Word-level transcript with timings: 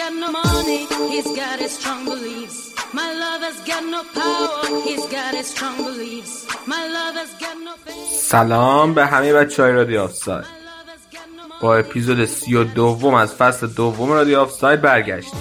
got 0.00 0.12
no 0.22 0.28
money, 0.32 0.86
he's 1.12 1.30
got 1.40 1.58
his 1.64 1.72
strong 1.78 2.04
beliefs. 2.04 2.58
My 3.00 3.08
lover's 3.22 3.60
got 3.70 3.84
no 3.94 4.00
power, 4.18 4.80
he's 4.86 5.06
got 5.16 5.32
his 5.38 5.46
strong 5.54 5.76
beliefs. 5.88 6.34
My 6.66 6.82
lover's 6.96 7.32
got 7.44 7.56
no 7.66 7.74
faith. 7.84 8.18
سلام 8.20 8.94
به 8.94 9.06
همه 9.06 9.32
بچه 9.32 9.62
های 9.62 9.72
رادیو 9.72 10.00
آفساید 10.00 10.44
با 11.60 11.76
اپیزود 11.76 12.24
سی 12.24 12.54
و 12.54 12.64
دوم 12.64 13.14
از 13.14 13.34
فصل 13.34 13.66
دوم 13.66 14.12
رادیو 14.12 14.40
آفساید 14.40 14.80
برگشتیم 14.80 15.40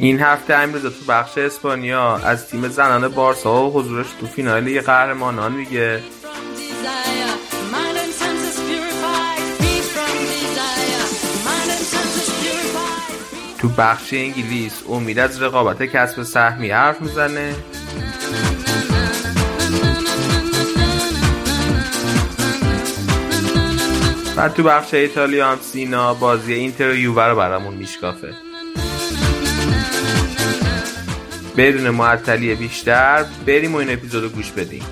این 0.00 0.20
هفته 0.20 0.54
امروز 0.54 0.82
تو 0.82 1.04
بخش 1.08 1.38
اسپانیا 1.38 2.16
از 2.16 2.48
تیم 2.48 2.68
زنان 2.68 3.08
بارسا 3.08 3.64
و 3.64 3.72
حضورش 3.72 4.06
تو 4.20 4.26
فینال 4.26 4.64
لیگ 4.64 4.80
قهرمانان 4.80 5.52
میگه. 5.52 6.02
تو 13.58 13.68
بخش 13.68 14.12
انگلیس 14.12 14.82
امید 14.88 15.18
از 15.18 15.42
رقابت 15.42 15.82
کسب 15.82 16.22
سهمی 16.22 16.70
حرف 16.70 17.00
می‌زنه. 17.00 17.54
بعد 24.36 24.54
تو 24.54 24.62
بخش 24.62 24.94
ایتالیا 24.94 25.48
هم 25.48 25.58
سینا 25.60 26.14
بازی 26.14 26.52
اینتر 26.54 26.88
و 26.88 26.94
یووه 26.94 27.24
رو 27.24 27.36
برامون 27.36 27.74
میشکافه. 27.74 28.47
بدون 31.58 31.90
معطلی 31.90 32.54
بیشتر 32.54 33.24
بریم 33.46 33.74
و 33.74 33.76
این 33.76 33.92
اپیزود 33.92 34.22
رو 34.22 34.28
گوش 34.28 34.50
بدیم. 34.50 34.82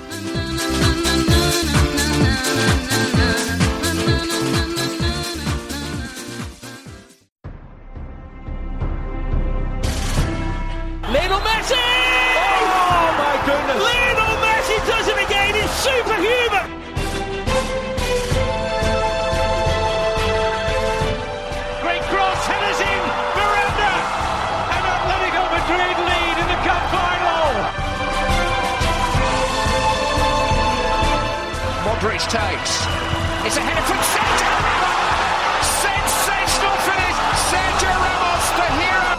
Takes. 32.28 32.72
It's 33.46 33.56
a 33.56 33.64
header 33.66 33.84
from 33.88 34.00
Sergio 34.12 34.54
Ramos! 34.66 35.66
Sensational 35.86 36.76
finish! 36.86 37.18
Sergio 37.50 37.94
Ramos, 38.04 38.44
the 38.58 38.66
hero! 38.78 39.12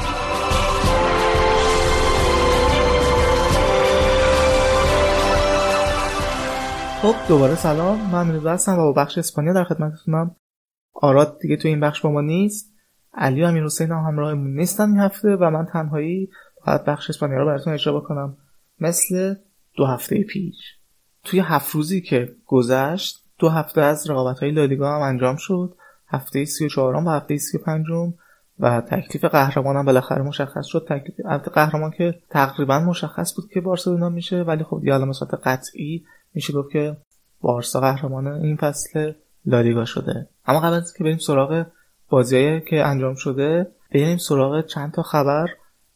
خب 7.02 7.16
دوباره 7.28 7.56
سلام 7.56 8.12
من 8.12 8.36
رضا 8.36 8.52
هستم 8.52 8.80
و 8.80 8.94
با 8.94 8.94
بخش 8.94 9.18
اسپانیا 9.18 9.54
در 9.54 9.64
خدمتتونم 9.64 10.36
آراد 10.94 11.40
دیگه 11.42 11.58
تو 11.58 11.68
این 11.68 11.80
بخش 11.80 12.02
با 12.02 12.12
ما 12.12 12.22
نیست 12.22 12.74
علی 13.14 13.44
و 13.44 13.46
امیر 13.46 13.64
حسین 13.64 13.92
هم 13.92 14.04
همراهمون 14.08 14.56
نیستن 14.56 14.90
این 14.90 15.00
هفته 15.00 15.36
و 15.36 15.50
من 15.50 15.66
تنهایی 15.74 16.30
باید 16.66 16.86
بخش 16.86 17.10
اسپانیا 17.10 17.38
رو 17.38 17.46
براتون 17.46 17.74
اجرا 17.74 18.00
بکنم 18.00 18.38
مثل 18.80 19.36
دو 19.78 19.86
هفته 19.86 20.24
پیش 20.24 20.77
توی 21.28 21.40
هفت 21.40 21.76
روزی 21.76 22.02
که 22.02 22.36
گذشت 22.46 23.24
دو 23.40 23.50
هفته 23.50 23.82
از 23.82 24.10
رقابت 24.10 24.40
های 24.40 24.52
لالیگا 24.52 24.96
هم 24.96 25.02
انجام 25.02 25.36
شد. 25.36 25.76
هفته 26.08 26.46
سی 26.46 26.66
و 26.66 26.70
چهارم 26.70 27.08
و 27.08 27.10
هفته 27.10 27.38
سی 27.38 27.58
و 27.58 27.62
پنجم 27.62 28.14
و 28.60 28.82
تکلیف 28.82 29.26
قهرمان 29.26 29.76
هم 29.76 29.86
بالاخره 29.86 30.22
مشخص 30.22 30.66
شد. 30.66 30.86
تکلیف 30.90 31.16
البته 31.26 31.52
قهرمان 31.52 31.92
که 31.92 32.16
تقریبا 32.30 32.80
مشخص 32.80 33.36
بود 33.36 33.50
که 33.54 33.62
بارسلونا 33.62 34.10
میشه 34.10 34.42
ولی 34.42 34.64
خب 34.64 34.80
دیگه 34.80 34.94
الان 34.94 35.14
قطعی 35.44 36.06
میشه 36.34 36.54
گفت 36.54 36.72
که 36.72 36.98
بارسا 37.42 37.80
قهرمان 37.80 38.28
این 38.28 38.58
فصل 38.58 39.14
لالیگا 39.46 39.86
شده. 39.86 40.28
اما 40.46 40.60
قبل 40.60 40.74
از 40.74 40.94
که 40.94 41.04
بریم 41.04 41.18
سراغ 41.18 41.66
بازیایی 42.10 42.62
که 42.62 42.86
انجام 42.86 43.16
شده 43.16 43.68
بریم 43.94 44.18
سراغ 44.18 44.66
چند 44.66 44.94
تا 44.94 45.02
خبر. 45.02 45.48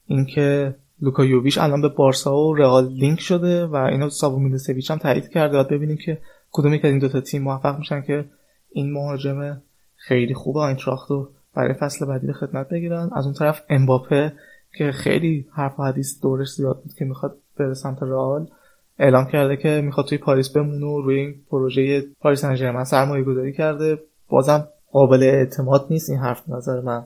اینکه 0.05 0.75
لوکا 1.01 1.25
یوویچ 1.25 1.57
الان 1.57 1.81
به 1.81 1.89
بارسا 1.89 2.37
و 2.37 2.53
رئال 2.53 2.87
لینک 2.87 3.19
شده 3.19 3.65
و 3.65 3.75
اینو 3.75 4.09
ساوو 4.09 4.39
میلوسویچ 4.39 4.91
هم 4.91 4.97
تایید 4.97 5.29
کرده. 5.29 5.53
باید 5.53 5.69
ببینیم 5.69 5.97
که 5.97 6.17
کدومی 6.51 6.79
که 6.79 6.87
از 6.87 6.91
این 6.91 6.99
دوتا 6.99 7.21
تیم 7.21 7.43
موفق 7.43 7.77
میشن 7.77 8.01
که 8.01 8.25
این 8.71 8.93
مهاجم 8.93 9.61
خیلی 9.95 10.33
خوب 10.33 10.57
آینتراخت 10.57 11.11
رو 11.11 11.29
برای 11.55 11.73
فصل 11.73 12.05
بعدی 12.05 12.27
به 12.27 12.33
خدمت 12.33 12.69
بگیرن. 12.69 13.09
از 13.15 13.25
اون 13.25 13.33
طرف 13.33 13.61
امباپه 13.69 14.33
که 14.77 14.91
خیلی 14.91 15.47
حرف 15.53 15.79
و 15.79 15.83
حدیث 15.83 16.21
دورش 16.21 16.47
زیاد 16.47 16.81
بود 16.83 16.93
که 16.93 17.05
می‌خواد 17.05 17.37
بره 17.57 17.73
سمت 17.73 18.03
رئال 18.03 18.47
اعلام 18.99 19.25
کرده 19.25 19.57
که 19.57 19.81
می‌خواد 19.83 20.07
توی 20.07 20.17
پاریس 20.17 20.49
بمونه 20.49 20.85
و 20.85 21.01
روی 21.01 21.19
این 21.19 21.35
پروژه 21.49 22.01
پاریس 22.19 22.41
سن 22.41 22.55
ژرمن 22.55 22.83
سرمایه 22.83 23.23
گذاری 23.23 23.53
کرده. 23.53 23.99
بازم 24.29 24.67
قابل 24.91 25.23
اعتماد 25.23 25.87
نیست 25.89 26.09
این 26.09 26.19
حرف 26.19 26.49
نظر 26.49 26.81
من. 26.81 27.03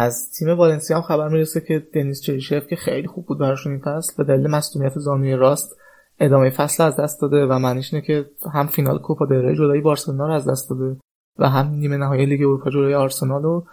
از 0.00 0.30
تیم 0.30 0.48
والنسیا 0.48 0.96
هم 0.96 1.02
خبر 1.02 1.28
می‌رسه 1.28 1.60
که 1.60 1.86
دنیس 1.94 2.20
چریشف 2.20 2.66
که 2.66 2.76
خیلی 2.76 3.08
خوب 3.08 3.26
بود 3.26 3.38
براشون 3.38 3.72
این 3.72 3.82
فصل 3.84 4.12
به 4.16 4.24
دلیل 4.24 4.46
مصونیت 4.46 4.98
زانوی 4.98 5.36
راست 5.36 5.76
ادامه 6.20 6.50
فصل 6.50 6.82
از 6.82 6.96
دست 6.96 7.20
داده 7.20 7.46
و 7.46 7.58
معنیش 7.58 7.94
اینه 7.94 8.06
که 8.06 8.30
هم 8.52 8.66
فینال 8.66 8.98
کوپا 8.98 9.26
دل 9.26 9.54
جلوی 9.54 9.80
بارسلونا 9.80 10.26
رو 10.26 10.32
از 10.32 10.48
دست 10.48 10.70
داده 10.70 10.96
و 11.38 11.48
هم 11.48 11.68
نیمه 11.68 11.96
نهایی 11.96 12.26
لیگ 12.26 12.40
اروپا 12.40 12.70
جلوی 12.70 12.94
آرسنال 12.94 13.42
رو 13.42 13.66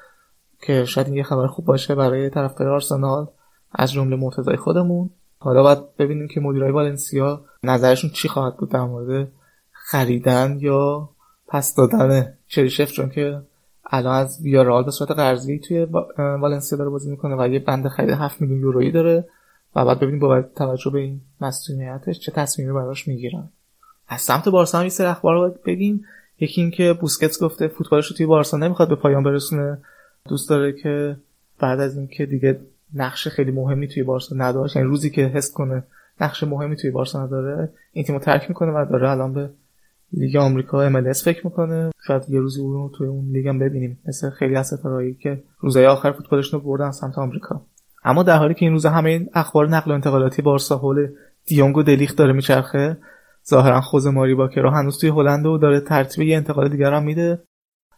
که 0.62 0.86
شاید 0.86 1.08
یه 1.08 1.24
خبر 1.24 1.48
خوب 1.48 1.66
باشه 1.66 1.96
برای 1.96 2.30
طرفدار 2.30 2.68
آرسنال 2.68 3.28
از 3.72 3.92
جمله 3.92 4.16
مرتضای 4.16 4.56
خودمون. 4.56 5.10
حالا 5.40 5.64
باید 5.64 5.96
ببینیم 5.98 6.28
که 6.28 6.40
مدیرای 6.40 6.72
والنسیا 6.72 7.46
نظرشون 7.64 8.10
چی 8.10 8.28
خواهد 8.28 8.58
بود 8.58 8.72
در 8.72 8.82
مورد 8.82 9.28
خریدن 9.72 10.58
یا 10.60 11.10
پس 11.48 11.76
دادن 11.76 12.34
چریشف 12.48 12.92
چون 12.92 13.10
که 13.10 13.42
الان 13.86 14.16
از 14.16 14.42
ویارال 14.44 14.84
به 14.84 14.92
صورت 14.92 15.12
قرضی 15.12 15.60
توی 15.60 15.86
وا- 15.86 16.08
والنسیا 16.18 16.78
داره 16.78 16.90
بازی 16.90 17.12
می‌کنه 17.12 17.36
و 17.40 17.48
یه 17.48 17.60
بند 17.60 17.88
خرید 17.88 18.10
7 18.10 18.42
میلیون 18.42 18.60
یورویی 18.60 18.92
داره 18.92 19.28
و 19.76 19.86
بعد 19.86 20.00
ببینیم 20.00 20.20
با 20.20 20.42
توجه 20.42 20.92
به 20.92 21.00
این 21.00 21.22
مسئولیتش 21.42 22.20
چه 22.20 22.32
تصمیمی 22.32 22.74
براش 22.74 23.08
می‌گیرن. 23.08 23.50
از 24.08 24.22
سمت 24.22 24.50
بارسا 24.50 24.78
هم 24.78 24.84
یه 24.84 24.90
سری 24.90 25.08
اخبار 25.08 25.36
رو 25.36 25.56
بگیم. 25.66 26.06
یکی 26.40 26.62
این 26.62 26.72
که 26.72 26.94
بوسکتس 26.94 27.44
گفته 27.44 27.68
فوتبالش 27.68 28.08
رو 28.08 28.16
توی 28.18 28.26
بارسا 28.26 28.58
نمی‌خواد 28.58 28.90
به 28.90 28.96
پایان 28.96 29.24
برسونه. 29.24 29.78
دوست 30.30 30.50
داره 30.50 30.74
که 30.74 31.18
بعد 31.60 31.80
از 31.80 31.98
اینکه 31.98 32.26
دیگه 32.26 32.60
نقش 32.94 33.28
خیلی 33.28 33.52
مهمی 33.52 33.88
توی 33.88 34.04
بارسا 34.04 34.36
نداشت 34.36 34.76
یعنی 34.76 34.88
روزی 34.88 35.10
که 35.10 35.22
حس 35.22 35.52
کنه 35.52 35.84
نقش 36.22 36.44
مهمی 36.44 36.76
توی 36.76 36.92
بارسا 36.92 37.26
نداره 37.26 37.70
این 37.94 38.06
تیمو 38.06 38.20
ترک 38.20 38.50
می‌کنه 38.50 38.72
و 38.72 38.86
داره 38.92 39.10
الان 39.10 39.34
به 39.34 39.50
لیگ 40.18 40.36
آمریکا 40.36 40.90
MLS 40.90 41.24
فکر 41.24 41.48
می‌کنه. 41.48 41.92
شاید 42.08 42.24
یه 42.30 42.40
روزی 42.40 42.62
اون 42.62 42.92
توی 42.98 43.08
اون 43.08 43.26
لیگ 43.32 43.48
هم 43.48 43.60
ببینیم. 43.60 44.00
مثل 44.08 44.30
خیلی 44.30 44.56
از 44.56 44.68
ستارهایی 44.68 45.14
که 45.14 45.44
روزهای 45.60 45.86
آخر 45.86 46.12
فوتبالشون 46.12 46.60
رو 46.60 46.66
بردن 46.66 46.92
سمت 46.92 47.18
آمریکا. 47.18 47.62
اما 48.04 48.24
در 48.24 48.38
حالی 48.38 48.54
که 48.54 48.66
این 48.66 48.72
روزا 48.72 48.90
همه 48.90 49.10
این 49.10 49.30
اخبار 49.34 49.70
نقل 49.70 49.92
و 49.92 49.94
انتقالاتی 49.94 50.42
بارسا 50.42 50.78
حول 50.78 51.08
دیونگ 51.46 51.78
و 51.78 51.84
دلیخت 51.84 52.18
داره 52.18 52.34
میچرخه 52.34 52.98
ظاهرا 53.50 53.82
خوزه 53.82 54.08
ماری 54.08 54.36
باکرو 54.36 54.66
هنوز 54.66 55.00
توی 55.00 55.10
هلنده 55.10 55.46
و 55.46 55.58
داره 55.58 55.80
ترتیب 55.80 56.24
یه 56.24 56.38
انتقال 56.38 56.70
دیگر 56.70 56.94
هم 56.94 57.04
میده. 57.04 57.40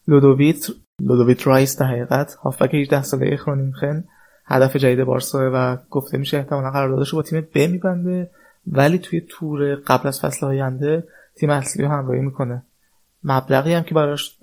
لودوویت 0.08 0.68
لودوویت 1.02 1.48
رایس 1.48 1.80
در 1.80 1.86
حقیقت 1.86 2.34
هافبک 2.34 2.76
18 2.76 3.02
ساله 3.02 3.38
خرونینخن 3.38 4.04
هدف 4.46 4.76
جدید 4.76 5.04
بارسا 5.04 5.52
و 5.54 5.78
گفته 5.90 6.18
میشه 6.18 6.38
احتمالا 6.38 6.72
قراردادش 6.72 7.10
رو 7.10 7.16
با 7.16 7.22
تیم 7.22 7.48
ب 7.56 7.58
میبنده. 7.58 8.30
ولی 8.68 9.00
توی 9.00 9.22
تور 9.30 9.76
قبل 9.76 10.08
از 10.08 10.22
فصل 10.22 10.46
آینده 10.46 11.04
تیم 11.40 11.50
اصلی 11.50 11.84
رو 11.84 11.90
همراهی 11.90 12.22
می‌کنه. 12.22 12.64
مبلغی 13.24 13.74
هم 13.74 13.84
که 13.84 13.96
براش 13.96 14.38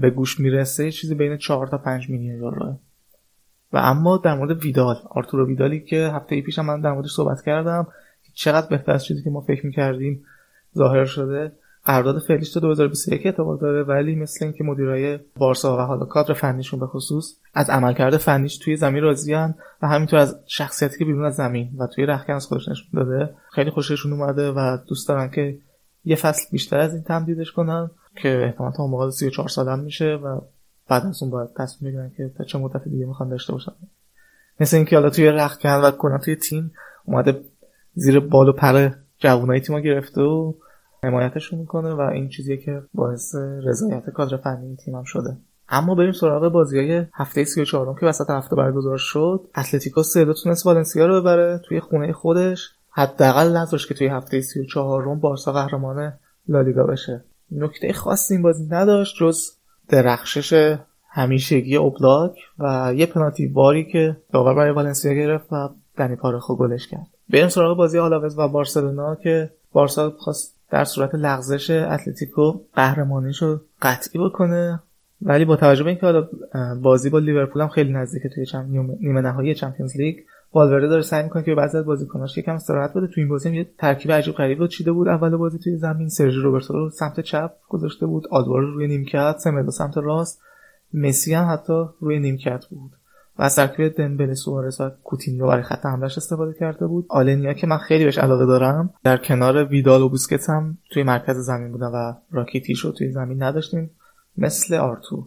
به 0.00 0.10
گوش 0.10 0.40
می‌رسه 0.40 0.90
چیزی 0.90 1.14
بین 1.14 1.36
4 1.36 1.66
تا 1.66 1.78
5 1.78 2.10
میلیون 2.10 2.36
یوروه 2.36 2.76
و 3.72 3.76
اما 3.76 4.16
در 4.16 4.34
مورد 4.34 4.64
ویدال 4.64 4.96
آرتورو 5.10 5.46
ویدالی 5.46 5.80
که 5.80 6.10
هفته 6.14 6.40
پیش 6.40 6.58
من 6.58 6.80
در 6.80 6.92
موردش 6.92 7.10
صحبت 7.10 7.42
کردم 7.42 7.86
چقدر 8.34 8.66
بهتر 8.66 8.92
از 8.92 9.04
چیزی 9.04 9.22
که 9.22 9.30
ما 9.30 9.40
فکر 9.40 9.66
می‌کردیم 9.66 10.24
ظاهر 10.76 11.04
شده. 11.04 11.52
قرارداد 11.84 12.22
فعلیش 12.22 12.52
تا 12.52 12.60
2021 12.60 13.26
اتفاق 13.26 13.60
داره 13.60 13.82
ولی 13.82 14.14
مثل 14.14 14.44
اینکه 14.44 14.64
مدیرای 14.64 15.18
بارسا 15.36 15.76
و 15.76 15.80
حالا 15.80 16.04
کادر 16.04 16.34
فنیشون 16.34 16.80
به 16.80 16.86
خصوص 16.86 17.36
از 17.54 17.70
عملکرد 17.70 18.16
فنیش 18.16 18.58
توی 18.58 18.76
زمین 18.76 19.02
راضیان 19.02 19.54
و 19.82 19.88
همینطور 19.88 20.18
از 20.18 20.40
شخصیتی 20.46 20.98
که 20.98 21.04
بیرون 21.04 21.24
از 21.24 21.34
زمین 21.34 21.70
و 21.78 21.86
توی 21.86 22.06
رخکن 22.06 22.32
از 22.32 22.46
خودش 22.46 22.68
نشون 22.68 22.86
داده 22.94 23.34
خیلی 23.50 23.70
خوششون 23.70 24.12
اومده 24.12 24.50
و 24.50 24.78
دوست 24.88 25.08
دارن 25.08 25.30
که 25.30 25.58
یه 26.04 26.16
فصل 26.16 26.42
بیشتر 26.52 26.78
از 26.78 26.94
این 26.94 27.02
تمدیدش 27.02 27.52
کنن 27.52 27.90
که 28.22 28.42
احتمالا 28.44 28.72
تا 28.72 28.86
موقع 28.86 29.10
34 29.10 29.48
سالم 29.48 29.78
میشه 29.78 30.14
و 30.14 30.40
بعد 30.88 31.06
از 31.06 31.22
اون 31.22 31.30
باید 31.30 31.48
تصمیم 31.56 31.90
بگیرن 31.90 32.10
که 32.16 32.30
تا 32.38 32.44
چه 32.44 32.58
مدت 32.58 32.88
دیگه 32.88 33.06
می‌خوان 33.06 33.28
داشته 33.28 33.52
باشن. 33.52 33.72
مثل 34.60 34.76
اینکه 34.76 34.96
حالا 34.96 35.10
توی 35.10 35.26
رخکن 35.26 35.80
و 35.80 35.90
کلا 35.90 36.18
توی 36.18 36.36
تیم 36.36 36.72
اومده 37.04 37.40
زیر 37.94 38.20
بال 38.20 38.48
و 38.48 38.52
پر 38.52 38.90
جوانای 39.18 39.60
تیمو 39.60 39.80
گرفته 39.80 40.20
و 40.20 40.52
حمایتشون 41.04 41.58
می‌کنه 41.58 41.94
و 41.94 42.00
این 42.00 42.28
چیزیه 42.28 42.56
که 42.56 42.82
باعث 42.94 43.34
رضایت 43.62 44.10
کادر 44.10 44.36
فنی 44.36 44.76
تیمم 44.76 45.04
شده. 45.04 45.36
اما 45.68 45.94
بریم 45.94 46.12
سراغ 46.12 46.52
بازی 46.52 46.78
های 46.78 47.06
هفته 47.14 47.44
34 47.44 48.00
که 48.00 48.06
وسط 48.06 48.30
هفته 48.30 48.56
برگزار 48.56 48.98
شد. 48.98 49.40
اتلتیکو 49.56 50.02
سه 50.02 50.24
تونست 50.42 50.66
والنسیا 50.66 51.06
رو 51.06 51.20
ببره 51.20 51.60
توی 51.68 51.80
خونه 51.80 52.12
خودش. 52.12 52.70
حداقل 52.92 53.56
نذاشت 53.56 53.88
که 53.88 53.94
توی 53.94 54.06
هفته 54.06 54.40
34 54.40 55.14
بارسا 55.14 55.52
قهرمان 55.52 56.12
لالیگا 56.48 56.84
بشه. 56.84 57.24
نکته 57.52 57.92
خاصی 57.92 58.34
این 58.34 58.42
بازی 58.42 58.66
نداشت 58.70 59.16
جز 59.20 59.50
درخشش 59.88 60.76
همیشگی 61.08 61.76
اوبلاک 61.76 62.34
و 62.58 62.92
یه 62.96 63.06
پنالتی 63.06 63.46
باری 63.46 63.84
که 63.84 64.16
داور 64.32 64.54
برای 64.54 64.70
والنسیا 64.70 65.12
گرفت 65.12 65.52
و 65.52 65.68
دنی 65.96 66.16
پارخو 66.16 66.56
گلش 66.56 66.88
کرد. 66.88 67.06
بریم 67.30 67.48
سراغ 67.48 67.76
بازی 67.76 67.98
آلاوز 67.98 68.38
و 68.38 68.48
بارسلونا 68.48 69.14
که 69.14 69.50
بارسا 69.72 70.10
خواست 70.10 70.56
در 70.70 70.84
صورت 70.84 71.14
لغزش 71.14 71.70
اتلتیکو 71.70 72.60
قهرمانیش 72.74 73.42
رو 73.42 73.60
قطعی 73.82 74.20
بکنه. 74.20 74.82
ولی 75.22 75.44
با 75.44 75.56
توجه 75.56 75.84
به 75.84 75.90
اینکه 75.90 76.06
حالا 76.06 76.28
بازی 76.82 77.10
با 77.10 77.18
لیورپول 77.18 77.62
هم 77.62 77.68
خیلی 77.68 77.92
نزدیکه 77.92 78.28
توی 78.28 78.46
نیمه 79.00 79.20
نهایی 79.20 79.54
Champions 79.54 79.96
League 79.96 80.16
والورده 80.54 80.86
داره 80.86 81.02
سعی 81.02 81.22
می‌کنه 81.22 81.42
که 81.42 81.54
بعضی 81.54 81.78
از 81.78 81.84
بازیکناش 81.84 82.27
رو 82.27 82.38
یکم 82.38 82.54
استراحت 82.54 82.94
بده. 82.94 83.06
تو 83.06 83.14
این 83.16 83.28
بازی 83.28 83.56
یه 83.56 83.70
ترکیب 83.78 84.12
عجیب 84.12 84.34
غریب 84.34 84.58
رو 84.58 84.66
چیده 84.66 84.92
بود. 84.92 85.08
اول 85.08 85.36
بازی 85.36 85.58
توی 85.58 85.76
زمین 85.76 86.08
سرژی 86.08 86.38
روبرتو 86.40 86.72
رو 86.72 86.90
سمت 86.90 87.20
چپ 87.20 87.52
گذاشته 87.68 88.06
بود. 88.06 88.26
آلبا 88.30 88.56
رو 88.56 88.74
روی 88.74 88.86
نیمکت 88.86 89.38
سمدو 89.38 89.70
سمت 89.70 89.98
راست. 89.98 90.40
مسی 90.94 91.34
هم 91.34 91.52
حتی 91.52 91.84
روی 92.00 92.18
نیمکت 92.18 92.66
بود. 92.66 92.90
و 93.38 93.42
از 93.42 93.56
ترکیب 93.56 93.88
دمبله 93.88 94.34
سوارز 94.34 94.80
و 94.80 94.90
کوتینیو 95.04 95.46
برای 95.46 95.62
خط 95.62 95.86
حملهش 95.86 96.18
استفاده 96.18 96.58
کرده 96.58 96.86
بود. 96.86 97.06
آلنیا 97.08 97.52
که 97.52 97.66
من 97.66 97.78
خیلی 97.78 98.04
بهش 98.04 98.18
علاقه 98.18 98.46
دارم. 98.46 98.94
در 99.04 99.16
کنار 99.16 99.64
ویدال 99.64 100.02
و 100.02 100.08
بوسکتس 100.08 100.50
هم 100.50 100.78
توی 100.90 101.02
مرکز 101.02 101.36
زمین 101.36 101.72
بودن 101.72 101.86
و 101.86 102.12
راکیتیش 102.30 102.80
رو 102.80 102.92
توی 102.92 103.10
زمین 103.10 103.42
نداشتیم. 103.42 103.90
مثل 104.38 104.74
آرتو. 104.74 105.26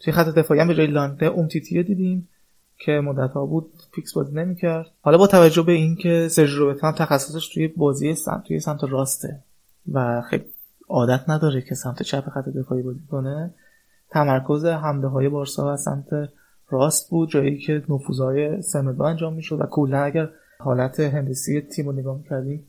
توی 0.00 0.12
خط 0.12 0.28
دفاعی 0.28 0.60
هم 0.60 0.68
به 0.68 0.74
جای 0.74 0.86
لانته 0.86 1.26
اومتیتی 1.26 1.82
دیدیم. 1.82 2.28
که 2.78 2.92
مدت 2.92 3.30
ها 3.30 3.46
بود 3.46 3.72
فیکس 3.94 4.14
بازی 4.14 4.34
نمی‌کرد. 4.34 4.86
حالا 5.02 5.18
با 5.18 5.26
توجه 5.26 5.62
به 5.62 5.72
اینکه 5.72 6.28
سرژ 6.28 6.54
روبرتو 6.54 6.86
هم 6.86 6.92
تخصصش 6.92 7.48
توی 7.48 7.68
بازی 7.68 8.14
سمت 8.14 8.44
توی 8.44 8.60
سمت 8.60 8.84
راسته 8.84 9.40
و 9.92 10.22
خیلی 10.30 10.44
عادت 10.88 11.28
نداره 11.28 11.62
که 11.62 11.74
سمت 11.74 12.02
چپ 12.02 12.28
خط 12.28 12.48
دفاعی 12.48 12.82
بازی 12.82 13.06
کنه 13.10 13.54
تمرکز 14.10 14.64
حمله 14.64 15.08
های 15.08 15.28
بارسا 15.28 15.72
از 15.72 15.82
سمت 15.82 16.08
راست 16.68 17.10
بود 17.10 17.30
جایی 17.30 17.58
که 17.58 17.82
نفوذهای 17.88 18.62
سمدو 18.62 19.02
انجام 19.02 19.34
می‌شد 19.34 19.60
و 19.60 19.66
کلا 19.70 19.98
اگر 19.98 20.28
حالت 20.58 21.00
هندسی 21.00 21.60
تیم 21.60 21.86
رو 21.86 21.92
نگاه 21.92 22.16
می‌کردیم 22.18 22.66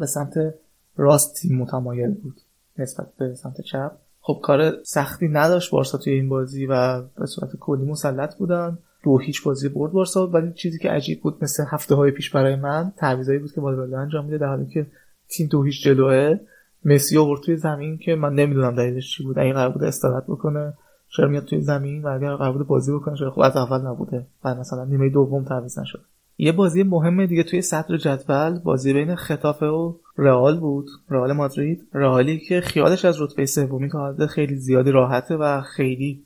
به 0.00 0.06
سمت 0.06 0.54
راست 0.96 1.34
تیم 1.34 1.58
متمایل 1.58 2.10
بود 2.10 2.40
نسبت 2.78 3.06
به 3.18 3.34
سمت 3.34 3.60
چپ. 3.60 3.92
خب 4.20 4.40
کار 4.42 4.82
سختی 4.82 5.28
نداشت 5.28 5.70
بارسا 5.70 5.98
توی 5.98 6.12
این 6.12 6.28
بازی 6.28 6.66
و 6.66 7.02
به 7.02 7.26
صورت 7.26 7.56
کلی 7.56 7.84
مسلط 7.84 8.36
بودن. 8.36 8.78
دو 9.02 9.18
هیچ 9.18 9.42
بازی 9.42 9.68
برد 9.68 9.92
بارسا 9.92 10.26
ولی 10.26 10.52
چیزی 10.52 10.78
که 10.78 10.90
عجیب 10.90 11.20
بود 11.20 11.38
مثل 11.42 11.64
هفته 11.68 11.94
های 11.94 12.10
پیش 12.10 12.30
برای 12.30 12.56
من 12.56 12.92
تعویضایی 12.96 13.38
بود 13.38 13.52
که 13.52 13.60
والورده 13.60 13.98
انجام 13.98 14.24
میده 14.24 14.38
در 14.38 14.46
حالی 14.46 14.66
که 14.66 14.86
تیم 15.28 15.46
دو 15.46 15.62
هیچ 15.62 15.84
جلوه. 15.84 16.38
مسی 16.84 17.18
آورد 17.18 17.40
توی 17.40 17.56
زمین 17.56 17.98
که 17.98 18.14
من 18.14 18.34
نمی‌دونم 18.34 18.74
دلیلش 18.74 19.16
چی 19.16 19.22
بود 19.24 19.38
اگه 19.38 19.52
قرار 19.52 19.72
بود 19.72 19.84
استراحت 19.84 20.24
بکنه 20.26 20.72
چرا 21.16 21.28
میاد 21.28 21.44
توی 21.44 21.60
زمین 21.60 22.02
و 22.02 22.08
اگر 22.08 22.36
قرار 22.36 22.52
بود 22.52 22.66
بازی 22.66 22.92
بکنه 22.92 23.16
چرا 23.16 23.30
خب 23.30 23.40
از 23.40 23.56
اول 23.56 23.86
نبوده 23.86 24.26
و 24.44 24.54
مثلا 24.54 24.84
نیمه 24.84 25.08
دوم 25.08 25.44
تعویض 25.44 25.78
نشد. 25.78 26.00
یه 26.38 26.52
بازی 26.52 26.82
مهم 26.82 27.26
دیگه 27.26 27.42
توی 27.42 27.62
صدر 27.62 27.96
جدول 27.96 28.58
بازی 28.58 28.92
بین 28.92 29.14
خطافه 29.14 29.66
و 29.66 29.94
رئال 30.18 30.60
بود. 30.60 30.88
رئال 31.10 31.32
مادرید 31.32 31.86
رئالی 31.94 32.38
که 32.38 32.60
خیالش 32.60 33.04
از 33.04 33.22
رتبه 33.22 33.46
سومی 33.46 33.88
تا 33.88 34.26
خیلی 34.26 34.56
زیادی 34.56 34.90
راحته 34.90 35.36
و 35.36 35.60
خیلی 35.60 36.24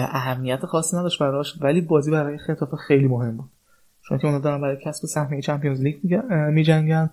اهمیت 0.00 0.66
خاصی 0.66 0.96
نداشت 0.96 1.18
براش 1.18 1.62
ولی 1.62 1.80
بازی 1.80 2.10
برای 2.10 2.38
خطافه 2.38 2.76
خیلی 2.76 3.08
مهم 3.08 3.36
بود. 3.36 3.50
چون 4.08 4.18
که 4.18 4.26
اونا 4.26 4.38
دارن 4.38 4.60
برای 4.60 4.76
کسب 4.84 5.06
سهمیه 5.06 5.40
چمپیونز 5.40 5.80
لیگ 5.80 6.14
میجنگن 6.50 7.10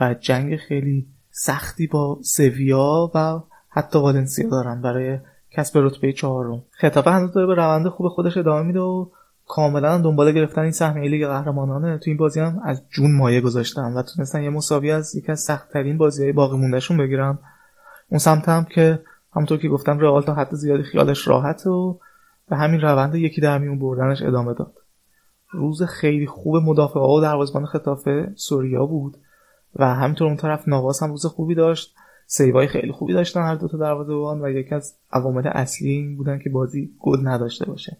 و 0.00 0.14
جنگ 0.14 0.56
خیلی 0.56 1.06
سختی 1.30 1.86
با 1.86 2.18
سویا 2.22 3.10
و 3.14 3.40
حتی 3.68 3.98
والنسیا 3.98 4.48
دارن 4.48 4.82
برای 4.82 5.18
کسب 5.50 5.78
رتبه 5.78 6.12
چهارم. 6.12 6.62
خطافه 6.70 7.10
هنوز 7.10 7.32
داره 7.32 7.46
به 7.46 7.54
روند 7.54 7.88
خوب 7.88 8.08
خودش 8.08 8.36
ادامه 8.36 8.66
میده 8.66 8.80
و 8.80 9.06
کاملا 9.46 9.98
دنبال 9.98 10.32
گرفتن 10.32 10.62
این 10.62 10.70
سهمیه 10.70 11.10
لیگ 11.10 11.26
قهرمانانه. 11.26 11.98
تو 11.98 12.04
این 12.06 12.16
بازی 12.16 12.40
هم 12.40 12.60
از 12.64 12.82
جون 12.90 13.16
مایه 13.16 13.40
گذاشتن 13.40 13.92
و 13.92 14.02
تونستن 14.02 14.42
یه 14.42 14.50
مساوی 14.50 14.90
از 14.90 15.14
یکی 15.14 15.32
از 15.32 15.40
سختترین 15.40 15.98
بازی 15.98 16.22
های 16.22 16.32
باقی 16.32 16.56
موندهشون 16.56 16.96
بگیرن 16.96 17.38
اون 18.08 18.18
سمت 18.18 18.48
هم 18.48 18.64
که 18.64 19.00
همونطور 19.36 19.58
که 19.58 19.68
گفتم 19.68 19.98
رئال 19.98 20.22
تا 20.22 20.34
حد 20.34 20.54
زیادی 20.54 20.82
خیالش 20.82 21.28
راحت 21.28 21.66
و 21.66 21.98
به 22.50 22.56
همین 22.56 22.80
روند 22.80 23.14
یکی 23.14 23.40
در 23.40 23.58
میون 23.58 23.78
بردنش 23.78 24.22
ادامه 24.22 24.54
داد. 24.54 24.74
روز 25.50 25.82
خیلی 25.82 26.26
خوب 26.26 26.56
مدافع 26.56 27.00
ها 27.00 27.08
و 27.08 27.20
دروازه‌بان 27.20 27.66
خطافه 27.66 28.32
سوریا 28.34 28.86
بود 28.86 29.16
و 29.76 29.94
همینطور 29.94 30.26
اون 30.26 30.36
طرف 30.36 30.68
نواس 30.68 31.02
هم 31.02 31.10
روز 31.10 31.26
خوبی 31.26 31.54
داشت. 31.54 31.94
سیوای 32.26 32.66
خیلی 32.66 32.92
خوبی 32.92 33.12
داشتن 33.12 33.42
هر 33.42 33.54
دو 33.54 33.68
تا 33.68 33.78
دروازه‌بان 33.78 34.44
و 34.44 34.50
یکی 34.50 34.74
از 34.74 34.94
عوامل 35.12 35.46
اصلی 35.46 35.90
این 35.90 36.16
بودن 36.16 36.38
که 36.38 36.50
بازی 36.50 36.90
گل 37.00 37.28
نداشته 37.28 37.66
باشه. 37.66 37.96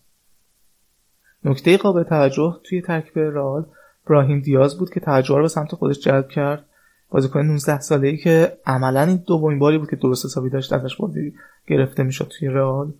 نکته 1.44 1.76
قابل 1.76 2.02
توجه 2.02 2.60
توی 2.64 2.82
ترکیب 2.82 3.18
رئال 3.18 3.66
براهیم 4.06 4.40
دیاز 4.40 4.78
بود 4.78 4.90
که 4.90 5.00
توجه 5.00 5.36
رو 5.36 5.42
به 5.42 5.48
سمت 5.48 5.74
خودش 5.74 5.98
جلب 6.00 6.28
کرد. 6.28 6.64
بازیکن 7.10 7.40
19 7.40 7.80
ساله 7.80 8.08
ای 8.08 8.16
که 8.16 8.58
عملا 8.66 9.02
این 9.02 9.24
دومین 9.26 9.58
باری 9.58 9.78
بود 9.78 9.90
که 9.90 9.96
درست 9.96 10.24
حسابی 10.24 10.50
داشت 10.50 10.72
ازش 10.72 10.96
بازی 10.96 11.34
گرفته 11.66 12.02
می‌شد 12.02 12.32
توی 12.38 12.48
رئال. 12.48 12.92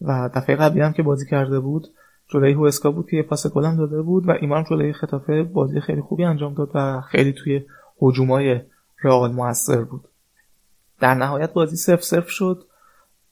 و 0.00 0.30
دفعه 0.34 0.56
قبلی 0.56 0.80
هم 0.80 0.92
که 0.92 1.02
بازی 1.02 1.26
کرده 1.26 1.60
بود 1.60 1.88
جلوی 2.28 2.52
هوسکا 2.52 2.90
بود 2.90 3.10
که 3.10 3.16
یه 3.16 3.22
پاس 3.22 3.46
گل 3.46 3.64
هم 3.64 3.76
داده 3.76 4.02
بود 4.02 4.28
و 4.28 4.32
ایمان 4.40 4.64
جلوی 4.70 4.92
خطافه 4.92 5.42
بازی 5.42 5.80
خیلی 5.80 6.00
خوبی 6.00 6.24
انجام 6.24 6.54
داد 6.54 6.70
و 6.74 7.00
خیلی 7.00 7.32
توی 7.32 7.64
هجومای 8.02 8.60
رئال 9.02 9.32
موثر 9.32 9.84
بود. 9.84 10.08
در 11.00 11.14
نهایت 11.14 11.52
بازی 11.52 11.76
سف 11.76 12.02
سف 12.02 12.28
شد 12.28 12.64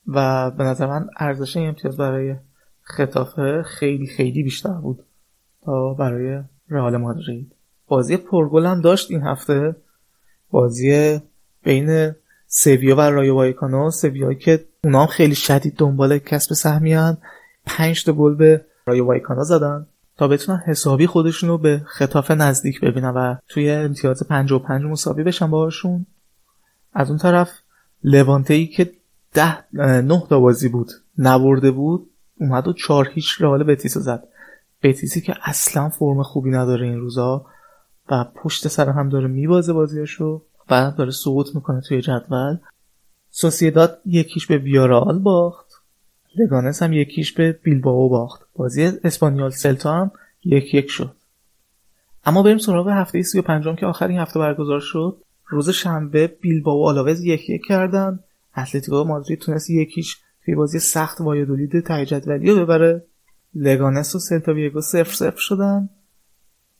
و 0.07 0.51
به 0.51 0.63
نظر 0.63 0.85
من 0.85 1.09
ارزش 1.17 1.57
امتیاز 1.57 1.97
برای 1.97 2.35
ختافه 2.81 3.63
خیلی 3.63 4.07
خیلی 4.07 4.43
بیشتر 4.43 4.73
بود 4.73 5.03
تا 5.65 5.93
برای 5.93 6.43
رئال 6.69 6.97
مادرید. 6.97 7.51
بازی 7.87 8.17
پرگل 8.17 8.65
هم 8.65 8.81
داشت 8.81 9.11
این 9.11 9.21
هفته. 9.21 9.75
بازی 10.51 11.19
بین 11.63 12.11
سویا 12.47 12.95
و 12.95 13.01
رایو 13.01 13.35
وایکانو 13.35 13.91
سویا 13.91 14.33
که 14.33 14.65
اونا 14.85 15.01
هم 15.01 15.07
خیلی 15.07 15.35
شدید 15.35 15.75
دنبال 15.77 16.17
کسب 16.17 16.53
سهمیان. 16.53 17.17
پنج 17.65 18.03
تا 18.03 18.13
گل 18.13 18.35
به 18.35 18.65
رایو 18.85 19.05
وایکانو 19.05 19.43
زدن 19.43 19.87
تا 20.17 20.27
بتونن 20.27 20.63
حسابی 20.65 21.07
خودشون 21.07 21.49
رو 21.49 21.57
به 21.57 21.81
ختافه 21.85 22.35
نزدیک 22.35 22.81
ببینن 22.81 23.09
و 23.09 23.35
توی 23.47 23.71
امتیاز 23.71 24.27
پنج 24.27 24.51
و 24.51 24.59
پنج 24.59 24.83
مساوی 24.83 25.23
بشن 25.23 25.51
باهاشون. 25.51 26.05
از 26.93 27.09
اون 27.09 27.19
طرف 27.19 27.49
لوانته 28.03 28.53
ای 28.53 28.67
که 28.67 28.91
ده 29.33 29.57
نه 29.73 30.23
تا 30.29 30.39
بازی 30.39 30.69
بود 30.69 30.91
نبرده 31.17 31.71
بود 31.71 32.09
اومد 32.39 32.67
و 32.67 32.73
چهار 32.73 33.09
هیچ 33.13 33.41
رئال 33.41 33.63
بتیس 33.63 33.97
زد. 33.97 34.23
بتیسی 34.83 35.21
که 35.21 35.35
اصلا 35.43 35.89
فرم 35.89 36.23
خوبی 36.23 36.49
نداره 36.49 36.85
این 36.85 36.99
روزا 36.99 37.45
و 38.11 38.25
پشت 38.35 38.67
سر 38.67 38.89
هم 38.89 39.09
داره 39.09 39.27
میبازه 39.27 39.73
بازیاشو 39.73 40.41
و 40.69 40.91
داره 40.97 41.11
سقوط 41.11 41.55
می‌کنه 41.55 41.81
توی 41.81 42.01
جدول. 42.01 42.57
سوسیداد 43.37 44.01
یکیش 44.05 44.47
به 44.47 44.57
ویارال 44.57 45.19
باخت. 45.19 45.65
لگانس 46.35 46.83
هم 46.83 46.93
یکیش 46.93 47.33
به 47.33 47.51
بیلباو 47.51 48.09
باخت. 48.09 48.41
بازی 48.55 48.83
اسپانیال 49.03 49.49
سلتا 49.49 49.93
هم 49.93 50.11
یک 50.45 50.73
یک 50.73 50.89
شد. 50.89 51.15
اما 52.25 52.43
بریم 52.43 52.57
سراغ 52.57 52.89
هفته 52.89 53.21
سی 53.21 53.39
و 53.39 53.41
پنجم 53.41 53.75
که 53.75 53.85
آخرین 53.85 54.19
هفته 54.19 54.39
برگزار 54.39 54.79
شد. 54.79 55.17
روز 55.45 55.69
شنبه 55.69 56.27
بیلباو 56.27 56.87
آلاوز 56.87 57.23
یک 57.23 57.49
یک 57.49 57.61
کردن. 57.67 58.19
اتلتیکو 58.57 59.03
مادرید 59.03 59.39
تونست 59.39 59.69
یکیش 59.69 60.17
توی 60.45 60.55
بازی 60.55 60.79
سخت 60.79 61.21
وایدولید 61.21 61.79
ته 61.79 62.05
جدولی 62.05 62.51
رو 62.51 62.61
ببره. 62.61 63.03
لگانس 63.55 64.15
و 64.15 64.19
سلتا 64.19 64.53
ویگو 64.53 64.81
صفر 64.81 65.13
صفر 65.13 65.39
شدن. 65.39 65.89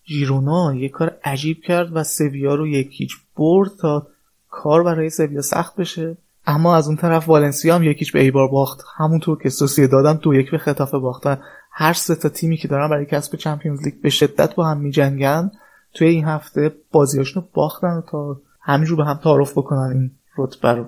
ژیرونا 0.06 0.76
یه 0.76 0.90
کار 0.90 1.18
عجیب 1.24 1.62
کرد 1.62 1.90
و 1.96 2.04
سویا 2.04 2.56
رو 2.56 2.68
یکیچ 2.68 3.12
برد 3.38 3.72
تا 3.80 4.08
کار 4.50 4.84
برای 4.84 5.10
سویا 5.10 5.42
سخت 5.42 5.76
بشه. 5.76 6.18
اما 6.48 6.76
از 6.76 6.88
اون 6.88 6.98
طرف 6.98 7.30
والنسیا 7.30 7.76
هم 7.76 7.84
یکیچ 7.84 8.14
به 8.14 8.22
ایبار 8.22 8.48
باخت. 8.48 8.82
همونطور 8.98 9.44
که 9.44 9.50
سوسیه 9.50 9.88
دادم 9.88 10.14
دو 10.14 10.34
یک 10.34 10.52
به 10.52 10.58
خطافه 10.58 10.98
باختن. 10.98 11.38
هر 11.72 11.94
سه 11.94 12.16
تا 12.16 12.30
تیمی 12.30 12.58
که 12.58 12.68
دارن 12.68 12.90
برای 12.90 13.06
کسب 13.06 13.36
چمپیونز 13.36 13.84
لیگ 13.84 14.02
به 14.02 14.10
شدت 14.10 14.56
با 14.56 14.66
هم 14.66 14.78
میجنگن 14.78 15.52
توی 15.94 16.08
این 16.08 16.26
هفته 16.26 16.76
بازیاشون 16.92 17.44
رو 17.44 17.50
باختن 17.54 18.04
تا 18.12 18.42
همینجور 18.62 18.98
به 18.98 19.06
هم 19.06 19.20
تعارف 19.24 19.52
بکنن 19.52 19.92
این 19.94 20.12
رتبه 20.38 20.72
رو. 20.72 20.86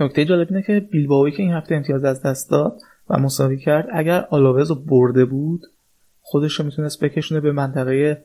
نکته 0.00 0.24
جالب 0.24 0.46
اینه 0.50 0.62
که 0.62 0.80
بیلباوی 0.80 1.30
که 1.30 1.42
این 1.42 1.52
هفته 1.52 1.74
امتیاز 1.74 2.04
از 2.04 2.22
دست 2.22 2.50
داد 2.50 2.80
و 3.10 3.18
مساوی 3.18 3.58
کرد 3.58 3.88
اگر 3.92 4.26
آلاوز 4.30 4.70
رو 4.70 4.74
برده 4.74 5.24
بود 5.24 5.62
خودش 6.20 6.52
رو 6.60 6.64
می‌تونست 6.64 7.04
بکشونه 7.04 7.40
به 7.40 7.52
منطقه 7.52 8.24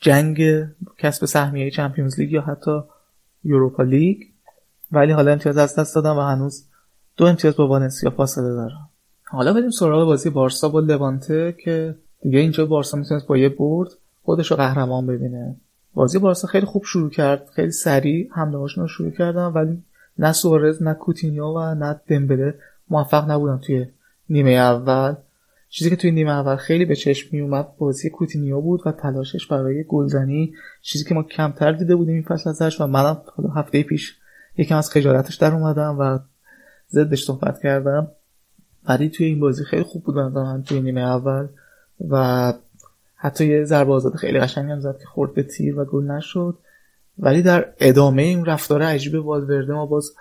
جنگ 0.00 0.66
کسب 0.98 1.24
سهمیه 1.24 1.70
چمپیونز 1.70 2.20
لیگ 2.20 2.32
یا 2.32 2.40
حتی 2.40 2.80
یوروپا 3.44 3.82
لیگ. 3.82 4.22
ولی 4.92 5.12
حالا 5.12 5.32
امتیاز 5.32 5.58
از 5.58 5.76
دست 5.76 5.94
دادن 5.94 6.10
و 6.10 6.20
هنوز 6.20 6.64
دو 7.16 7.24
امتیاز 7.24 7.56
با 7.56 7.68
والنسیا 7.68 8.10
فاصله 8.10 8.48
دارن 8.48 8.88
حالا 9.24 9.52
بریم 9.52 9.70
سراغ 9.70 10.06
بازی 10.06 10.30
بارسا 10.30 10.68
با 10.68 10.80
لوانته 10.80 11.56
که 11.64 11.94
دیگه 12.22 12.38
اینجا 12.38 12.66
بارسا 12.66 12.98
می‌تونست 12.98 13.26
با 13.26 13.36
یه 13.36 13.48
برد 13.48 13.88
خودش 14.22 14.50
رو 14.50 14.56
قهرمان 14.56 15.06
ببینه. 15.06 15.56
بازی 15.94 16.18
بارسا 16.18 16.48
خیلی 16.48 16.66
خوب 16.66 16.84
شروع 16.84 17.10
کرد 17.10 17.48
خیلی 17.54 17.70
سریع 17.70 18.28
حمله 18.32 18.58
رو 18.76 18.88
شروع 18.88 19.10
کردن 19.10 19.46
ولی 19.46 19.82
نه 20.18 20.32
سوارز 20.32 20.82
نه 20.82 20.94
کوتینیو 20.94 21.44
و 21.44 21.74
نه 21.74 22.00
دمبله 22.08 22.54
موفق 22.90 23.30
نبودن 23.30 23.58
توی 23.58 23.86
نیمه 24.30 24.50
اول. 24.50 25.14
چیزی 25.68 25.90
که 25.90 25.96
توی 25.96 26.10
نیمه 26.10 26.30
اول 26.30 26.56
خیلی 26.56 26.84
به 26.84 26.96
چشم 26.96 27.28
می 27.32 27.40
اومد 27.40 27.76
بازی 27.78 28.10
کوتینیو 28.10 28.60
بود 28.60 28.80
و 28.86 28.92
تلاشش 28.92 29.46
برای 29.46 29.84
گلزنی. 29.84 30.52
چیزی 30.82 31.04
که 31.04 31.14
ما 31.14 31.22
کمتر 31.22 31.72
دیده 31.72 31.96
بودیم 31.96 32.14
این 32.14 32.22
فصل 32.22 32.50
ازش 32.50 32.80
و 32.80 32.86
منم 32.86 33.22
هفته 33.56 33.82
پیش 33.82 34.16
یکم 34.58 34.76
از 34.76 34.90
خجالتش 34.90 35.34
در 35.34 35.54
اومدم 35.54 35.96
و 35.98 36.18
ضدش 36.90 37.24
صحبت 37.24 37.62
کردم. 37.62 38.08
ولی 38.88 39.08
توی 39.08 39.26
این 39.26 39.40
بازی 39.40 39.64
خیلی 39.64 39.82
خوب 39.82 40.04
بود 40.04 40.18
من 40.18 40.62
توی 40.62 40.80
نیمه 40.80 41.00
اول 41.00 41.46
و 42.10 42.52
حتی 43.16 43.46
یه 43.46 43.64
ضربه 43.64 43.92
آزاد 43.92 44.14
خیلی 44.14 44.40
قشنگی 44.40 44.72
هم 44.72 44.80
زد 44.80 44.98
که 44.98 45.04
خورد 45.04 45.34
به 45.34 45.42
تیر 45.42 45.78
و 45.78 45.84
گل 45.84 46.04
نشد. 46.04 46.58
ولی 47.18 47.42
در 47.42 47.72
ادامه 47.80 48.22
این 48.22 48.44
رفتار 48.44 48.82
عجیب 48.82 49.14
والورده 49.14 49.72
ما 49.72 49.86
باز 49.86 50.14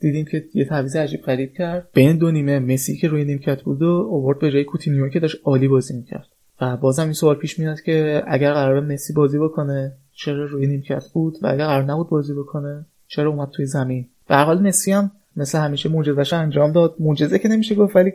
دیدیم 0.00 0.24
که 0.24 0.44
یه 0.54 0.64
تعویض 0.64 0.96
عجیب 0.96 1.22
غریب 1.22 1.52
کرد. 1.52 1.88
بین 1.92 2.18
دو 2.18 2.30
نیمه 2.30 2.58
مسی 2.58 2.96
که 2.96 3.08
روی 3.08 3.24
نیمکت 3.24 3.62
بود 3.62 3.82
و 3.82 3.86
اوورد 3.86 4.38
به 4.38 4.50
جای 4.50 4.64
کوتینیو 4.64 5.08
که 5.08 5.20
داشت 5.20 5.36
عالی 5.44 5.68
بازی 5.68 5.94
می‌کرد. 5.94 6.26
و 6.60 6.76
بازم 6.76 7.02
این 7.02 7.12
سوال 7.12 7.34
پیش 7.34 7.58
میاد 7.58 7.80
که 7.80 8.22
اگر 8.26 8.52
قرار 8.52 8.80
مسی 8.80 9.12
بازی 9.12 9.38
بکنه 9.38 9.92
چرا 10.12 10.44
روی 10.44 10.66
نیمکت 10.66 11.04
بود؟ 11.12 11.38
و 11.42 11.46
اگر 11.46 11.66
قرار 11.66 11.82
نبود 11.82 12.08
بازی 12.08 12.32
بکنه 12.32 12.86
چرا 13.14 13.30
اومد 13.30 13.48
توی 13.50 13.66
زمین؟ 13.66 14.08
به 14.28 14.36
حال 14.36 14.62
مسی 14.62 14.92
هم 14.92 15.10
مثل 15.36 15.58
همیشه 15.58 15.88
معجزه‌اش 15.88 16.32
انجام 16.32 16.72
داد. 16.72 16.94
معجزه 16.98 17.38
که 17.38 17.48
نمیشه 17.48 17.74
گفت 17.74 17.96
ولی 17.96 18.12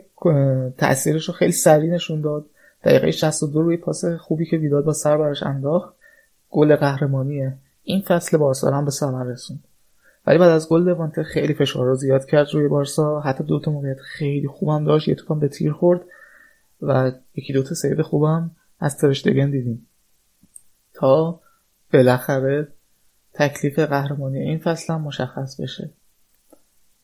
تاثیرش 0.78 1.28
رو 1.28 1.34
خیلی 1.34 1.52
سریع 1.52 1.94
نشون 1.94 2.20
داد. 2.20 2.46
دقیقه 2.84 3.10
62 3.10 3.62
روی 3.62 3.76
پاس 3.76 4.04
خوبی 4.04 4.46
که 4.46 4.56
ویداد 4.56 4.84
با 4.84 4.92
سر 4.92 5.18
براش 5.18 5.42
انداخت 5.42 5.94
گل 6.50 6.76
قهرمانیه. 6.76 7.56
این 7.82 8.00
فصل 8.00 8.36
بارسا 8.36 8.70
هم 8.70 8.84
به 8.84 8.90
ثمر 8.90 9.24
رسوند. 9.24 9.64
ولی 10.26 10.38
بعد 10.38 10.50
از 10.50 10.68
گل 10.68 10.82
لوانته 10.82 11.22
خیلی 11.22 11.54
فشار 11.54 11.86
رو 11.86 11.94
زیاد 11.94 12.24
کرد 12.24 12.46
روی 12.52 12.68
بارسا. 12.68 13.20
حتی 13.20 13.44
دو 13.44 13.60
تا 13.60 13.70
موقعیت 13.70 14.00
خیلی 14.00 14.48
خوبم 14.48 14.84
داشت. 14.84 15.08
یه 15.08 15.14
توپم 15.14 15.40
به 15.40 15.48
تیر 15.48 15.72
خورد 15.72 16.00
و 16.82 17.12
یکی 17.34 17.52
دو 17.52 17.62
تا 17.62 17.74
سیو 17.74 18.02
خوبم 18.02 18.50
از 18.80 18.96
ترشتگن 18.96 19.50
دیدیم. 19.50 19.86
تا 20.94 21.40
بالاخره 21.92 22.68
تکلیف 23.40 23.78
قهرمانی 23.78 24.38
این 24.38 24.58
فصل 24.58 24.92
هم 24.92 25.00
مشخص 25.00 25.60
بشه. 25.60 25.90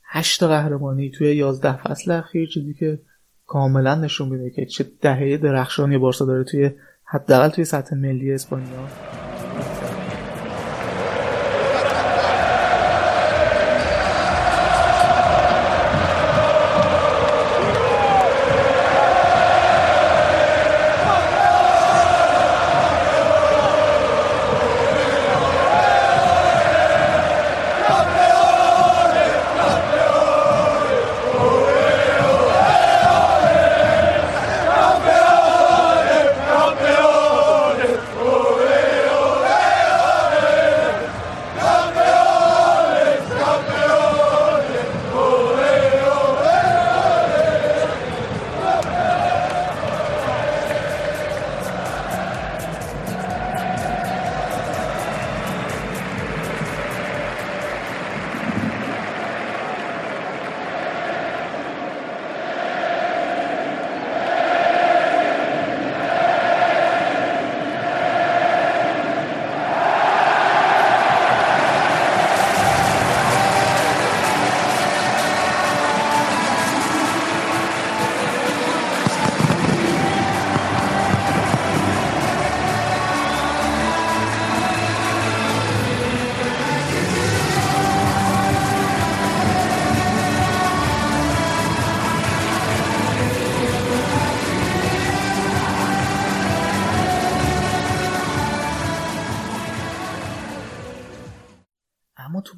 هشت 0.04 0.42
قهرمانی 0.42 1.10
توی 1.10 1.36
یازده 1.36 1.76
فصل 1.76 2.10
اخیر 2.10 2.48
چیزی 2.48 2.74
که 2.74 2.98
کاملا 3.46 3.94
نشون 3.94 4.28
میده 4.28 4.50
که 4.50 4.66
چه 4.66 4.86
دهه 5.00 5.36
درخشانی 5.36 5.98
بارسا 5.98 6.24
داره 6.24 6.44
توی 6.44 6.70
حداقل 7.04 7.48
توی 7.48 7.64
سطح 7.64 7.96
ملی 7.96 8.32
اسپانیا. 8.32 9.25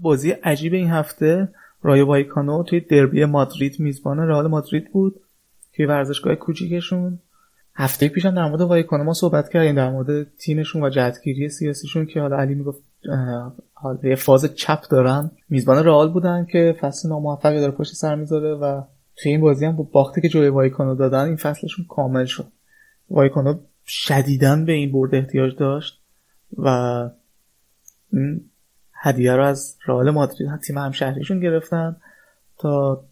بازی 0.08 0.30
عجیب 0.30 0.74
این 0.74 0.90
هفته 0.90 1.48
رایو 1.82 2.06
وایکانو 2.06 2.62
توی 2.62 2.80
دربی 2.80 3.24
مادرید 3.24 3.80
میزبان 3.80 4.18
رئال 4.18 4.46
مادرید 4.46 4.92
بود 4.92 5.20
توی 5.72 5.86
ورزشگاه 5.86 6.34
کوچیکشون. 6.34 7.18
هفته 7.74 8.08
پیشم 8.08 8.34
در 8.34 8.48
مورد 8.48 8.60
وایکانو 8.60 9.04
ما 9.04 9.12
صحبت 9.12 9.48
کردیم 9.48 9.74
در 9.74 9.90
مورد 9.90 10.26
تیمشون 10.36 10.82
و 10.82 10.90
جهتگیری 10.90 11.48
سیاسیشون 11.48 12.06
که 12.06 12.20
حالا 12.20 12.36
علی 12.36 12.54
می‌گفت 12.54 12.82
حالا 13.74 14.16
فاز 14.16 14.54
چپ 14.54 14.88
دارن. 14.90 15.30
میزبان 15.48 15.84
رئال 15.84 16.12
بودن 16.12 16.46
که 16.52 16.76
فصل 16.80 17.08
ناموفقی 17.08 17.60
داره 17.60 17.72
پشت 17.72 17.94
سر 17.94 18.14
می‌ذاره 18.14 18.54
و 18.54 18.82
توی 19.16 19.32
این 19.32 19.40
بازی 19.40 19.64
هم 19.64 19.76
با 19.76 19.88
باختی 19.92 20.20
که 20.20 20.28
جلوی 20.28 20.48
وایکانو 20.48 20.94
دادن 20.94 21.24
این 21.24 21.36
فصلشون 21.36 21.84
کامل 21.88 22.24
شد. 22.24 22.46
وایکانو 23.10 23.54
شدیدن 23.86 24.64
به 24.64 24.72
این 24.72 24.92
برد 24.92 25.14
احتیاج 25.14 25.56
داشت 25.56 26.00
و 26.58 26.68
هدیه 29.00 29.32
رو 29.32 29.44
از 29.44 29.76
رئال 29.86 30.10
مادرید 30.10 30.56
تیم 30.56 30.78
همشهریشون 30.78 31.40
گرفتن 31.40 31.96
تا 32.58 33.04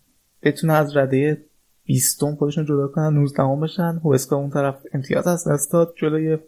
بتونه 0.43 0.73
از 0.73 0.97
رده 0.97 1.45
20 1.85 2.25
خودشون 2.25 2.65
جدا 2.65 2.89
کنن 2.89 3.15
19 3.15 3.43
بشن. 3.63 4.01
هوسکا 4.05 4.37
اون 4.37 4.51
طرف 4.51 4.77
امتیاز 4.95 5.27
از 5.27 5.49
دست 5.49 5.73
داد 5.73 5.95
جلوی 5.97 6.39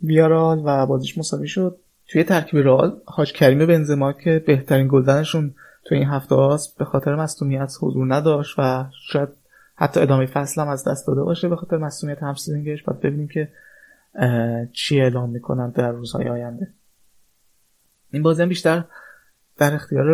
بیارال 0.00 0.62
و 0.64 0.86
بازیش 0.86 1.18
مساوی 1.18 1.48
شد. 1.48 1.78
توی 2.08 2.24
ترکیب 2.24 2.60
رئال 2.60 3.00
حاج 3.04 3.32
کریم 3.32 3.66
بنزما 3.66 4.12
که 4.12 4.44
بهترین 4.46 4.88
گلزنشون 4.88 5.54
توی 5.84 5.98
این 5.98 6.06
هفته 6.06 6.34
هاست 6.34 6.78
به 6.78 6.84
خاطر 6.84 7.14
مصونیت 7.14 7.72
حضور 7.80 8.14
نداشت 8.14 8.54
و 8.58 8.84
شاید 9.12 9.28
حتی 9.74 10.00
ادامه 10.00 10.26
فصل 10.26 10.60
هم 10.60 10.68
از 10.68 10.84
دست 10.84 11.06
داده 11.06 11.22
باشه 11.22 11.48
به 11.48 11.56
خاطر 11.56 11.76
مصونیت 11.76 12.22
همسترینگش 12.22 12.82
باید 12.82 13.00
ببینیم 13.00 13.28
که 13.28 13.48
چی 14.72 15.00
اعلام 15.00 15.30
می‌کنن 15.30 15.70
در 15.70 15.92
روزهای 15.92 16.28
آینده. 16.28 16.68
این 18.12 18.22
بازی 18.22 18.42
هم 18.42 18.48
بیشتر 18.48 18.84
در 19.58 19.74
اختیار 19.74 20.06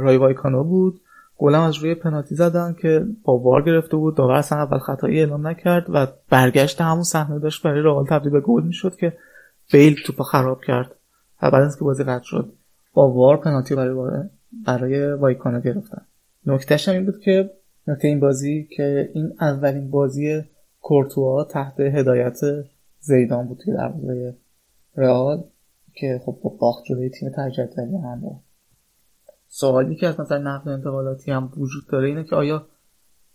رای 0.00 0.16
وایکانو 0.16 0.64
بود. 0.64 1.00
گلم 1.36 1.60
از 1.60 1.76
روی 1.76 1.94
پنالتی 1.94 2.34
زدن 2.34 2.76
که 2.82 3.06
با 3.24 3.38
وار 3.38 3.62
گرفته 3.62 3.96
بود. 3.96 4.16
داور 4.16 4.34
اصلا 4.34 4.58
اول 4.58 4.78
خطایی 4.78 5.20
اعلام 5.20 5.46
نکرد 5.46 5.86
و 5.88 6.06
برگشت 6.30 6.80
همون 6.80 7.02
صحنه 7.02 7.38
داشت 7.38 7.62
برای 7.62 7.82
رئال 7.82 8.06
تبدیل 8.06 8.32
به 8.32 8.40
گل 8.40 8.62
می‌شد 8.62 8.96
که 8.96 9.16
بیل 9.72 9.96
توپ 10.06 10.22
خراب 10.22 10.60
کرد. 10.60 10.90
و 11.42 11.50
بعد 11.50 11.62
از 11.62 11.78
که 11.78 11.84
بازی 11.84 12.04
قطع 12.04 12.24
شد 12.24 12.52
با 12.94 13.10
وار 13.10 13.36
پنالتی 13.36 13.74
برای 13.74 14.28
برای 14.66 15.12
وایکانا 15.12 15.60
گرفتن. 15.60 16.02
نکتهش 16.46 16.88
هم 16.88 16.94
این 16.94 17.06
بود 17.06 17.20
که 17.20 17.50
نکته 17.86 18.08
این 18.08 18.20
بازی 18.20 18.68
که 18.76 19.10
این 19.14 19.32
اولین 19.40 19.90
بازی 19.90 20.42
کورتوا 20.80 21.44
تحت 21.44 21.80
هدایت 21.80 22.38
زیدان 23.00 23.46
بود 23.46 23.58
توی 23.64 23.74
دروازه 23.74 24.34
رئال. 24.96 25.44
که 25.94 26.20
خب 26.24 26.38
با 26.42 26.50
باخت 26.50 26.84
جلوی 26.84 27.10
تیم 27.10 27.30
ته 27.30 27.49
جدولی 27.49 27.96
هم 27.96 28.40
سوالی 29.48 29.96
که 29.96 30.06
از 30.06 30.20
نظر 30.20 30.38
نقل 30.38 30.70
انتقالاتی 30.70 31.30
هم 31.30 31.52
وجود 31.56 31.86
داره 31.88 32.08
اینه 32.08 32.24
که 32.24 32.36
آیا 32.36 32.66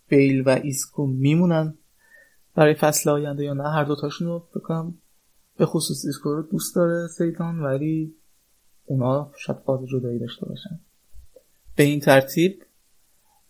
بیل 0.08 0.40
و 0.40 0.48
ایسکو 0.48 1.06
میمونن 1.06 1.74
برای 2.54 2.74
فصل 2.74 3.10
آینده 3.10 3.44
یا 3.44 3.54
نه؟ 3.54 3.70
هر 3.70 3.84
دوتاشون 3.84 4.28
رو 4.28 4.48
بکنم 4.56 4.94
به 5.58 5.66
خصوص 5.66 6.04
ایسکو 6.06 6.34
رو 6.34 6.42
دوست 6.42 6.76
داره 6.76 7.06
زیدان 7.06 7.60
ولی 7.60 8.14
اونا 8.84 9.32
شاید 9.36 9.58
فاز 9.58 9.80
جدایی 9.86 10.18
داشته 10.18 10.46
باشن. 10.46 10.80
به 11.76 11.82
این 11.82 12.00
ترتیب 12.00 12.62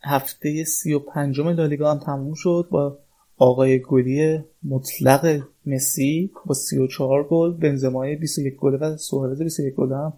هفته 0.03 0.65
سی 0.65 0.93
و 0.93 0.99
پنجم 0.99 1.49
لالیگا 1.49 1.91
هم 1.91 1.99
تموم 1.99 2.35
شد. 2.35 2.69
با 2.71 2.99
آقای 3.39 3.79
گلی 3.79 4.45
مطلق 4.65 5.43
مسی 5.67 6.31
با 6.47 6.55
34 6.55 7.29
گل 7.29 7.53
بنزمای 7.53 8.17
21 8.17 8.57
گل 8.57 8.79
و 8.81 8.97
سوارز 8.97 9.43
21 9.43 9.75
گل 9.75 9.93
هم 9.93 10.13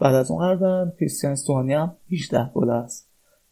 بعد 0.00 0.14
از 0.14 0.30
اون 0.30 0.40
قرار 0.40 0.56
دارن. 0.56 0.92
کریستیان 1.00 1.32
استوانی 1.32 1.72
هم 1.72 1.96
18 2.12 2.50
گل 2.54 2.70
است. 2.70 3.08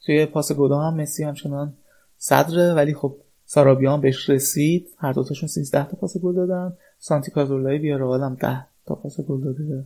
توی 0.07 0.27
پاس 0.27 0.53
گل 0.53 0.73
هم 0.73 0.95
مسی 0.95 1.25
همچنان 1.25 1.73
صدره 2.19 2.75
ولی 2.75 2.95
خب 2.95 3.17
سارابیان 3.45 4.01
بهش 4.01 4.31
رسید. 4.31 4.89
هر 4.99 5.13
دوتاشون 5.13 5.49
13 5.49 5.85
تا 5.85 5.97
پاس 5.97 6.17
گل 6.17 6.35
دادن. 6.35 6.77
سانتی 6.99 7.31
کازورلای 7.31 7.79
بیارال 7.79 8.21
هم 8.21 8.35
10 8.35 8.67
تا 8.87 8.95
پاس 8.95 9.21
گل 9.21 9.41
داده. 9.41 9.85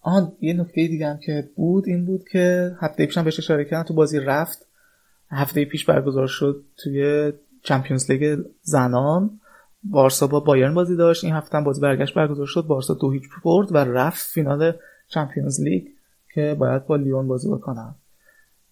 آن 0.00 0.32
یه 0.40 0.52
نکته 0.52 0.86
دیگه 0.86 1.06
هم 1.06 1.18
که 1.18 1.50
بود 1.56 1.88
این 1.88 2.04
بود 2.04 2.28
که 2.32 2.76
هفته 2.80 3.06
پیشم 3.06 3.24
بهش 3.24 3.38
اشاره 3.38 3.64
کردن 3.64 3.82
تو 3.82 3.94
بازی 3.94 4.20
رفت. 4.20 4.66
هفته 5.30 5.64
پیش 5.64 5.84
برگزار 5.84 6.26
شد 6.26 6.64
توی 6.76 7.32
Champions 7.66 8.10
League 8.10 8.38
زنان. 8.62 9.40
بارسا 9.82 10.26
با 10.26 10.40
بایرن 10.40 10.74
بازی 10.74 10.96
داشت. 10.96 11.24
این 11.24 11.34
هفته 11.34 11.60
بازی 11.60 11.80
برگشت 11.80 12.14
برگزار 12.14 12.46
شد. 12.46 12.66
بارسا 12.66 12.94
دو 12.94 13.10
هیچ 13.10 13.22
برد 13.44 13.74
و 13.74 13.76
رفت 13.76 14.26
فینال 14.26 14.72
Champions 15.08 15.60
League 15.60 15.86
که 16.34 16.56
باید 16.58 16.86
با 16.86 16.96
لیون 16.96 17.28
بازی 17.28 17.48
بکنن. 17.50 17.94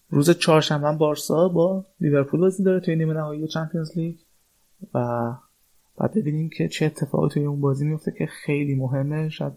روز 0.08 0.30
چهارشنبه 0.30 0.98
بارسا 0.98 1.48
با 1.48 1.84
لیورپول 2.00 2.40
بازی 2.40 2.62
داره 2.62 2.80
توی 2.80 2.96
نیمه 2.96 3.14
نهایی 3.14 3.48
Champions 3.48 3.98
League. 3.98 4.16
و 4.94 5.30
بعد 5.98 6.14
ببینیم 6.14 6.50
که 6.56 6.68
چه 6.68 6.86
اتفاقی 6.86 7.28
توی 7.28 7.44
اون 7.44 7.60
بازی 7.60 7.86
میفته 7.86 8.12
که 8.18 8.26
خیلی 8.26 8.74
مهمه. 8.74 9.28
شاید 9.28 9.52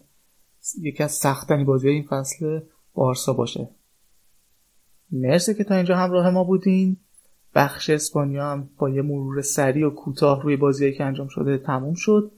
یکی 0.81 1.03
از 1.03 1.11
سختترین 1.11 1.65
بازی 1.65 1.89
این 1.89 2.03
فصل 2.09 2.59
بارسا 2.93 3.33
باشه. 3.33 3.69
مرسی 5.11 5.53
که 5.53 5.63
تا 5.63 5.75
اینجا 5.75 5.97
همراه 5.97 6.29
ما 6.29 6.43
بودین. 6.43 6.97
بخش 7.57 7.89
اسپانیا 7.89 8.51
هم 8.51 8.69
با 8.77 8.89
یه 8.89 9.01
مرور 9.01 9.41
سریع 9.41 9.87
و 9.87 9.89
کوتاه 9.89 10.43
روی 10.43 10.57
بازی 10.57 10.93
که 10.93 11.03
انجام 11.03 11.27
شده 11.27 11.57
تموم 11.57 11.93
شد. 11.93 12.31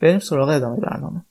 بریم 0.00 0.18
سراغ 0.18 0.48
ادامه 0.48 0.80
برنامه. 0.80 1.24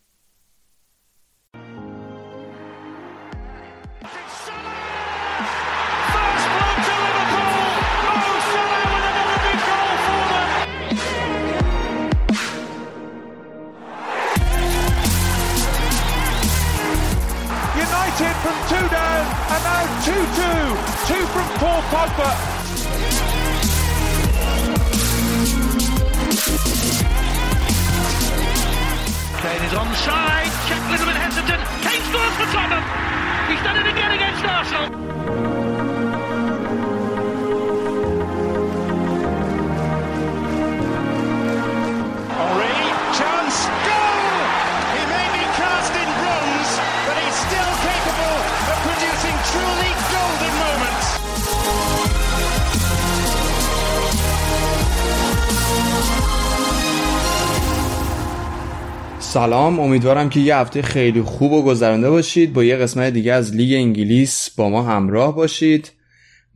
سلام 59.48 59.80
امیدوارم 59.80 60.30
که 60.30 60.40
یه 60.40 60.56
هفته 60.56 60.82
خیلی 60.82 61.22
خوب 61.22 61.52
و 61.52 61.64
گذرانده 61.64 62.10
باشید. 62.10 62.54
با 62.54 62.64
یه 62.64 62.76
قسمت 62.76 63.14
دیگه 63.14 63.34
از 63.34 63.56
لیگ 63.56 63.74
انگلیس 63.74 64.50
با 64.50 64.70
ما 64.70 64.84
همراه 64.84 65.36
باشید. 65.36 65.92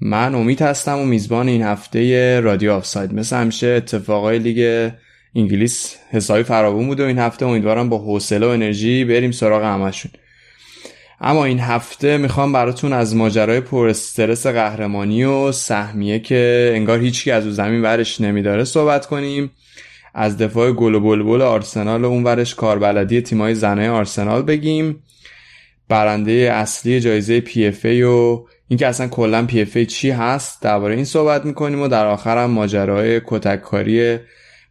من 0.01 0.35
امید 0.35 0.61
هستم 0.61 0.99
و 0.99 1.05
میزبان 1.05 1.47
این 1.47 1.61
هفته 1.61 2.39
رادیو 2.39 2.71
آفساید. 2.71 3.13
مثل 3.13 3.35
همیشه 3.35 3.67
اتفاقای 3.67 4.39
لیگ 4.39 4.91
انگلیس 5.35 5.95
حسابی 6.09 6.43
فراوون 6.43 6.87
بود 6.87 6.99
و 6.99 7.03
این 7.03 7.19
هفته 7.19 7.45
امیدوارم 7.45 7.89
با 7.89 7.97
حوصله 7.97 8.45
و 8.47 8.49
انرژی 8.49 9.05
بریم 9.05 9.31
سراغ 9.31 9.63
همشون 9.63 10.11
اما 11.21 11.45
این 11.45 11.59
هفته 11.59 12.17
می‌خوام 12.17 12.53
براتون 12.53 12.93
از 12.93 13.15
ماجرای 13.15 13.61
پر 13.61 13.87
استرس 13.87 14.47
قهرمانی 14.47 15.23
و 15.23 15.51
سهمیه 15.51 16.19
که 16.19 16.71
انگار 16.75 16.99
هیچکی 16.99 17.31
از 17.31 17.45
او 17.45 17.51
زمین 17.51 17.81
ورش 17.81 18.21
نمیداره 18.21 18.63
صحبت 18.63 19.05
کنیم. 19.05 19.51
از 20.13 20.37
دفاع 20.37 20.71
گل 20.71 20.95
و 20.95 20.99
بلبل 20.99 21.41
آرسنال 21.41 22.05
و 22.05 22.07
اونورش 22.07 22.55
کاربلدی 22.55 23.21
تیمای 23.21 23.55
زنای 23.55 23.87
آرسنال 23.87 24.41
بگیم. 24.41 25.03
برنده 25.89 26.31
اصلی 26.31 26.99
جایزه 26.99 27.39
PFA 27.39 28.03
و 28.03 28.45
اینکه 28.67 28.87
اصلا 28.87 29.07
کلا 29.07 29.45
PFA 29.45 29.85
چی 29.85 30.09
هست 30.09 30.61
درباره 30.61 30.95
این 30.95 31.05
صحبت 31.05 31.45
می‌کنیم 31.45 31.81
و 31.81 31.87
در 31.87 32.05
آخر 32.05 32.43
هم 32.43 32.51
ماجرای 32.51 33.21
کتککاری 33.25 34.17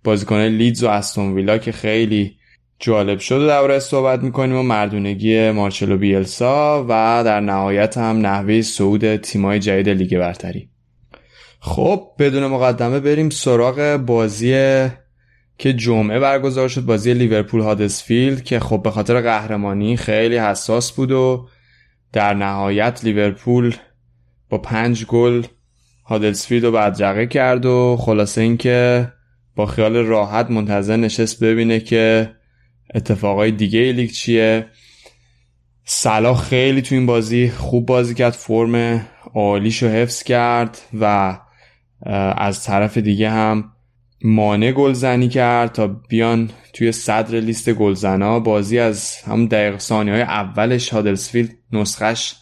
بازیکن 0.04 0.40
لیدز 0.40 0.84
و 0.84 0.88
استون 0.88 1.34
ویلا 1.34 1.58
که 1.58 1.72
خیلی 1.72 2.36
جالب 2.78 3.18
شد 3.18 3.40
و 3.40 3.46
درباره 3.46 3.78
صحبت 3.78 4.22
می‌کنیم 4.22 4.56
و 4.56 4.62
مردونگی 4.62 5.50
مارچلو 5.50 5.96
بیلسا 5.96 6.84
و 6.88 7.22
در 7.24 7.40
نهایت 7.40 7.98
هم 7.98 8.26
نحوه 8.26 8.62
صعود 8.62 9.16
تیمای 9.16 9.58
جدید 9.58 9.88
لیگ 9.88 10.18
برتری. 10.18 10.68
خب 11.60 12.10
بدون 12.18 12.46
مقدمه 12.46 13.00
بریم 13.00 13.30
سراغ 13.30 13.96
بازی 14.06 14.54
که 15.60 15.72
جمعه 15.72 16.18
برگزار 16.18 16.68
شد 16.68 16.84
بازی 16.84 17.14
لیورپول 17.14 17.60
هادسفیلد 17.60 18.44
که 18.44 18.60
خب 18.60 18.82
به 18.82 18.90
خاطر 18.90 19.20
قهرمانی 19.20 19.96
خیلی 19.96 20.38
حساس 20.38 20.92
بود 20.92 21.12
و 21.12 21.48
در 22.12 22.34
نهایت 22.34 23.00
لیورپول 23.04 23.74
با 24.48 24.58
پنج 24.58 25.04
گل 25.04 25.42
هادلسفیلد 26.04 26.64
رو 26.64 26.72
بدرقه 26.72 27.26
کرد 27.26 27.66
و 27.66 27.96
خلاصه 28.00 28.40
اینکه 28.40 29.12
با 29.56 29.66
خیال 29.66 29.96
راحت 29.96 30.50
منتظر 30.50 30.96
نشست 30.96 31.44
ببینه 31.44 31.80
که 31.80 32.30
اتفاقای 32.94 33.50
دیگه 33.50 33.92
لیگ 33.92 34.10
چیه. 34.10 34.66
صلاح 35.84 36.42
خیلی 36.42 36.82
تو 36.82 36.94
این 36.94 37.06
بازی 37.06 37.50
خوب 37.50 37.86
بازی 37.86 38.14
کرد 38.14 38.32
فرم 38.32 39.06
عالیشو 39.34 39.88
حفظ 39.88 40.22
کرد 40.22 40.78
و 41.00 41.36
از 42.36 42.64
طرف 42.64 42.98
دیگه 42.98 43.30
هم 43.30 43.72
مانع 44.24 44.72
گلزنی 44.72 45.28
کرد 45.28 45.72
تا 45.72 45.86
بیان 45.86 46.50
توی 46.72 46.92
صدر 46.92 47.40
لیست 47.40 47.72
گلزنا. 47.72 48.40
بازی 48.40 48.78
از 48.78 49.16
هم 49.26 49.46
دقیق 49.46 49.78
ثانیه 49.78 50.12
های 50.12 50.22
اولش 50.22 50.88
هادلسفیلد 50.88 51.50
نسخش 51.72 52.34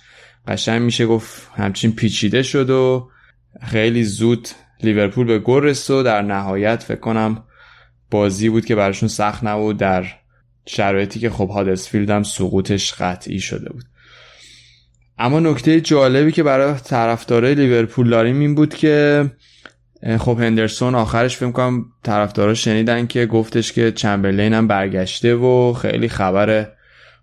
قشنگ 0.49 0.83
میشه 0.83 1.07
گفت 1.07 1.51
همچین 1.55 1.93
پیچیده 1.93 2.43
شد 2.43 2.71
و 2.71 3.11
خیلی 3.63 4.05
زود 4.05 4.49
لیورپول 4.83 5.27
به 5.27 5.39
گل 5.39 5.63
رسید 5.63 5.97
و 5.97 6.03
در 6.03 6.23
نهایت 6.23 6.83
فکر 6.83 7.01
کنم 7.01 7.45
بازی 8.11 8.49
بود 8.49 8.67
که 8.67 8.75
براشون 8.75 9.09
سخت 9.09 9.45
نبود 9.45 9.77
در 9.77 10.07
شرایطی 10.67 11.21
که 11.21 11.31
خب 11.31 11.49
هادلسفیلد 11.49 12.11
هم 12.11 12.23
سقوطش 12.23 12.95
قطعی 12.95 13.41
شده 13.41 13.73
بود. 13.73 13.85
اما 15.19 15.41
نکته 15.41 15.81
جالبی 15.81 16.33
که 16.33 16.43
برای 16.43 16.75
طرفدارای 16.75 17.55
لیورپول 17.55 18.11
داریم 18.11 18.41
این 18.41 18.55
بود 18.55 18.75
که 18.75 19.25
خب 20.19 20.41
هندرسون 20.41 20.95
آخرش 20.95 21.37
فکر 21.37 21.51
کنم 21.51 21.85
طرفدارا 22.03 22.55
شنیدن 22.55 23.07
که 23.07 23.27
گفتش 23.27 23.73
که 23.73 23.93
چمبرلین 23.93 24.55
هم 24.55 24.67
برگشته 24.67 25.35
و 25.35 25.73
خیلی 25.73 26.09
خبر 26.09 26.69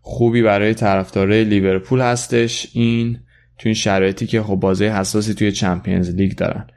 خوبی 0.02 0.42
برای 0.42 0.74
طرفدارای 0.74 1.44
لیورپول 1.44 2.02
هستش. 2.02 2.68
این 2.74 3.14
تو 3.58 3.70
این 3.70 3.74
شرایطی 3.74 4.28
که 4.28 4.42
خب 4.42 4.56
بازی 4.56 4.86
حساسی 4.86 5.34
توی 5.34 5.52
چمپیونز 5.52 6.10
لیگ 6.10 6.36
دارن. 6.36 6.68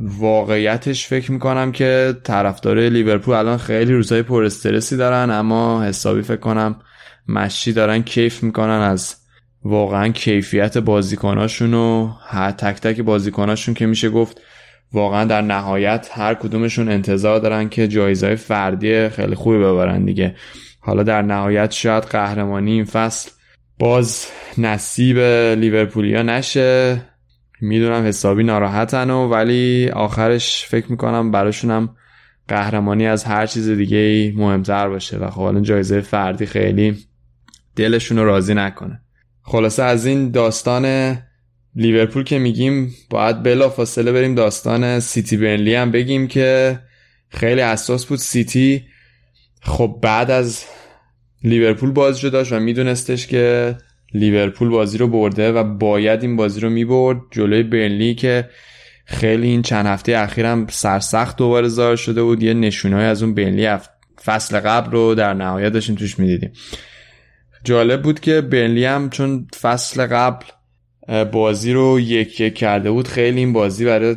واقعیتش 0.00 1.06
فکر 1.06 1.32
می‌کنم 1.32 1.72
که 1.72 2.16
طرفدار 2.24 2.80
لیورپول 2.80 3.34
الان 3.34 3.58
خیلی 3.58 3.92
روزهای 3.92 4.22
پر 4.22 4.44
استرسی 4.44 4.96
دارن 4.96 5.30
اما 5.30 5.84
حسابی 5.84 6.22
فکر 6.22 6.36
کنم 6.36 6.76
مشی 7.28 7.72
دارن 7.72 8.02
کیف 8.02 8.42
می‌کنن 8.42 8.80
از 8.80 9.16
واقعا 9.64 10.08
کیفیت 10.08 10.78
بازیکناشون 10.78 11.74
و 11.74 12.12
هر 12.26 12.50
تک 12.50 12.80
تک 12.80 13.00
بازیکناشون 13.00 13.74
که 13.74 13.86
میشه 13.86 14.10
گفت 14.10 14.40
واقعا 14.92 15.24
در 15.24 15.42
نهایت 15.42 16.08
هر 16.12 16.34
کدومشون 16.34 16.88
انتظار 16.88 17.38
دارن 17.38 17.68
که 17.68 17.88
جایزهای 17.88 18.36
فردی 18.36 19.08
خیلی 19.08 19.34
خوبی 19.34 19.58
ببرن 19.58 20.04
دیگه. 20.04 20.34
حالا 20.80 21.02
در 21.02 21.22
نهایت 21.22 21.70
شاید 21.70 22.04
قهرمانی 22.04 22.72
این 22.72 22.84
فصل 22.84 23.30
باز 23.78 24.26
نصیب 24.58 25.18
لیورپولیا 25.58 26.22
نشه. 26.22 27.02
می‌دونم 27.60 28.06
حسابی 28.06 28.42
ناراحتن 28.42 29.10
و 29.10 29.28
ولی 29.28 29.90
آخرش 29.90 30.66
فکر 30.68 30.90
می‌کنم 30.90 31.30
براشونم 31.30 31.96
قهرمانی 32.48 33.06
از 33.06 33.24
هر 33.24 33.46
چیز 33.46 33.68
دیگه 33.68 34.32
مهمتر 34.36 34.88
باشه 34.88 35.18
و 35.18 35.30
خب 35.30 35.62
جایزه 35.62 36.00
فردی 36.00 36.46
خیلی 36.46 36.96
دلشون 37.76 38.18
رو 38.18 38.24
راضی 38.24 38.54
نکنه. 38.54 39.00
خلاصه 39.42 39.82
از 39.82 40.06
این 40.06 40.30
داستان 40.30 41.16
لیورپول 41.76 42.24
که 42.24 42.38
میگیم 42.38 42.94
باید 43.10 43.42
بلا 43.42 43.68
فاصله 43.68 44.12
بریم 44.12 44.34
داستان 44.34 45.00
سیتی 45.00 45.36
برنلی 45.36 45.74
هم 45.74 45.90
بگیم 45.90 46.26
که 46.28 46.78
خیلی 47.28 47.60
اساس 47.60 48.06
بود 48.06 48.18
سیتی. 48.18 48.84
خب 49.62 49.98
بعد 50.02 50.30
از 50.30 50.64
لیورپول 51.44 51.90
بازی 51.90 52.22
رو 52.22 52.30
داشت 52.30 52.52
و 52.52 52.60
میدونستش 52.60 53.26
که 53.26 53.76
لیورپول 54.14 54.68
بازی 54.68 54.98
رو 54.98 55.08
برده 55.08 55.52
و 55.52 55.64
باید 55.64 56.22
این 56.22 56.36
بازی 56.36 56.60
رو 56.60 56.70
می‌برد 56.70 57.20
جلوی 57.30 57.62
برنلی 57.62 58.14
که 58.14 58.48
خیلی 59.04 59.46
این 59.46 59.62
چند 59.62 59.86
هفته 59.86 60.18
اخیرم 60.18 60.66
سرسخت 60.66 61.36
دوباره 61.36 61.68
ظاهر 61.68 61.96
شده 61.96 62.22
بود. 62.22 62.42
یه 62.42 62.54
نشونهای 62.54 63.04
از 63.04 63.22
اون 63.22 63.34
برنلی 63.34 63.78
فصل 64.24 64.60
قبل 64.60 64.90
رو 64.90 65.14
در 65.14 65.34
نهایت 65.34 65.72
داشتیم 65.72 65.94
توش 65.94 66.18
می‌دیدیم. 66.18 66.52
جالب 67.64 68.02
بود 68.02 68.20
که 68.20 68.40
برنلی 68.40 68.84
هم 68.84 69.10
چون 69.10 69.46
فصل 69.60 70.06
قبل 70.06 70.46
بازی 71.32 71.72
رو 71.72 72.00
یک 72.00 72.40
یک 72.40 72.54
کرده 72.54 72.90
بود. 72.90 73.08
خیلی 73.08 73.38
این 73.38 73.52
بازی 73.52 73.84
برای 73.84 74.16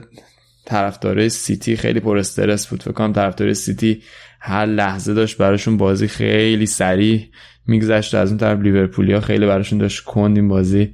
طرفدارای 0.65 1.29
سیتی 1.29 1.75
خیلی 1.75 1.99
پر 1.99 2.17
استرس 2.17 2.67
بود. 2.67 2.83
فکر 2.83 2.91
کنم 2.91 3.13
طرفدارای 3.13 3.53
سیتی 3.53 4.01
هر 4.39 4.65
لحظه 4.65 5.13
داشت 5.13 5.37
براشون 5.37 5.77
بازی 5.77 6.07
خیلی 6.07 6.65
سریع 6.65 7.25
میگذشت 7.67 8.15
از 8.15 8.29
اون 8.29 8.37
طرف 8.37 8.59
لیورپولیا 8.59 9.19
خیلی 9.19 9.45
براشون 9.45 9.79
داشت 9.79 10.03
کند 10.03 10.37
این 10.37 10.47
بازی 10.47 10.93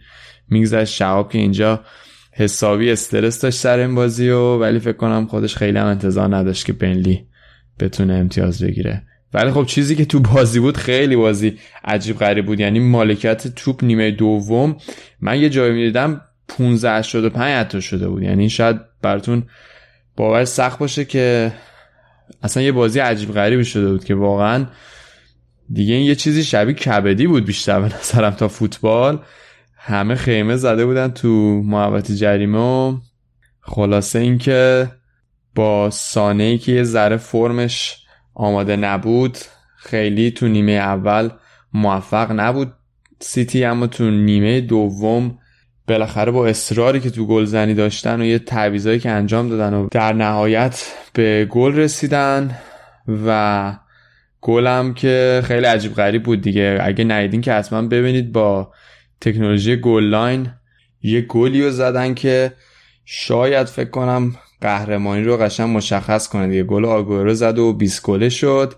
میگذشت. 0.50 0.94
شعب 0.94 1.30
که 1.30 1.38
اینجا 1.38 1.84
حسابی 2.34 2.92
استرس 2.92 3.42
داشت 3.42 3.60
سر 3.60 3.80
این 3.80 3.96
بازی 3.96 4.30
و 4.30 4.58
ولی 4.58 4.80
فکر 4.80 4.98
کنم 4.98 5.28
خودش 5.28 5.56
خیلی 5.56 5.78
هم 5.78 5.86
انتظار 5.86 6.36
نداشت 6.36 6.66
که 6.66 6.74
بنلی 6.74 7.28
بتونه 7.80 8.14
امتیاز 8.14 8.64
بگیره. 8.64 9.04
ولی 9.34 9.52
خب 9.52 9.66
چیزی 9.66 9.96
که 9.96 10.06
تو 10.06 10.20
بازی 10.20 10.60
بود 10.60 10.78
خیلی 10.78 11.16
بازی 11.16 11.58
عجیب 11.84 12.18
غریب 12.18 12.46
بود. 12.46 12.60
یعنی 12.60 12.80
مالکیت 12.80 13.48
توپ 13.48 13.84
نیمه 13.84 14.12
دوم 14.12 14.78
من 15.22 15.40
یه 15.40 15.50
جایی 15.50 15.74
می‌دیدم 15.74 16.22
15 16.48 16.92
85 16.92 17.52
حتی 17.52 17.82
شده 17.82 18.10
بود. 18.10 18.24
یعنی 18.24 18.50
شاید 18.50 18.80
براتون 19.02 19.44
باور 20.16 20.46
سخت 20.46 20.80
باشه 20.80 21.06
که 21.06 21.54
اصلا 22.44 22.64
یه 22.64 22.72
بازی 22.72 23.00
عجیب 23.00 23.32
غریبی 23.32 23.66
شده 23.66 23.92
بود 23.92 24.06
که 24.06 24.16
واقعا 24.16 24.66
دیگه 25.74 25.94
این 25.94 26.06
یه 26.06 26.16
چیزی 26.16 26.44
شبیه 26.44 26.76
کبدی 26.76 27.28
بود 27.28 27.46
بیشتر 27.46 27.82
به 27.82 27.96
نظرم 28.00 28.32
تا 28.32 28.48
فوتبال. 28.48 29.20
همه 29.78 30.16
خیمه 30.16 30.56
زده 30.56 30.86
بودن 30.86 31.08
تو 31.08 31.28
محوطه 31.66 32.16
جریمه 32.16 32.60
و 32.60 32.98
خلاصه 33.62 34.20
اینکه 34.20 34.88
با 35.56 35.90
سانه 35.90 36.44
ای 36.44 36.58
که 36.58 36.72
یه 36.72 36.84
ذره 36.84 37.18
فرمش 37.18 37.98
آماده 38.40 38.76
نبود 38.76 39.38
خیلی 39.76 40.32
تو 40.32 40.48
نیمه 40.48 40.72
اول 40.72 41.30
موفق 41.74 42.32
نبود 42.32 42.74
سیتی 43.20 43.66
اما 43.66 43.88
تو 43.88 44.12
نیمه 44.12 44.62
دوم 44.62 45.38
بالاخره 45.88 46.32
با 46.32 46.48
اصراری 46.48 47.00
که 47.00 47.10
تو 47.10 47.28
گلزنی 47.28 47.74
داشتن 47.74 48.22
و 48.22 48.26
یه 48.26 48.40
تعویضایی 48.40 49.00
که 49.00 49.10
انجام 49.10 49.50
دادن 49.50 49.74
و 49.74 49.88
در 49.92 50.14
نهایت 50.14 50.94
به 51.14 51.46
گل 51.50 51.76
رسیدن 51.76 52.56
و 53.26 53.76
گلم 54.42 54.94
که 54.94 55.42
خیلی 55.46 55.66
عجیب 55.66 55.94
غریب 55.94 56.24
بود 56.24 56.42
دیگه. 56.42 56.80
اگه 56.82 57.04
ندیدین 57.04 57.42
که 57.42 57.54
حتما 57.54 57.82
ببینید 57.82 58.32
با 58.32 58.72
تکنولوژی 59.22 59.76
گل 59.76 60.04
لاین 60.04 60.50
یه 61.02 61.22
گلی 61.22 61.64
رو 61.64 61.72
زدن 61.72 62.14
که 62.14 62.52
شاید 63.06 63.68
فکر 63.68 63.90
کنم 63.90 64.36
قهرمانی 64.62 65.24
رو 65.24 65.38
قشنگ 65.38 65.78
مشخص 65.78 66.28
کنه 66.28 66.48
دیگه. 66.48 66.64
گل 66.64 66.86
آگورو 66.86 67.34
زد 67.34 67.58
و 67.58 67.74
20 67.74 68.04
گله 68.04 68.30
شد. 68.30 68.76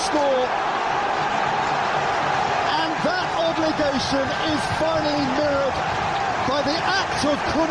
Score. 0.00 0.69
Obligation 3.80 4.28
is 4.52 4.62
finally 4.80 5.24
mirrored 5.38 5.76
by 6.48 6.60
the 6.68 6.76
act 7.00 7.20
of 7.32 7.38
Kun 7.52 7.70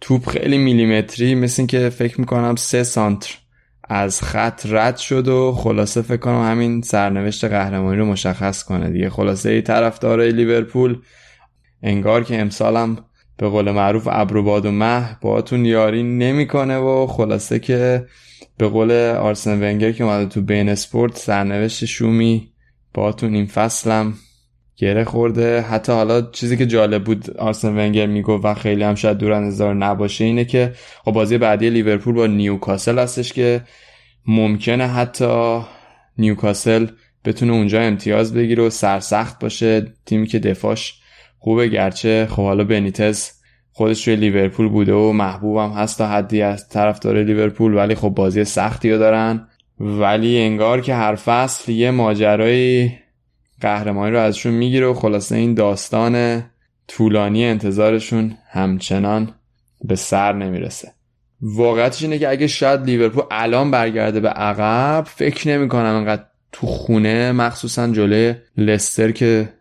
توپ 0.00 0.28
خیلی 0.28 0.58
میلیمتری 0.58 1.34
مثل 1.34 1.66
که 1.66 1.88
فکر 1.88 2.20
می‌کنم 2.20 2.56
سه 2.56 2.82
سانتر 2.82 3.38
از 3.88 4.22
خط 4.22 4.66
رد 4.66 4.96
شد 4.96 5.28
و 5.28 5.52
خلاصه 5.52 6.02
فکر 6.02 6.16
کنم 6.16 6.50
همین 6.50 6.82
سرنوشت 6.82 7.44
قهرمانی 7.44 7.98
رو 7.98 8.06
مشخص 8.06 8.64
کنه 8.64 8.90
دیگه. 8.90 9.10
خلاصه 9.10 9.50
ای 9.50 9.62
طرفدارای 9.62 10.32
لیورپول 10.32 10.98
انگار 11.82 12.24
که 12.24 12.40
امسالم 12.40 12.98
به 13.36 13.48
قول 13.48 13.70
معروف 13.70 14.08
ابروباد 14.10 14.66
و 14.66 14.70
مه 14.70 15.16
باهاتون 15.20 15.64
یاری 15.64 16.02
نمی‌کنه 16.02 16.76
و 16.78 17.06
خلاصه 17.06 17.58
که 17.58 18.06
به 18.62 18.68
قول 18.68 18.92
آرسن 18.92 19.62
ونگر 19.62 19.92
که 19.92 20.04
اومده 20.04 20.26
تو 20.26 20.40
بین 20.40 20.68
اسپورت 20.68 21.16
سرنوشت 21.16 21.84
شومی 21.84 22.52
باهاتون 22.94 23.34
این 23.34 23.46
فصلم 23.46 24.14
گره 24.76 25.04
خورده. 25.04 25.60
حتی 25.60 25.92
حالا 25.92 26.22
چیزی 26.22 26.56
که 26.56 26.66
جالب 26.66 27.04
بود 27.04 27.30
آرسن 27.30 27.78
ونگر 27.78 28.06
می‌گفت 28.06 28.44
و 28.44 28.54
خیلی 28.54 28.82
هم 28.82 28.94
شاید 28.94 29.18
دور 29.18 29.40
نظر 29.40 29.74
نباشه 29.74 30.24
اینه 30.24 30.44
که 30.44 30.72
خب 31.04 31.12
بازی 31.12 31.38
بعدی 31.38 31.70
لیورپول 31.70 32.14
با 32.14 32.26
نیوکاسل 32.26 32.98
هستش 32.98 33.32
که 33.32 33.60
ممکنه 34.26 34.86
حتی 34.86 35.60
نیوکاسل 36.18 36.86
بتونه 37.24 37.52
اونجا 37.52 37.80
امتیاز 37.80 38.34
بگیره 38.34 38.62
و 38.62 38.70
سرسخت 38.70 39.38
باشه. 39.38 39.94
تیمی 40.06 40.26
که 40.26 40.38
دفاعش 40.38 40.94
خوبه 41.38 41.68
گرچه 41.68 42.26
خب 42.30 42.42
حالا 42.42 42.64
بنیتز 42.64 43.30
خودش 43.72 44.08
روی 44.08 44.16
لیورپول 44.16 44.68
بوده 44.68 44.92
و 44.92 45.12
محبوبم 45.12 45.70
هست 45.70 45.98
تا 45.98 46.06
حدی 46.06 46.42
از 46.42 46.68
طرفدار 46.68 47.22
لیورپول 47.22 47.74
ولی 47.74 47.94
خب 47.94 48.08
بازی 48.08 48.44
سختی 48.44 48.90
رو 48.90 48.98
دارن. 48.98 49.48
ولی 49.80 50.38
انگار 50.38 50.80
که 50.80 50.94
هر 50.94 51.14
فصل 51.14 51.72
یه 51.72 51.90
ماجرای 51.90 52.90
قهرمانی 53.60 54.12
رو 54.12 54.20
ازشون 54.20 54.52
می‌گیره 54.52 54.86
و 54.86 54.94
خلاصه 54.94 55.36
این 55.36 55.54
داستان 55.54 56.44
طولانی 56.88 57.44
انتظارشون 57.44 58.34
همچنان 58.50 59.34
به 59.84 59.96
سر 59.96 60.32
نمی‌رسه. 60.32 60.92
واقعتش 61.40 62.02
اینه 62.02 62.18
که 62.18 62.28
اگه 62.28 62.46
شاید 62.46 62.84
لیورپول 62.84 63.22
الان 63.30 63.70
برگرده 63.70 64.20
به 64.20 64.28
عقب 64.28 65.04
فکر 65.04 65.48
نمی‌کنم 65.48 65.94
انقدر 65.94 66.24
تو 66.52 66.66
خونه 66.66 67.32
مخصوصا 67.32 67.88
جلوی 67.88 68.34
لستر 68.56 69.10
که 69.10 69.52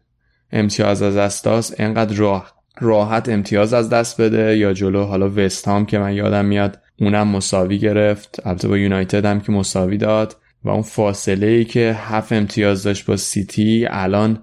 امتیاز 0.52 1.02
از 1.02 1.16
دست 1.16 1.80
انقدر 1.80 2.16
راه 2.16 2.61
راحت 2.82 3.30
امتیاز 3.30 3.74
از 3.74 3.90
دست 3.90 4.22
بده 4.22 4.58
یا 4.58 4.74
جلو. 4.74 5.04
حالا 5.04 5.32
وست 5.36 5.68
هام 5.68 5.86
که 5.86 6.00
من 6.00 6.14
یادم 6.14 6.46
میاد 6.46 6.80
اونم 7.00 7.28
مساوی 7.28 7.78
گرفت. 7.78 8.48
البته 8.48 8.68
با 8.68 8.78
یونایتد 8.78 9.26
هم 9.26 9.42
که 9.42 9.52
مساوی 9.52 9.98
داد. 9.98 10.36
و 10.64 10.70
اون 10.70 10.82
فاصله 10.82 11.48
ای 11.48 11.66
که 11.66 11.96
هفت 12.00 12.34
امتیاز 12.34 12.84
داشت 12.84 13.06
با 13.06 13.18
سیتی 13.18 13.88
الان 13.90 14.40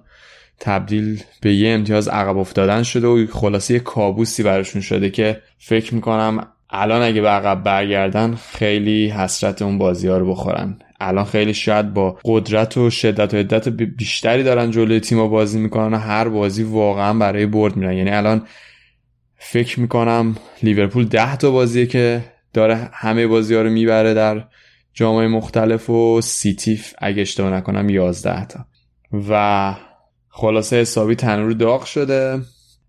تبدیل 0.59 1.23
به 1.41 1.53
یه 1.53 1.73
امتیاز 1.73 2.07
عقب 2.07 2.37
افتادن 2.37 2.83
شده 2.83 3.07
و 3.07 3.25
خلاصه 3.27 3.73
یه 3.73 3.79
کابوسی 3.79 4.43
براشون 4.43 4.81
شده 4.81 5.09
که 5.09 5.41
فکر 5.57 5.95
می‌کنم 5.95 6.47
الان 6.69 7.01
اگه 7.01 7.21
به 7.21 7.27
عقب 7.29 7.63
برگردن 7.63 8.35
خیلی 8.35 9.09
حسرت 9.09 9.61
اون 9.61 9.77
بازی 9.77 10.07
ها 10.07 10.17
رو 10.17 10.29
بخورن. 10.29 10.79
الان 10.99 11.25
خیلی 11.25 11.53
شاید 11.53 11.93
با 11.93 12.17
قدرت 12.25 12.77
و 12.77 12.89
شدت 12.89 13.33
و 13.33 13.37
عدت 13.37 13.69
بیشتری 13.69 14.43
دارن 14.43 14.71
جلوی 14.71 14.99
تیم 14.99 15.27
بازی 15.29 15.59
می‌کنن 15.59 15.93
و 15.93 15.97
هر 15.97 16.29
بازی 16.29 16.63
واقعا 16.63 17.13
برای 17.13 17.45
برد 17.45 17.75
میرن. 17.75 17.93
یعنی 17.93 18.09
الان 18.09 18.47
فکر 19.35 19.79
می‌کنم 19.79 20.35
لیورپول 20.63 21.05
ده 21.05 21.37
تا 21.37 21.51
بازیه 21.51 21.85
که 21.85 22.23
داره 22.53 22.89
همه 22.93 23.27
بازی 23.27 23.55
ها 23.55 23.61
رو 23.61 23.69
می‌بره 23.69 24.13
در 24.13 24.43
جام‌های 24.93 25.27
مختلف 25.27 25.89
و 25.89 26.21
سیتی 26.21 26.79
اگه 26.97 27.21
اشتباه 27.21 27.51
نکنم 27.53 27.89
11 27.89 28.45
تا. 28.45 28.65
و 29.29 29.75
خلاصه 30.29 30.75
حسابی 30.75 31.15
تنور 31.15 31.51
داغ 31.51 31.85
شده. 31.85 32.41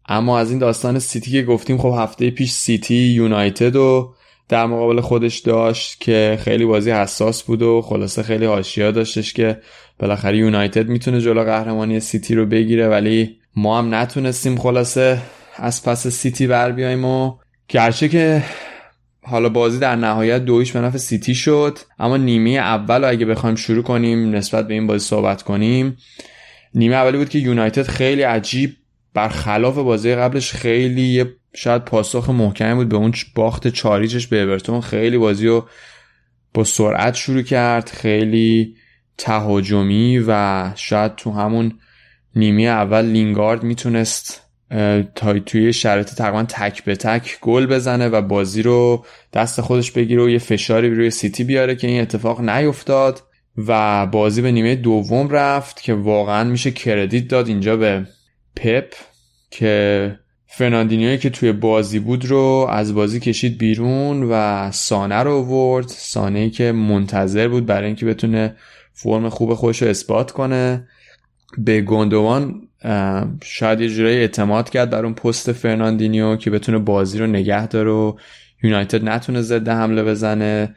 اما 0.08 0.38
از 0.38 0.50
این 0.50 0.58
داستان 0.58 0.98
سیتی 0.98 1.30
که 1.30 1.42
گفتیم 1.42 1.78
خب 1.78 1.94
هفته 1.98 2.30
پیش 2.30 2.50
سیتی 2.50 2.94
یونایتد 2.94 3.76
و 3.76 4.14
در 4.50 4.66
مقابل 4.66 5.00
خودش 5.00 5.38
داشت 5.38 6.00
که 6.00 6.38
خیلی 6.42 6.64
بازی 6.64 6.90
حساس 6.90 7.42
بود 7.42 7.62
و 7.62 7.82
خلاصه 7.82 8.22
خیلی 8.22 8.44
حاشیه 8.44 8.92
داشتش 8.92 9.32
که 9.32 9.60
بالاخره 9.98 10.38
یونایتد 10.38 10.88
می‌تونه 10.88 11.20
جلو 11.20 11.44
قهرمانی 11.44 12.00
سیتی 12.00 12.34
رو 12.34 12.46
بگیره 12.46 12.88
ولی 12.88 13.36
ما 13.56 13.78
هم 13.78 13.94
نتونستیم 13.94 14.58
خلاصه 14.58 15.18
از 15.56 15.84
پس 15.84 16.06
سیتی 16.06 16.46
بر 16.46 16.72
بیایم 16.72 17.04
و 17.04 17.34
گرچه 17.68 18.08
که 18.08 18.42
حالا 19.22 19.48
بازی 19.48 19.78
در 19.78 19.96
نهایت 19.96 20.44
دویش 20.44 20.72
به 20.72 20.80
نفع 20.80 20.98
سیتی 20.98 21.34
شد 21.34 21.78
اما 21.98 22.16
نیمه 22.16 22.50
اول 22.50 23.04
اگه 23.04 23.26
بخوایم 23.26 23.56
شروع 23.56 23.82
کنیم 23.82 24.34
نسبت 24.34 24.68
به 24.68 24.74
این 24.74 24.86
بازی 24.86 25.06
صحبت 25.06 25.42
کنیم 25.42 25.96
نیمه 26.74 26.94
اولی 26.94 27.18
بود 27.18 27.28
که 27.28 27.38
یونایتد 27.38 27.82
خیلی 27.82 28.22
عجیب 28.22 28.76
برخلاف 29.14 29.74
بازی 29.74 30.14
قبلش 30.14 30.52
خیلی 30.52 31.24
شاید 31.54 31.84
پاسخ 31.84 32.30
محکمی 32.30 32.74
بود 32.74 32.88
به 32.88 32.96
اون 32.96 33.14
باخت 33.34 33.68
چاریچش 33.68 34.26
به 34.26 34.42
اورتون. 34.42 34.80
خیلی 34.80 35.18
بازی 35.18 35.46
رو 35.46 35.68
با 36.54 36.64
سرعت 36.64 37.14
شروع 37.14 37.42
کرد 37.42 37.88
خیلی 37.88 38.76
تهاجمی 39.18 40.24
و 40.26 40.70
شاید 40.74 41.14
تو 41.14 41.30
همون 41.32 41.78
نیمه 42.36 42.62
اول 42.62 43.04
لینگارد 43.04 43.62
می‌تونست 43.62 44.50
تا 45.14 45.38
توی 45.38 45.72
شرایط 45.72 46.14
تقریبا 46.14 46.42
تک 46.42 46.84
به 46.84 46.96
تک 46.96 47.38
گل 47.40 47.66
بزنه 47.66 48.08
و 48.08 48.22
بازی 48.22 48.62
رو 48.62 49.04
دست 49.32 49.60
خودش 49.60 49.90
بگیره 49.90 50.22
و 50.22 50.28
یه 50.28 50.38
فشاری 50.38 50.94
روی 50.94 51.10
سیتی 51.10 51.44
بیاره 51.44 51.76
که 51.76 51.86
این 51.86 52.00
اتفاق 52.00 52.40
نیفتاد 52.40 53.22
و 53.66 54.06
بازی 54.06 54.42
به 54.42 54.52
نیمه 54.52 54.74
دوم 54.74 55.28
رفت 55.28 55.82
که 55.82 55.94
واقعا 55.94 56.44
میشه 56.44 56.70
کردیت 56.70 57.28
داد 57.28 57.48
اینجا 57.48 57.76
به 57.76 58.06
پپ 58.56 58.94
که 59.50 60.18
فرناندینیوی 60.52 61.18
که 61.18 61.30
توی 61.30 61.52
بازی 61.52 61.98
بود 61.98 62.24
رو 62.24 62.66
از 62.70 62.94
بازی 62.94 63.20
کشید 63.20 63.58
بیرون 63.58 64.28
و 64.30 64.70
سانه 64.70 65.22
رو 65.22 65.42
ورد. 65.42 65.88
سانه 65.88 66.50
که 66.50 66.72
منتظر 66.72 67.48
بود 67.48 67.66
برای 67.66 67.86
اینکه 67.86 68.06
بتونه 68.06 68.56
فرم 68.92 69.28
خوب 69.28 69.54
خودش 69.54 69.82
رو 69.82 69.88
اثبات 69.88 70.30
کنه. 70.30 70.88
به 71.58 71.80
گوندوغان 71.80 72.68
شاید 73.44 73.80
یه 73.80 73.88
جورایی 73.88 74.16
اعتماد 74.16 74.70
کرد 74.70 74.90
بر 74.90 75.04
اون 75.04 75.14
پست 75.14 75.52
فرناندینیو 75.52 76.36
که 76.36 76.50
بتونه 76.50 76.78
بازی 76.78 77.18
رو 77.18 77.26
نگه 77.26 77.66
داره 77.66 77.90
و 77.90 78.16
یونایتد 78.62 79.04
نتونه 79.04 79.42
ضد 79.42 79.68
حمله 79.68 80.02
بزنه. 80.02 80.74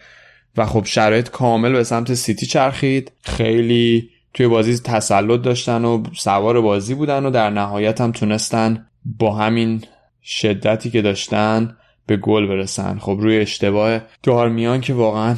و 0.58 0.66
خب 0.66 0.86
شرایط 0.86 1.30
کامل 1.30 1.72
به 1.72 1.84
سمت 1.84 2.14
سیتی 2.14 2.46
چرخید. 2.46 3.12
خیلی 3.24 4.10
توی 4.34 4.48
بازی 4.48 4.80
تسلط 4.80 5.42
داشتن 5.42 5.86
و 5.86 6.04
سوار 6.16 6.62
بازی 6.62 6.96
بودن 6.96 7.26
و 7.26 7.30
در 7.30 7.50
نهایت 7.50 8.02
هم 8.02 8.12
تونستن 8.12 8.88
با 9.06 9.36
همین 9.36 9.84
شدتی 10.24 10.90
که 10.90 11.02
داشتن 11.02 11.78
به 12.08 12.18
گل 12.18 12.48
برسن. 12.48 13.00
خب 13.00 13.18
روی 13.20 13.38
اشتباه 13.38 14.02
دارمیان 14.24 14.82
که 14.82 14.94
واقعا 14.94 15.36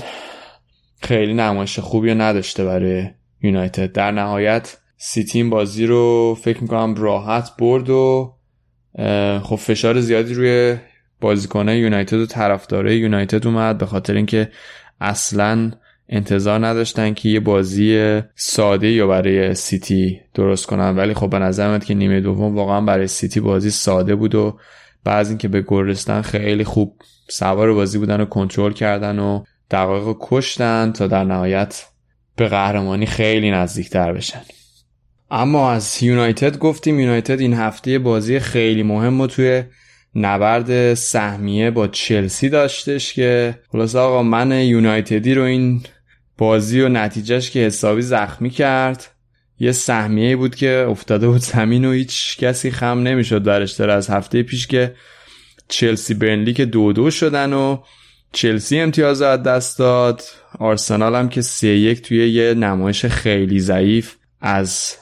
خیلی 1.02 1.34
نمایش 1.34 1.80
خوبی 1.80 2.16
نداشته 2.16 2.66
برای 2.66 3.08
یونایتد. 3.42 3.92
در 3.92 4.12
نهایت 4.12 4.78
سیتی 4.98 5.38
این 5.38 5.50
بازی 5.50 5.86
رو 5.86 6.38
فکر 6.42 6.62
می‌کنم 6.62 6.96
راحت 6.96 7.52
برد 7.58 7.90
و 7.90 8.34
خب 9.44 9.56
فشار 9.56 10.02
زیادی 10.02 10.34
روی 10.34 10.78
بازیکنه 11.22 11.78
یونایتد 11.78 12.18
و 12.18 12.26
طرفدارای 12.26 12.98
یونایتد 12.98 13.48
اومد 13.48 13.78
به 13.78 13.86
خاطر 13.86 14.14
اینکه 14.14 14.52
اصلا 15.02 15.72
انتظار 16.10 16.68
نداشتن 16.68 17.14
که 17.14 17.30
یه 17.30 17.40
بازی 17.40 18.22
ساده 18.36 18.92
یا 18.92 19.08
برای 19.08 19.56
سیتی 19.56 20.20
درست 20.34 20.66
کنن. 20.66 20.96
ولی 20.96 21.14
خب 21.14 21.30
به 21.30 21.40
نظر 21.40 21.68
میاد 21.68 21.84
که 21.84 21.94
نیمه 21.94 22.22
دوم 22.22 22.56
واقعا 22.56 22.82
برای 22.82 23.08
سیتی 23.08 23.40
بازی 23.40 23.70
ساده 23.70 24.16
بود 24.16 24.36
و 24.36 24.60
بعض 25.04 25.30
اینکه 25.30 25.48
به 25.48 25.62
گل 25.62 25.86
رسیدن 25.86 26.22
خیلی 26.22 26.64
خوب 26.64 26.96
سوار 27.30 27.74
بازی 27.74 27.98
بودن 27.98 28.22
و 28.22 28.26
کنترل 28.26 28.74
کردن 28.74 29.20
و 29.20 29.44
دقایق 29.72 30.16
کشتن 30.22 30.92
تا 30.92 31.08
در 31.08 31.24
نهایت 31.24 31.86
به 32.36 32.48
قهرمانی 32.48 33.06
خیلی 33.06 33.52
نزدیکتر 33.52 34.14
بشن. 34.14 34.42
اما 35.32 35.72
از 35.72 36.04
یونایتد 36.04 36.58
گفتیم 36.58 37.00
یونایتد 37.00 37.40
این 37.40 37.54
هفته 37.54 38.00
بازی 38.00 38.40
خیلی 38.40 38.84
مهم 38.84 39.22
و 39.22 39.28
توی 39.28 39.64
نبرد 40.16 40.94
سهمیه 40.94 41.72
با 41.72 41.88
چلسی 41.88 42.50
داشتش 42.50 43.14
که 43.14 43.60
خلاص 43.72 43.96
آقا 43.96 44.24
من 44.24 44.52
یونایتدی 44.52 45.34
رو 45.34 45.44
این 45.44 45.82
بازی 46.38 46.82
و 46.82 46.90
نتیجهش 46.90 47.50
که 47.50 47.60
حسابی 47.60 48.02
زخمی 48.02 48.50
کرد. 48.50 49.08
یه 49.60 49.72
سهمیه 49.72 50.36
بود 50.36 50.56
که 50.56 50.88
افتاده 50.90 51.28
بود 51.28 51.42
زمین 51.42 51.86
و 51.86 51.92
هیچ 51.92 52.38
کسی 52.38 52.72
خم 52.72 53.00
نمی‌شد 53.00 53.44
درش 53.44 53.72
داره 53.72 53.94
از 53.94 54.10
هفته 54.10 54.44
پیش 54.44 54.68
که 54.68 54.96
چلسی 55.68 56.14
برنلی 56.14 56.54
که 56.54 56.66
دو 56.66 56.94
دو 56.94 57.12
شدن 57.12 57.54
و 57.54 57.78
چلسی 58.32 58.80
امتیاز 58.80 59.22
از 59.22 59.44
دست 59.44 59.80
داد. 59.80 60.22
آرسنال 60.60 61.16
هم 61.16 61.30
که 61.30 61.42
سه 61.42 61.68
یک 61.68 62.02
توی 62.02 62.30
یه 62.30 62.54
نمایش 62.54 63.06
خیلی 63.06 63.60
ضعیف 63.60 64.16
از 64.42 64.96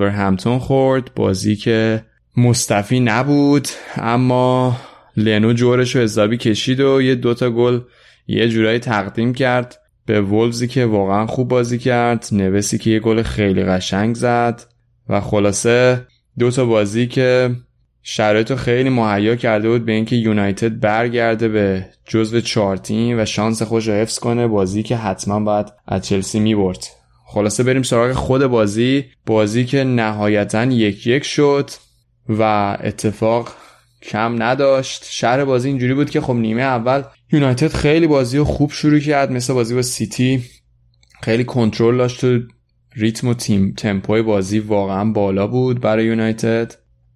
همتون 0.00 0.58
خورد. 0.58 1.10
بازی 1.14 1.56
که 1.56 2.04
مصطفی 2.36 3.00
نبود 3.00 3.68
اما 3.96 4.76
لنو 5.16 5.52
جورش 5.52 5.96
رو 5.96 6.02
حسابی 6.02 6.36
کشید 6.36 6.80
و 6.80 7.02
یه 7.02 7.14
دوتا 7.14 7.50
گل 7.50 7.80
یه 8.26 8.48
جورایی 8.48 8.78
تقدیم 8.78 9.34
کرد. 9.34 9.78
به 10.06 10.20
وولزی 10.20 10.68
که 10.68 10.86
واقعا 10.86 11.26
خوب 11.26 11.48
بازی 11.48 11.78
کرد 11.78 12.28
نوسی 12.32 12.78
که 12.78 12.90
یه 12.90 13.00
گل 13.00 13.22
خیلی 13.22 13.62
قشنگ 13.62 14.14
زد 14.14 14.62
و 15.08 15.20
خلاصه 15.20 16.06
دوتا 16.38 16.64
بازی 16.64 17.06
که 17.06 17.50
شرایط 18.02 18.50
رو 18.50 18.56
خیلی 18.56 18.88
مهیا 18.88 19.36
کرده 19.36 19.68
بود 19.68 19.84
به 19.84 19.92
اینکه 19.92 20.16
یونایتد 20.16 20.80
برگرده 20.80 21.48
به 21.48 21.86
جزو 22.04 22.40
چهار 22.40 22.76
تیم 22.76 23.20
و 23.20 23.24
شانس 23.24 23.62
خوش 23.62 23.88
رو 23.88 23.94
حفظ 23.94 24.18
کنه 24.18 24.46
بازی 24.46 24.82
که 24.82 24.96
حتما 24.96 25.40
باید 25.40 25.66
از 25.86 26.06
چلسی 26.06 26.40
می‌برد 26.40 26.86
خلاصه 27.26 27.62
بریم 27.62 27.82
سراغ 27.82 28.12
خود 28.12 28.46
بازی. 28.46 29.04
بازی 29.26 29.64
که 29.64 29.84
نهایتا 29.84 30.64
یک 30.64 31.06
یک 31.06 31.24
شد 31.24 31.70
و 32.28 32.42
اتفاق 32.82 33.48
کم 34.02 34.42
نداشت. 34.42 35.04
شهر 35.08 35.44
بازی 35.44 35.68
اینجوری 35.68 35.94
بود 35.94 36.10
که 36.10 36.20
خب 36.20 36.34
نیمه 36.34 36.62
اول 36.62 37.02
یونایتد 37.32 37.68
خیلی 37.68 38.06
بازی 38.06 38.38
رو 38.38 38.44
خوب 38.44 38.70
شروع 38.72 38.98
کرد 38.98 39.32
مثل 39.32 39.52
بازی 39.52 39.74
با 39.74 39.82
سیتی. 39.82 40.44
خیلی 41.22 41.44
کنترل 41.44 41.96
داشت 41.96 42.24
و 42.24 42.38
ریتم 42.96 43.28
و 43.28 43.34
تیم 43.34 43.74
تمپوی 43.76 44.22
بازی 44.22 44.58
واقعا 44.58 45.04
بالا 45.04 45.46
بود 45.46 45.80
برای 45.80 46.04
یونایتد. 46.06 46.74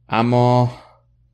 اما 0.08 0.72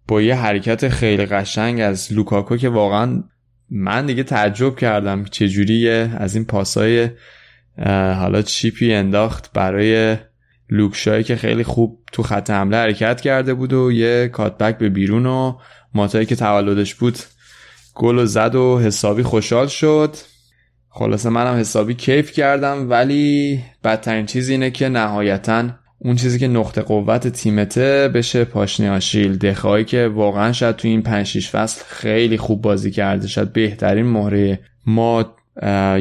با 0.08 0.22
یه 0.22 0.34
حرکت 0.34 0.88
خیلی 0.88 1.26
قشنگ 1.26 1.80
از 1.80 2.12
لوکاکو 2.12 2.56
که 2.56 2.68
واقعا 2.68 3.24
من 3.70 4.06
دیگه 4.06 4.22
تعجب 4.22 4.76
کردم 4.76 5.24
چجوریه 5.24 6.10
از 6.16 6.34
این 6.34 6.44
پاسای 6.44 7.10
حالا 7.86 8.42
چیپی 8.42 8.94
انداخت 8.94 9.52
برای 9.52 10.16
لوکشایی 10.72 11.24
که 11.24 11.36
خیلی 11.36 11.64
خوب 11.64 11.98
تو 12.12 12.22
خط 12.22 12.50
حمله 12.50 12.76
حرکت 12.76 13.20
کرده 13.20 13.54
بود 13.54 13.72
و 13.72 13.92
یه 13.92 14.28
کاتبک 14.28 14.78
به 14.78 14.88
بیرون 14.88 15.26
و 15.26 15.58
ماتایی 15.94 16.26
که 16.26 16.36
تولدش 16.36 16.94
بود 16.94 17.18
گل 17.94 18.18
و 18.18 18.26
زد 18.26 18.54
و 18.54 18.78
حسابی 18.78 19.22
خوشحال 19.22 19.66
شد. 19.66 20.16
خلاصه 20.90 21.30
منم 21.30 21.56
حسابی 21.56 21.94
کیف 21.94 22.32
کردم 22.32 22.90
ولی 22.90 23.60
بدترین 23.84 24.26
چیز 24.26 24.48
اینه 24.48 24.70
که 24.70 24.88
نهایتا 24.88 25.68
اون 25.98 26.16
چیزی 26.16 26.38
که 26.38 26.48
نقطه 26.48 26.82
قوت 26.82 27.28
تیمته 27.28 28.10
بشه 28.14 28.44
پاشنه 28.44 28.90
آشیل 28.90 29.38
دخایی 29.38 29.84
که 29.84 30.08
واقعا 30.08 30.52
شاید 30.52 30.76
تو 30.76 30.88
این 30.88 31.02
5 31.02 31.26
6 31.26 31.50
فصل 31.50 31.84
خیلی 31.86 32.38
خوب 32.38 32.62
بازی 32.62 32.90
کرده 32.90 33.28
شاید 33.28 33.52
بهترین 33.52 34.06
مهره 34.06 34.60
ما 34.86 35.34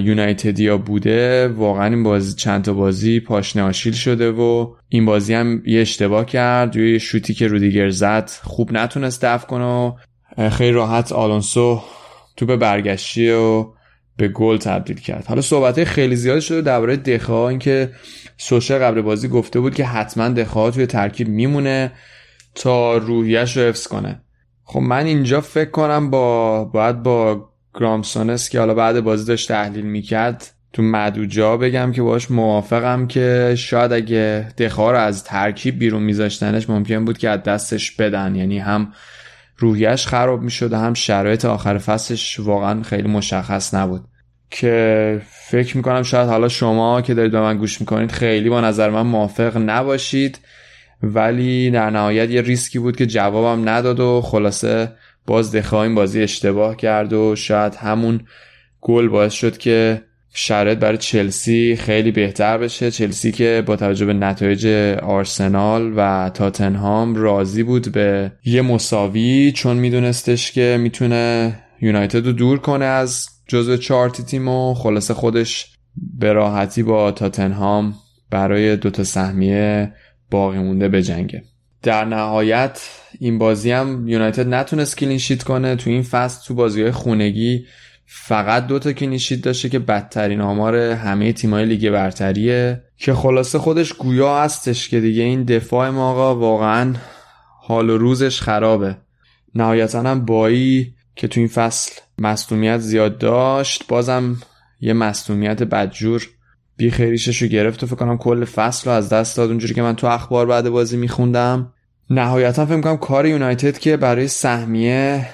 یونایتدیا 0.03 0.77
بوده 0.77 1.47
واقعا 1.47 1.85
این 1.85 2.03
بازی 2.03 2.35
چند 2.35 2.63
تا 2.63 2.73
بازی 2.73 3.19
پاشنه 3.19 3.63
آشیل 3.63 3.93
شده 3.93 4.31
و 4.31 4.73
این 4.89 5.05
بازی 5.05 5.33
هم 5.33 5.63
یه 5.65 5.81
اشتباه 5.81 6.25
کرد. 6.25 6.75
یه 6.75 6.97
شوتی 6.97 7.33
که 7.33 7.47
رودیگر 7.47 7.89
زد 7.89 8.31
خوب 8.43 8.71
نتونست 8.71 9.25
دفع 9.25 9.47
کنه 9.47 9.65
و 9.65 9.91
خیلی 10.49 10.71
راحت 10.71 11.11
آلونسو 11.11 11.81
تو 12.37 12.45
به 12.45 12.57
برگشتی 12.57 13.29
و 13.29 13.65
به 14.17 14.27
گل 14.27 14.57
تبدیل 14.57 14.99
کرد. 14.99 15.25
حالا 15.27 15.41
صحبت 15.41 15.83
خیلی 15.83 16.15
زیاد 16.15 16.39
شده 16.39 16.61
درباره 16.61 16.97
دخا. 16.97 17.49
اینکه 17.49 17.91
سوشه 18.37 18.77
قبل 18.77 19.01
بازی 19.01 19.27
گفته 19.27 19.59
بود 19.59 19.75
که 19.75 19.85
حتما 19.85 20.29
دخا 20.29 20.71
توی 20.71 20.85
ترکیب 20.85 21.27
میمونه 21.27 21.91
تا 22.55 22.97
روحیش 22.97 23.57
رو 23.57 23.63
حفظ 23.63 23.87
کنه. 23.87 24.21
خب 24.63 24.79
من 24.79 25.05
اینجا 25.05 25.41
فکر 25.41 25.69
کنم 25.69 26.09
با 26.09 26.65
باید 26.65 27.03
با 27.03 27.50
گرامسونس 27.73 28.49
که 28.49 28.59
حالا 28.59 28.73
بعد 28.73 28.99
بازی 28.99 29.25
داشت 29.25 29.47
تحلیل 29.47 29.85
می‌کرد 29.85 30.51
تو 30.73 30.81
معدود 30.81 31.29
جا 31.29 31.57
بگم 31.57 31.91
که 31.91 32.01
باش 32.01 32.31
موافقم 32.31 33.07
که 33.07 33.55
شاید 33.57 33.93
اگه 33.93 34.47
دخا 34.57 34.91
رو 34.91 34.97
از 34.97 35.23
ترکیب 35.23 35.79
بیرون 35.79 36.03
میذاشتنش 36.03 36.69
ممکن 36.69 37.05
بود 37.05 37.17
که 37.17 37.29
از 37.29 37.43
دستش 37.43 37.91
بدن. 37.91 38.35
یعنی 38.35 38.59
هم 38.59 38.93
روحیش 39.57 40.07
خراب 40.07 40.41
می‌شد 40.41 40.73
هم 40.73 40.93
شرایط 40.93 41.45
آخر 41.45 41.77
فصلش 41.77 42.39
واقعا 42.39 42.83
خیلی 42.83 43.07
مشخص 43.07 43.73
نبود. 43.73 44.01
که 44.49 45.21
فکر 45.49 45.77
می‌کنم 45.77 46.03
شاید 46.03 46.29
حالا 46.29 46.47
شما 46.47 47.01
که 47.01 47.13
دارید 47.13 47.31
به 47.31 47.41
من 47.41 47.57
گوش 47.57 47.81
می‌کنید 47.81 48.11
خیلی 48.11 48.49
با 48.49 48.61
نظر 48.61 48.89
من 48.89 49.01
موافق 49.01 49.57
نباشید. 49.57 50.39
ولی 51.03 51.71
در 51.71 51.89
نهایت 51.89 52.29
یه 52.29 52.41
ریسکی 52.41 52.79
بود 52.79 52.95
که 52.95 53.05
جوابم 53.05 53.69
نداد 53.69 53.99
و 53.99 54.21
خلاصه 54.21 54.91
باز 55.27 55.55
دخا 55.55 55.83
این 55.83 55.95
بازی 55.95 56.21
اشتباه 56.21 56.75
کرد 56.75 57.13
و 57.13 57.35
شاید 57.35 57.75
همون 57.75 58.19
گل 58.81 59.07
باعث 59.07 59.33
شد 59.33 59.57
که 59.57 60.01
شرط 60.33 60.77
برای 60.77 60.97
چلسی 60.97 61.75
خیلی 61.75 62.11
بهتر 62.11 62.57
بشه. 62.57 62.91
چلسی 62.91 63.31
که 63.31 63.63
با 63.65 63.75
توجه 63.75 64.05
به 64.05 64.13
نتایج 64.13 64.67
آرسنال 65.03 65.93
و 65.95 66.31
تاتنهام 66.33 67.15
راضی 67.15 67.63
بود 67.63 67.91
به 67.91 68.31
یه 68.45 68.61
مساوی 68.61 69.51
چون 69.55 69.77
میدونستش 69.77 70.51
که 70.51 70.77
می‌تونه 70.79 71.55
یونایتد 71.81 72.25
رو 72.25 72.31
دور 72.31 72.59
کنه 72.59 72.85
از 72.85 73.27
جزو 73.47 73.77
چهارتا 73.77 74.23
تیم 74.23 74.47
و 74.47 74.73
خلاصه 74.73 75.13
خودش 75.13 75.73
به 76.19 76.33
راحتی 76.33 76.83
با 76.83 77.11
تاتنهام 77.11 77.93
برای 78.29 78.75
دوتا 78.75 79.03
سهمیه 79.03 79.93
باقی 80.31 80.57
مونده 80.57 80.87
بجنگه. 80.87 81.43
در 81.83 82.05
نهایت 82.05 82.81
این 83.23 83.37
بازی 83.37 83.71
هم 83.71 84.07
یونایتد 84.07 84.47
نتونست 84.53 84.97
clean 84.97 85.17
sheet 85.17 85.43
کنه. 85.43 85.75
تو 85.75 85.89
این 85.89 86.03
فصل 86.03 86.47
تو 86.47 86.53
بازی 86.53 86.81
های 86.81 86.91
خونگی 86.91 87.65
فقط 88.05 88.67
دو 88.67 88.79
تا 88.79 88.93
clean 88.93 89.17
sheet 89.17 89.41
داشته 89.41 89.69
که 89.69 89.79
بدترین 89.79 90.41
آمار 90.41 90.75
همه 90.75 91.33
تیمای 91.33 91.65
لیگ 91.65 91.89
برتریه. 91.89 92.83
که 92.97 93.13
خلاصه 93.13 93.59
خودش 93.59 93.93
گویا 93.93 94.41
هستش 94.43 94.89
که 94.89 94.99
دیگه 94.99 95.23
این 95.23 95.43
دفاع 95.43 95.89
ما 95.89 96.11
آقا 96.11 96.35
واقعا 96.35 96.93
حال 97.61 97.89
و 97.89 97.97
روزش 97.97 98.41
خرابه. 98.41 98.97
نهایتا 99.55 100.01
هم 100.01 100.25
بایی 100.25 100.95
که 101.15 101.27
تو 101.27 101.39
این 101.39 101.49
فصل 101.49 101.91
مصدومیت 102.17 102.77
زیاد 102.77 103.17
داشت. 103.17 103.87
بازم 103.87 104.37
یه 104.79 104.93
مصدومیت 104.93 105.63
بدجور 105.63 106.27
بی 106.77 106.91
خیریشش 106.91 107.41
رو 107.41 107.47
گرفت 107.47 107.83
و 107.83 107.87
فکر 107.87 107.95
کنم 107.95 108.17
کل 108.17 108.45
فصل 108.45 108.89
رو 108.89 108.95
از 108.95 109.09
دست 109.09 109.37
داد. 109.37 109.49
اونجوری 109.49 109.73
که 109.73 109.81
من 109.81 109.95
تو 109.95 110.07
اخبار 110.07 110.45
بعد 110.45 110.69
بازی 110.69 110.97
میخوندم. 110.97 111.73
نهایتا 112.11 112.65
فکر 112.65 112.81
کنم 112.81 112.97
کار 112.97 113.25
یونایتد 113.25 113.77
که 113.77 113.97
برای 113.97 114.27
سهمیه 114.27 115.27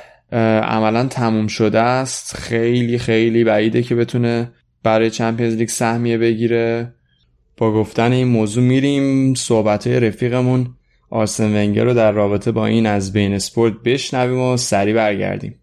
عملا 0.63 1.07
تموم 1.07 1.47
شده 1.47 1.79
است 1.79 2.37
خیلی 2.37 2.97
خیلی 2.97 3.43
بعیده 3.43 3.83
که 3.83 3.95
بتونه 3.95 4.51
برای 4.83 5.09
چمپیونز 5.09 5.55
لیگ 5.55 5.69
سهمیه 5.69 6.17
بگیره 6.17 6.93
با 7.57 7.73
گفتن 7.73 8.11
این 8.11 8.27
موضوع 8.27 8.63
میریم 8.63 9.33
صحبت 9.33 9.87
رفیقمون 9.87 10.67
آرسن 11.09 11.55
ونگر 11.55 11.83
رو 11.83 11.93
در 11.93 12.11
رابطه 12.11 12.51
با 12.51 12.65
این 12.65 12.85
از 12.85 13.13
بین 13.13 13.33
اسپورت 13.33 13.73
بشنویم 13.85 14.41
و 14.41 14.57
سریع 14.57 14.95
برگردیم 14.95 15.55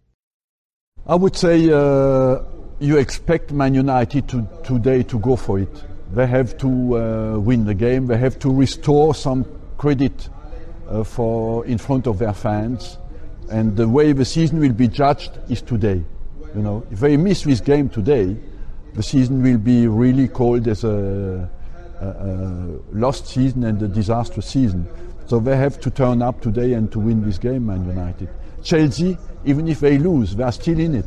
I 1.07 1.17
would 1.17 1.37
say 1.37 1.57
uh, 1.71 2.39
you 2.81 2.97
expect 2.97 3.53
Man 3.53 3.75
United 3.75 4.27
to, 4.29 4.39
today 4.63 5.03
to 5.03 5.19
go 5.19 5.37
for 5.37 5.59
it. 5.59 5.75
They 6.17 6.27
have 6.27 6.57
to 6.65 6.69
uh, 6.69 7.39
win 7.49 7.67
the 7.67 7.75
game. 7.75 8.07
They 8.07 8.17
have 8.27 8.39
to 8.45 8.49
restore 8.65 9.15
some 9.15 9.45
credit 9.77 10.17
for 11.04 11.66
in 11.66 11.78
front 11.78 12.08
of 12.08 12.20
their 12.20 12.34
fans. 12.34 12.98
And 13.52 13.76
the 13.76 13.88
way 13.88 14.12
the 14.12 14.26
season 14.26 14.60
will 14.60 14.74
be 14.74 14.88
judged 14.88 15.40
is 15.50 15.62
today. 15.62 16.04
You 16.56 16.62
know, 16.62 16.86
if 16.92 17.00
they 17.00 17.18
miss 17.18 17.44
this 17.44 17.62
game 17.62 17.90
today, 17.90 18.38
the 18.94 19.04
season 19.04 19.42
will 19.42 19.58
be 19.58 19.88
really 19.88 20.28
called 20.28 20.68
as 20.68 20.84
a, 20.84 21.50
a, 22.02 22.06
a 22.06 22.80
lost 22.92 23.28
season 23.28 23.64
and 23.64 23.82
a 23.82 23.88
disastrous 23.88 24.48
season. 24.48 24.88
So 25.28 25.40
they 25.40 25.56
have 25.58 25.80
to 25.82 25.92
turn 25.92 26.22
up 26.22 26.42
today 26.42 26.74
and 26.74 26.92
to 26.92 27.00
win 27.00 27.24
this 27.24 27.38
game, 27.38 27.68
Man 27.68 27.86
United. 27.86 28.30
Chelsea, 28.64 29.18
even 29.46 29.68
if 29.68 29.80
they 29.80 29.98
lose, 29.98 30.36
they 30.36 30.44
are 30.44 30.52
still 30.52 30.80
in 30.80 30.96
it. 30.96 31.06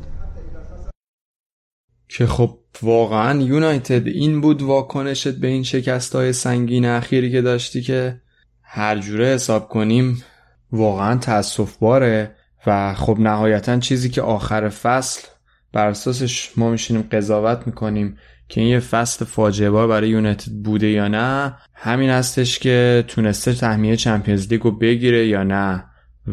که 2.09 2.27
خب 2.27 2.59
واقعا 2.83 3.41
یونایتد 3.41 4.07
این 4.07 4.41
بود 4.41 4.63
واکنشت 4.63 5.29
به 5.29 5.49
این 5.49 5.63
شکست 5.63 6.15
های 6.15 6.33
سنگین 6.33 6.85
اخیری 6.87 7.33
که 7.33 7.43
داشتی 7.43 7.83
که 7.83 8.21
هر 8.70 8.98
جوره 8.98 9.26
حساب 9.26 9.70
کنیم 9.70 10.24
واقعا 10.72 11.18
تاسف 11.18 11.78
باره 11.78 12.36
و 12.68 12.94
خب 12.94 13.20
نهایتا 13.20 13.80
چیزی 13.80 14.10
که 14.10 14.22
آخر 14.22 14.70
فصل 14.70 15.28
بر 15.74 15.88
اساسش 15.88 16.52
ما 16.58 16.70
میشینیم 16.70 17.08
قضاوت 17.12 17.68
می‌کنیم 17.68 18.18
که 18.48 18.62
این 18.62 18.70
یه 18.70 18.80
فصل 18.80 19.26
فاجعه 19.26 19.70
بار 19.70 19.88
برای 19.88 20.10
یونایتد 20.10 20.52
بوده 20.52 20.88
یا 20.88 21.08
نه 21.08 21.56
همین 21.74 22.10
هستش 22.10 22.60
که 22.60 23.04
تونسته 23.08 23.54
تهمیه 23.54 23.96
چمپیونز 23.96 24.48
لیگ 24.48 24.62
رو 24.62 24.72
بگیره 24.72 25.28
یا 25.28 25.44
نه. 25.44 25.84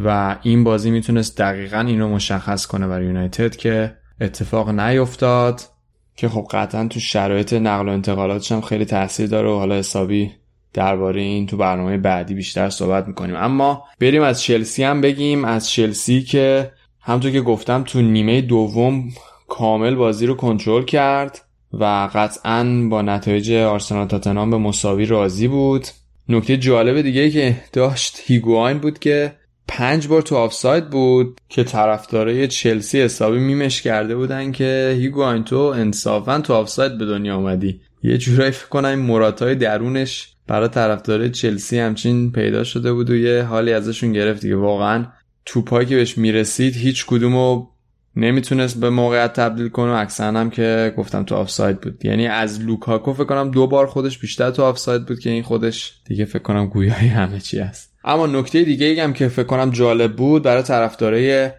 و 0.04 0.36
این 0.42 0.64
بازی 0.64 0.90
می‌تونست 0.90 1.38
دقیقا 1.38 1.80
این 1.80 2.00
رو 2.00 2.08
مشخص 2.08 2.66
کنه 2.66 2.86
برای 2.86 3.06
یونایتد 3.06 3.56
که 3.56 3.96
اتفاق 4.20 4.70
نیفتاد 4.70 5.60
که 6.16 6.28
خب 6.28 6.46
قطعا 6.50 6.88
تو 6.88 7.00
شرایط 7.00 7.52
نقل 7.52 7.88
و 7.88 7.92
انتقالاتش 7.92 8.52
هم 8.52 8.60
خیلی 8.60 8.84
تاثیر 8.84 9.26
داره 9.26 9.48
و 9.48 9.58
حالا 9.58 9.74
حسابی 9.74 10.32
درباره 10.74 11.20
این 11.20 11.46
تو 11.46 11.56
برنامه 11.56 11.98
بعدی 11.98 12.34
بیشتر 12.34 12.70
صحبت 12.70 13.08
می‌کنیم. 13.08 13.36
اما 13.36 13.84
بریم 14.00 14.22
از 14.22 14.42
چلسی 14.42 14.82
هم 14.82 15.00
بگیم. 15.00 15.44
از 15.44 15.70
چلسی 15.70 16.22
که 16.22 16.70
همطور 17.00 17.30
که 17.30 17.40
گفتم 17.40 17.82
تو 17.82 18.02
نیمه 18.02 18.40
دوم 18.40 19.04
کامل 19.48 19.94
بازی 19.94 20.26
رو 20.26 20.34
کنترل 20.34 20.84
کرد 20.84 21.40
و 21.72 22.08
قطعا 22.14 22.86
با 22.90 23.02
نتایج 23.02 23.52
آرسنال 23.52 24.06
تاتنهام 24.06 24.50
به 24.50 24.58
مساوی 24.58 25.06
راضی 25.06 25.48
بود. 25.48 25.86
نکته 26.28 26.56
جالب 26.56 27.02
دیگه 27.02 27.30
که 27.30 27.56
داشت 27.72 28.20
هیگواین 28.26 28.78
بود 28.78 28.98
که 28.98 29.32
پنج 29.68 30.06
بار 30.06 30.22
تو 30.22 30.36
آفساید 30.36 30.90
بود 30.90 31.40
که 31.48 31.64
طرفدارای 31.64 32.48
چلسی 32.48 33.02
حسابی 33.02 33.38
میمش 33.38 33.82
کرده 33.82 34.16
بودن 34.16 34.52
که 34.52 34.96
هیگواین 34.98 35.44
تو 35.44 35.58
انصافا 35.58 36.40
تو 36.40 36.54
آفساید 36.54 36.98
به 36.98 37.06
دنیا 37.06 37.36
اومدی. 37.36 37.80
یه 38.02 38.18
جورایی 38.18 38.50
فکر 38.50 38.68
کنم 38.68 38.94
مراتای 38.94 39.54
درونش 39.54 40.33
برای 40.46 40.68
طرفدار 40.68 41.28
چلسی 41.28 41.78
همچین 41.78 42.32
پیدا 42.32 42.64
شده 42.64 42.92
بود 42.92 43.10
و 43.10 43.16
یه 43.16 43.42
حالی 43.42 43.72
ازشون 43.72 44.12
گرفت 44.12 44.42
دیگه. 44.42 44.56
واقعا 44.56 45.06
توپایی 45.46 45.86
که 45.86 45.96
بهش 45.96 46.18
می‌رسید 46.18 46.76
هیچ 46.76 47.06
کدومو 47.06 47.66
نمی‌تونست 48.16 48.80
به 48.80 48.90
موقعیت 48.90 49.32
تبدیل 49.32 49.68
کنه 49.68 49.92
و 49.92 49.94
اکثرا 49.94 50.40
هم 50.40 50.50
که 50.50 50.94
گفتم 50.96 51.22
تو 51.22 51.34
آفساید 51.34 51.80
بود. 51.80 52.04
یعنی 52.04 52.26
از 52.26 52.60
لوکاکو 52.60 53.12
فکر 53.12 53.24
کنم 53.24 53.50
دو 53.50 53.66
بار 53.66 53.86
خودش 53.86 54.18
بیشتر 54.18 54.50
تو 54.50 54.62
آفساید 54.62 55.06
بود 55.06 55.18
که 55.18 55.30
این 55.30 55.42
خودش 55.42 55.94
دیگه 56.04 56.24
فکر 56.24 56.42
کنم 56.42 56.66
گویای 56.66 57.08
همه 57.08 57.40
چی 57.40 57.60
است 57.60 57.94
اما 58.04 58.26
نکته 58.26 58.64
دیگه 58.64 58.86
ای 58.86 59.00
هم 59.00 59.12
که 59.12 59.28
فکر 59.28 59.46
کنم 59.46 59.70
جالب 59.70 60.16
بود 60.16 60.42
برای 60.42 60.62
طرفدارای 60.62 61.50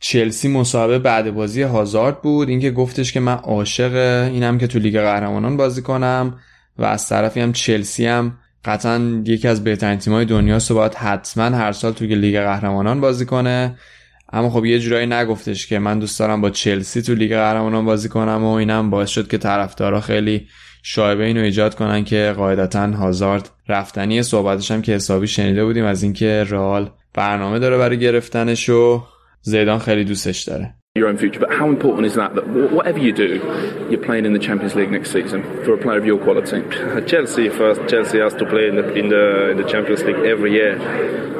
چلسی 0.00 0.48
مصاحبه 0.48 0.98
بعد 0.98 1.34
بازی 1.34 1.62
هازارد 1.62 2.22
بود. 2.22 2.48
اینکه 2.48 2.70
گفتش 2.70 3.12
که 3.12 3.20
من 3.20 3.32
عاشق 3.32 3.94
اینم 4.32 4.58
که 4.58 4.66
تو 4.66 4.78
لیگ 4.78 5.00
قهرمانان 5.00 5.56
بازی 5.56 5.82
کنم. 5.82 6.38
و 6.78 6.84
از 6.84 7.08
طرفی 7.08 7.40
هم 7.40 7.52
چلسی 7.52 8.06
هم 8.06 8.38
قطعا 8.64 9.22
یکی 9.24 9.48
از 9.48 9.64
بهترین 9.64 9.98
تیم‌های 9.98 10.24
دنیاست 10.24 10.70
و 10.70 10.74
باید 10.74 10.94
حتما 10.94 11.56
هر 11.56 11.72
سال 11.72 11.92
توی 11.92 12.14
لیگ 12.14 12.40
قهرمانان 12.40 13.00
بازی 13.00 13.26
کنه. 13.26 13.78
اما 14.32 14.50
خب 14.50 14.64
یه 14.64 14.78
جورایی 14.78 15.06
نگفتش 15.06 15.66
که 15.66 15.78
من 15.78 15.98
دوست 15.98 16.18
دارم 16.18 16.40
با 16.40 16.50
چلسی 16.50 17.02
تو 17.02 17.14
لیگ 17.14 17.30
قهرمانان 17.36 17.84
بازی 17.84 18.08
کنم 18.08 18.44
و 18.44 18.48
اینم 18.48 18.90
باعث 18.90 19.08
شد 19.08 19.28
که 19.28 19.38
طرفدارا 19.38 20.00
خیلی 20.00 20.48
شایبه 20.82 21.24
اینو 21.24 21.40
ایجاد 21.40 21.74
کنن 21.74 22.04
که 22.04 22.34
قاعدتا 22.36 22.86
هازارد 22.86 23.50
رفتنی 23.68 24.22
صحبتش 24.22 24.70
هم 24.70 24.82
که 24.82 24.92
حسابی 24.92 25.26
شنیده 25.26 25.64
بودیم 25.64 25.84
از 25.84 26.02
اینکه 26.02 26.44
رئال 26.48 26.90
برنامه 27.14 27.58
داره 27.58 27.78
برای 27.78 27.98
گرفتنش 27.98 28.68
و 28.68 29.04
زیدان 29.42 29.78
خیلی 29.78 30.04
دوستش 30.04 30.42
داره. 30.42 30.74
your 30.95 31.07
own 31.07 31.17
future. 31.17 31.39
But 31.39 31.53
how 31.53 31.69
important 31.69 32.05
is 32.05 32.15
that? 32.15 32.35
That 32.35 32.45
whatever 32.47 32.99
you 32.99 33.13
do, 33.13 33.31
you're 33.89 34.05
playing 34.09 34.25
in 34.25 34.33
the 34.33 34.39
Champions 34.39 34.75
League 34.75 34.91
next 34.91 35.11
season 35.11 35.41
for 35.63 35.73
a 35.73 35.77
player 35.77 35.97
of 35.97 36.05
your 36.05 36.19
quality. 36.19 36.59
Chelsea 37.11 37.47
first. 37.49 37.79
Chelsea 37.87 38.19
has 38.19 38.33
to 38.35 38.45
play 38.45 38.67
in 38.67 38.75
the 38.75 38.85
in 38.93 39.07
the, 39.07 39.51
in 39.51 39.57
the 39.57 39.67
Champions 39.73 40.03
League 40.03 40.21
every 40.33 40.51
year. 40.59 40.73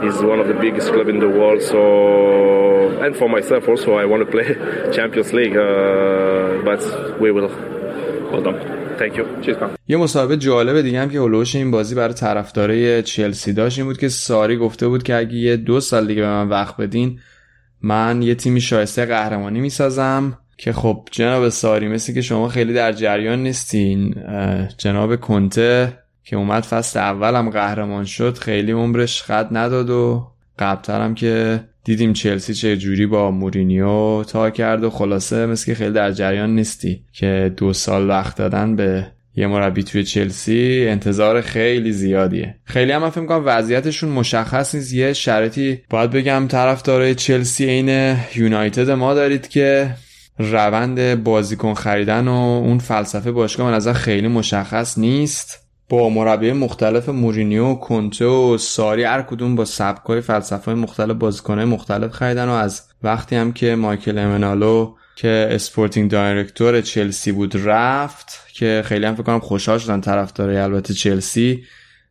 He's 0.03 0.19
one 0.21 0.39
of 0.39 0.47
the 0.47 0.57
biggest 0.65 0.87
club 0.93 1.09
in 1.09 1.19
the 1.19 1.27
world. 1.39 1.61
So, 1.61 1.79
and 3.03 3.15
for 3.15 3.27
myself 3.29 3.67
also, 3.67 3.89
I 3.95 4.05
want 4.05 4.21
to 4.25 4.29
play 4.35 4.47
Champions 4.97 5.33
League. 5.33 5.57
Uh, 5.57 6.61
but 6.69 6.81
we 7.19 7.31
will. 7.31 7.49
Well 8.31 8.41
done. 8.41 8.59
Thank 8.97 9.17
you. 9.17 9.25
Cheers, 9.41 9.57
man. 9.61 9.69
یه 9.87 9.97
مسابقه 9.97 10.37
جالب 10.37 10.81
دیگه 10.81 11.01
هم 11.01 11.09
که 11.09 11.19
هلوش 11.19 11.55
این 11.55 11.71
بازی 11.71 11.95
برای 11.95 12.13
طرفدارای 12.13 13.03
چلسی 13.03 13.53
داشت 13.53 13.79
این 13.79 13.87
بود 13.87 13.97
که 13.97 14.09
ساری 14.09 14.57
گفته 14.57 14.87
بود 14.87 15.03
که 15.03 15.15
اگه 15.15 15.33
یه 15.33 15.57
دو 15.57 15.79
سال 15.79 16.07
دیگه 16.07 16.21
به 16.21 16.27
من 16.27 16.49
وقت 16.49 16.77
بدین 16.77 17.19
من 17.86 18.22
یه 18.22 18.34
تیمی 18.34 18.60
شایسته 18.60 19.04
قهرمانی 19.04 19.60
می‌سازم 19.60 20.38
که 20.56 20.72
خب 20.72 21.08
جناب 21.10 21.48
ساری 21.48 21.88
مثل 21.88 22.14
که 22.14 22.22
شما 22.22 22.48
خیلی 22.48 22.74
در 22.74 22.92
جریان 22.92 23.42
نیستین 23.42 24.14
جناب 24.78 25.16
کنته 25.16 25.98
که 26.24 26.36
اومد 26.36 26.62
فصل 26.62 26.98
اولم 27.00 27.50
قهرمان 27.50 28.04
شد 28.04 28.38
خیلی 28.38 28.72
عمرش 28.72 29.22
خط 29.22 29.48
نداد 29.50 29.90
و 29.90 30.26
قبلترم 30.58 31.14
که 31.14 31.64
دیدیم 31.84 32.12
چلسی 32.12 32.54
چه 32.54 32.76
جوری 32.76 33.06
با 33.06 33.30
مورینیو 33.30 34.24
تا 34.24 34.50
کرد 34.50 34.84
و 34.84 34.90
خلاصه 34.90 35.46
مثل 35.46 35.66
که 35.66 35.74
خیلی 35.74 35.92
در 35.92 36.12
جریان 36.12 36.54
نیستی 36.54 37.04
که 37.12 37.52
دو 37.56 37.72
سال 37.72 38.08
وقت 38.08 38.36
دادن 38.36 38.76
به 38.76 39.06
یه 39.36 39.46
مربی 39.46 39.82
توی 39.82 40.04
چلسی 40.04 40.86
انتظار 40.88 41.40
خیلی 41.40 41.92
زیادیه. 41.92 42.54
خیلی 42.64 42.92
هم 42.92 43.10
فکر 43.10 43.26
کنم 43.26 43.42
وضعیتشون 43.44 44.10
مشخص 44.10 44.74
نیست. 44.74 44.92
یه 44.92 45.12
شرطی 45.12 45.82
باید 45.90 46.10
بگم 46.10 46.46
طرفدارای 46.48 47.14
چلسی 47.14 47.64
عین 47.64 48.16
یونایتد 48.34 48.90
ما 48.90 49.14
دارید 49.14 49.48
که 49.48 49.94
روند 50.38 51.24
بازیکن 51.24 51.74
خریدن 51.74 52.28
و 52.28 52.34
اون 52.64 52.78
فلسفه 52.78 53.32
باشگاه 53.32 53.70
به 53.70 53.76
نظر 53.76 53.92
خیلی 53.92 54.28
مشخص 54.28 54.98
نیست. 54.98 55.66
با 55.88 56.08
مربی 56.08 56.52
مختلف 56.52 57.08
مورینیو 57.08 57.74
کنته 57.74 58.24
و 58.24 58.58
ساری 58.58 59.04
هر 59.04 59.22
کدوم 59.22 59.56
با 59.56 59.64
سبکای 59.64 60.20
فلسفه 60.20 60.74
مختلف 60.74 61.16
بازیکنهای 61.16 61.64
مختلف 61.64 62.10
خریدن 62.10 62.48
و 62.48 62.52
از 62.52 62.82
وقتی 63.02 63.36
هم 63.36 63.52
که 63.52 63.74
مایکل 63.74 64.18
امنالو 64.18 64.94
که 65.16 65.48
sporting 65.50 66.10
director 66.10 66.80
چلسی 66.80 67.32
بود 67.32 67.56
رفت 67.64 68.46
که 68.52 68.82
خیلی 68.84 69.06
هم 69.06 69.14
فکر 69.14 69.22
کنم 69.22 69.40
خوشحال 69.40 69.78
شدن 69.78 70.00
طرفدارای 70.00 70.56
البته 70.56 70.94
چلسی. 70.94 71.64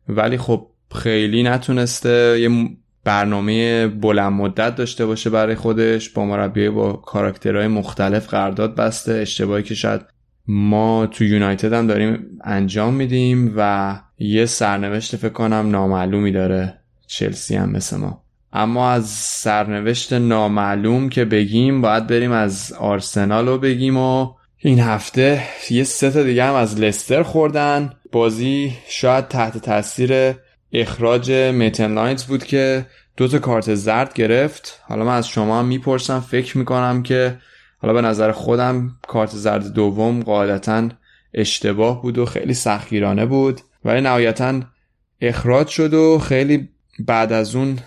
ولی 0.08 0.38
خب 0.38 0.66
خیلی 0.94 1.42
نتونسته 1.42 2.40
یه 2.40 2.68
برنامه 3.04 3.86
بلند 3.86 4.32
مدت 4.32 4.76
داشته 4.76 5.06
باشه 5.06 5.30
برای 5.30 5.54
خودش. 5.54 6.10
با 6.10 6.24
مربی 6.24 6.68
با 6.68 6.92
کاراکترهای 6.92 7.66
مختلف 7.66 8.28
قرارداد 8.28 8.74
بسته. 8.74 9.12
اشتباهی 9.12 9.62
که 9.62 9.74
شاید 9.74 10.00
ما 10.48 11.06
تو 11.06 11.24
یونایتد 11.24 11.72
هم 11.72 11.86
داریم 11.86 12.38
انجام 12.44 12.94
میدیم 12.94 13.54
و 13.56 13.94
یه 14.18 14.46
سرنوشت 14.46 15.16
فکر 15.16 15.32
کنم 15.32 15.70
نامعلومی 15.70 16.32
داره 16.32 16.78
چلسی 17.06 17.56
هم 17.56 17.70
مثل 17.70 17.96
ما. 17.96 18.25
اما 18.58 18.90
از 18.90 19.08
سرنوشت 19.10 20.12
نامعلوم 20.12 21.08
که 21.08 21.24
بگیم 21.24 21.80
باید 21.80 22.06
بریم 22.06 22.32
از 22.32 22.72
آرسنال 22.72 23.48
رو 23.48 23.58
بگیم 23.58 23.96
و 23.96 24.34
این 24.58 24.80
هفته 24.80 25.42
یه 25.70 25.84
سه 25.84 26.10
تا 26.10 26.22
دیگه 26.22 26.44
هم 26.44 26.54
از 26.54 26.80
لستر 26.80 27.22
خوردن. 27.22 27.92
بازی 28.12 28.72
شاید 28.88 29.28
تحت 29.28 29.58
تاثیر 29.58 30.34
اخراج 30.72 31.30
میتلند 31.30 31.94
نایلز 31.94 32.24
بود 32.24 32.44
که 32.44 32.86
دو 33.16 33.28
تا 33.28 33.38
کارت 33.38 33.74
زرد 33.74 34.14
گرفت. 34.14 34.80
حالا 34.88 35.04
من 35.04 35.16
از 35.16 35.28
شما 35.28 35.58
هم 35.58 35.66
می‌پرسم 35.66 36.20
فکر 36.20 36.58
می‌کنم 36.58 37.02
که 37.02 37.38
حالا 37.78 37.94
به 37.94 38.00
نظر 38.00 38.32
خودم 38.32 38.90
کارت 39.08 39.30
زرد 39.30 39.72
دوم 39.72 40.22
قاعدتا 40.22 40.88
اشتباه 41.34 42.02
بود 42.02 42.18
و 42.18 42.26
خیلی 42.26 42.54
سختگیرانه 42.54 43.26
بود. 43.26 43.60
ولی 43.84 44.00
نهایتا 44.00 44.60
اخراج 45.20 45.68
شد 45.68 45.94
و 45.94 46.18
خیلی 46.18 46.68
بعد 46.98 47.32
از 47.32 47.56
اون 47.56 47.78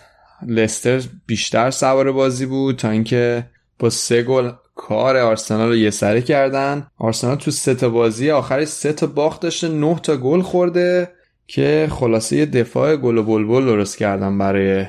لستر 0.47 1.01
بیشتر 1.25 1.71
سوار 1.71 2.11
بازی 2.11 2.45
بود 2.45 2.75
تا 2.75 2.89
اینکه 2.89 3.45
با 3.79 3.89
سه 3.89 4.23
گل 4.23 4.51
کار 4.75 5.17
آرسنال 5.17 5.67
رو 5.67 5.75
یه 5.75 5.89
سره 5.89 6.21
کردن. 6.21 6.87
آرسنال 6.97 7.35
تو 7.35 7.51
سه 7.51 7.75
تا 7.75 7.89
بازی 7.89 8.31
آخرش 8.31 8.67
سه 8.67 8.93
تا 8.93 9.07
باخت 9.07 9.41
داشته 9.41 9.67
نه 9.67 9.99
تا 10.03 10.17
گل 10.17 10.41
خورده 10.41 11.11
که 11.47 11.87
خلاصه 11.91 12.35
یه 12.35 12.45
دفاع 12.45 12.95
گل 12.95 13.17
و 13.17 13.23
بلبل 13.23 13.65
درست 13.65 13.97
کردن 13.97 14.37
برای 14.37 14.85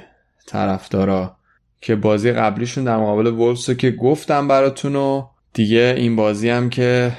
طرفدارا 0.46 1.36
که 1.80 1.96
بازی 1.96 2.32
قبلیشون 2.32 2.84
در 2.84 2.96
مقابل 2.96 3.26
وولفز 3.26 3.70
که 3.70 3.90
گفتم 3.90 4.48
براتون 4.48 4.96
و 4.96 5.26
دیگه 5.52 5.94
این 5.96 6.16
بازی 6.16 6.48
هم 6.48 6.70
که 6.70 7.12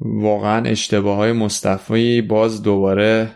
واقعا 0.00 0.64
اشتباه 0.64 1.16
های 1.16 1.32
مصطفی 1.32 2.22
باز 2.22 2.62
دوباره 2.62 3.30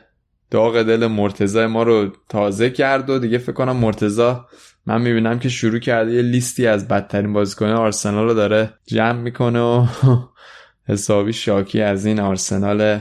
داغ 0.55 0.83
دل 0.83 1.07
مرتزا 1.07 1.67
ما 1.67 1.83
رو 1.83 2.09
تازه 2.29 2.71
کرد 2.71 3.11
و 3.11 3.19
دیگه 3.19 3.39
فکر 3.39 3.53
کنم 3.53 3.77
مرتزا 3.77 4.47
من 4.87 5.03
می‌بینم 5.03 5.39
که 5.39 5.49
شروع 5.49 5.79
کرده 5.79 6.13
یه 6.13 6.23
لیستی 6.23 6.67
از 6.67 6.89
بدترین 6.89 7.33
بازیکن 7.33 7.67
آرسنال 7.67 8.25
رو 8.25 8.35
داره 8.35 8.75
جمع 8.87 9.21
می‌کنه 9.21 9.61
و 9.61 9.87
حسابی 10.89 11.33
شاکی 11.33 11.83
از 11.83 12.07
این 12.07 12.21
آرسنال 12.21 13.01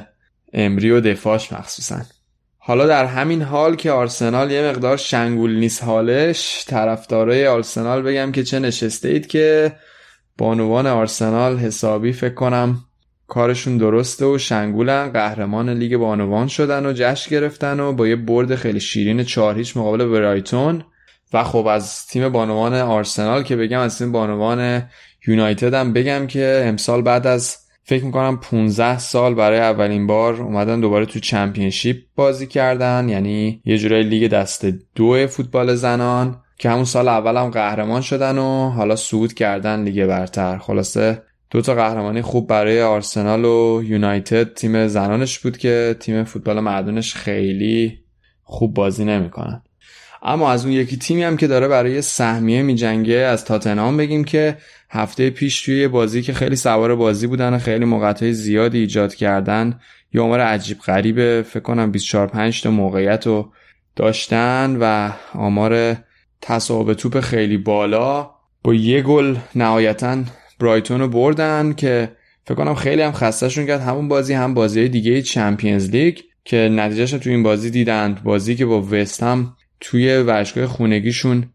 امری 0.53 0.91
و 0.91 1.01
دفاعش 1.01 1.53
مخصوصا. 1.53 2.01
حالا 2.57 2.87
در 2.87 3.05
همین 3.05 3.41
حال 3.41 3.75
که 3.75 3.91
آرسنال 3.91 4.51
یه 4.51 4.69
مقدار 4.69 4.97
شنگول 4.97 5.55
نیست 5.55 5.83
حالش 5.83 6.65
طرفدارای 6.67 7.47
آرسنال 7.47 8.01
بگم 8.01 8.31
که 8.31 8.43
چه 8.43 8.59
نشسته 8.59 9.09
اید 9.09 9.27
که 9.27 9.75
بانوان 10.37 10.87
آرسنال 10.87 11.57
حسابی 11.57 12.13
فکر 12.13 12.33
کنم 12.33 12.77
کارشون 13.33 13.77
درسته 13.77 14.25
و 14.25 14.37
شنگولن 14.37 15.09
قهرمان 15.09 15.69
لیگ 15.69 15.97
بانوان 15.97 16.47
شدن 16.47 16.85
و 16.85 16.93
جشن 16.95 17.31
گرفتن 17.31 17.79
و 17.79 17.93
با 17.93 18.07
یه 18.07 18.15
برد 18.15 18.55
خیلی 18.55 18.79
شیرین 18.79 19.23
چهار 19.23 19.57
هیچ 19.57 19.77
مقابل 19.77 20.05
برایتون. 20.05 20.83
و 21.33 21.43
خب 21.43 21.67
از 21.67 22.05
تیم 22.05 22.29
بانوان 22.29 22.73
آرسنال 22.73 23.43
که 23.43 23.55
بگم 23.55 23.79
از 23.79 23.97
تیم 23.97 24.11
بانوان 24.11 24.83
یونایتد 25.27 25.73
هم 25.73 25.93
بگم 25.93 26.27
که 26.27 26.63
امسال 26.65 27.01
بعد 27.01 27.27
از 27.27 27.57
فکر 27.83 28.05
می‌کنم 28.05 28.37
15 28.37 28.99
سال 28.99 29.33
برای 29.33 29.59
اولین 29.59 30.07
بار 30.07 30.33
اومدن 30.33 30.79
دوباره 30.79 31.05
تو 31.05 31.19
چمپیونشیپ 31.19 31.97
بازی 32.15 32.47
کردن. 32.47 33.09
یعنی 33.09 33.61
یه 33.65 33.77
جورای 33.77 34.03
لیگ 34.03 34.31
دست 34.31 34.65
دو 34.95 35.27
فوتبال 35.27 35.75
زنان 35.75 36.41
که 36.57 36.69
همون 36.69 36.85
سال 36.85 37.07
اول 37.07 37.37
هم 37.37 37.49
قهرمان 37.49 38.01
شدن 38.01 38.37
و 38.37 38.69
حالا 38.69 38.95
صعود 38.95 39.33
کردن 39.33 39.83
لیگ 39.83 40.05
برتر. 40.05 40.57
خلاصه 40.57 41.21
دو 41.53 41.61
تا 41.61 41.75
قهرمانی 41.75 42.21
خوب 42.21 42.47
برای 42.47 42.81
آرسنال 42.81 43.45
و 43.45 43.83
یونایتد 43.85 44.53
تیم 44.53 44.87
زنانش 44.87 45.39
بود 45.39 45.57
که 45.57 45.95
تیم 45.99 46.23
فوتبال 46.23 46.59
مردونش 46.59 47.13
خیلی 47.13 47.99
خوب 48.43 48.73
بازی 48.73 49.05
نمی‌کنن. 49.05 49.63
اما 50.23 50.51
از 50.51 50.65
اون 50.65 50.73
یکی 50.73 50.97
تیمی 50.97 51.23
هم 51.23 51.37
که 51.37 51.47
داره 51.47 51.67
برای 51.67 52.01
سهمیه 52.01 52.61
میجنگه 52.61 53.15
از 53.15 53.45
تاتنهام 53.45 53.97
بگیم 53.97 54.23
که 54.23 54.57
هفته 54.89 55.29
پیش 55.29 55.61
توی 55.61 55.87
بازی 55.87 56.21
که 56.21 56.33
خیلی 56.33 56.55
سوار 56.55 56.95
بازی 56.95 57.27
بودن 57.27 57.53
و 57.53 57.59
خیلی 57.59 57.85
موقعیت 57.85 58.31
زیادی 58.31 58.79
ایجاد 58.79 59.15
کردن 59.15 59.79
یه 60.13 60.21
آمار 60.21 60.39
عجیب 60.39 60.79
غریبه 60.79 61.45
فکر 61.49 61.59
کنم 61.59 61.91
24 61.91 62.27
5 62.27 62.61
تا 62.61 62.71
موقعیت 62.71 63.27
رو 63.27 63.51
داشتن 63.95 64.77
و 64.81 65.11
آمار 65.33 65.97
تصاحب 66.41 66.93
توپ 66.93 67.19
خیلی 67.19 67.57
بالا 67.57 68.29
با 68.63 68.73
یه 68.73 69.01
گل 69.01 69.35
نهایتا 69.55 70.17
برایتون 70.63 70.99
رو 70.99 71.07
بردن 71.07 71.73
که 71.73 72.11
فکر 72.45 72.55
کنم 72.55 72.75
خیلی 72.75 73.01
هم 73.01 73.11
خستهشون 73.11 73.67
کرد. 73.67 73.81
همون 73.81 74.07
بازی 74.07 74.33
هم 74.33 74.53
بازی 74.53 74.89
دیگه 74.89 75.21
چمپیونز 75.21 75.89
لیگ 75.89 76.17
که 76.45 76.57
نتیجهش 76.57 77.11
تو 77.11 77.29
این 77.29 77.43
بازی 77.43 77.69
دیدند 77.69 78.23
بازی 78.23 78.55
که 78.55 78.65
با 78.65 78.81
وست 78.91 79.23
هم 79.23 79.55
توی 79.79 80.17
ورزشگاه 80.17 80.67
خونگیشون 80.67 81.49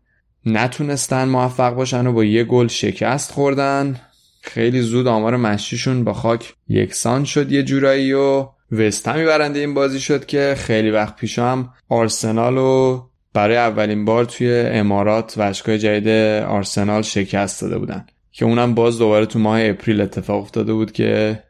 نتونستن 0.46 1.28
موفق 1.28 1.74
باشن 1.74 2.06
و 2.06 2.12
با 2.12 2.24
یه 2.24 2.44
گل 2.44 2.66
شکست 2.66 3.32
خوردن. 3.32 4.00
خیلی 4.40 4.80
زود 4.80 5.06
آمار 5.06 5.36
مشیشون 5.36 6.04
با 6.04 6.12
خاک 6.12 6.54
یکسان 6.68 7.24
شد 7.24 7.52
یه 7.52 7.62
جورایی 7.62 8.12
و 8.12 8.46
وستهمی 8.72 9.24
برنده 9.24 9.60
این 9.60 9.74
بازی 9.74 10.00
شد 10.00 10.26
که 10.26 10.54
خیلی 10.58 10.90
وقت 10.90 11.16
پیش 11.16 11.38
هم 11.38 11.72
آرسنال 11.88 12.54
رو 12.54 13.04
برای 13.34 13.56
اولین 13.56 14.04
بار 14.04 14.24
توی 14.24 14.50
امارات 14.52 15.34
ورزشگاه 15.36 15.78
جدید 15.78 16.08
آرسنال 16.42 17.02
شکست 17.02 17.62
داده 17.62 17.78
بودن. 17.78 18.06
که 18.38 18.44
اونم 18.44 18.74
باز 18.74 18.98
دوباره 18.98 19.26
تو 19.26 19.38
ماه 19.38 19.60
اپریل 19.62 20.00
اتفاق 20.00 20.42
افتاده 20.42 20.72
بود 20.72 20.92
که 20.92 21.42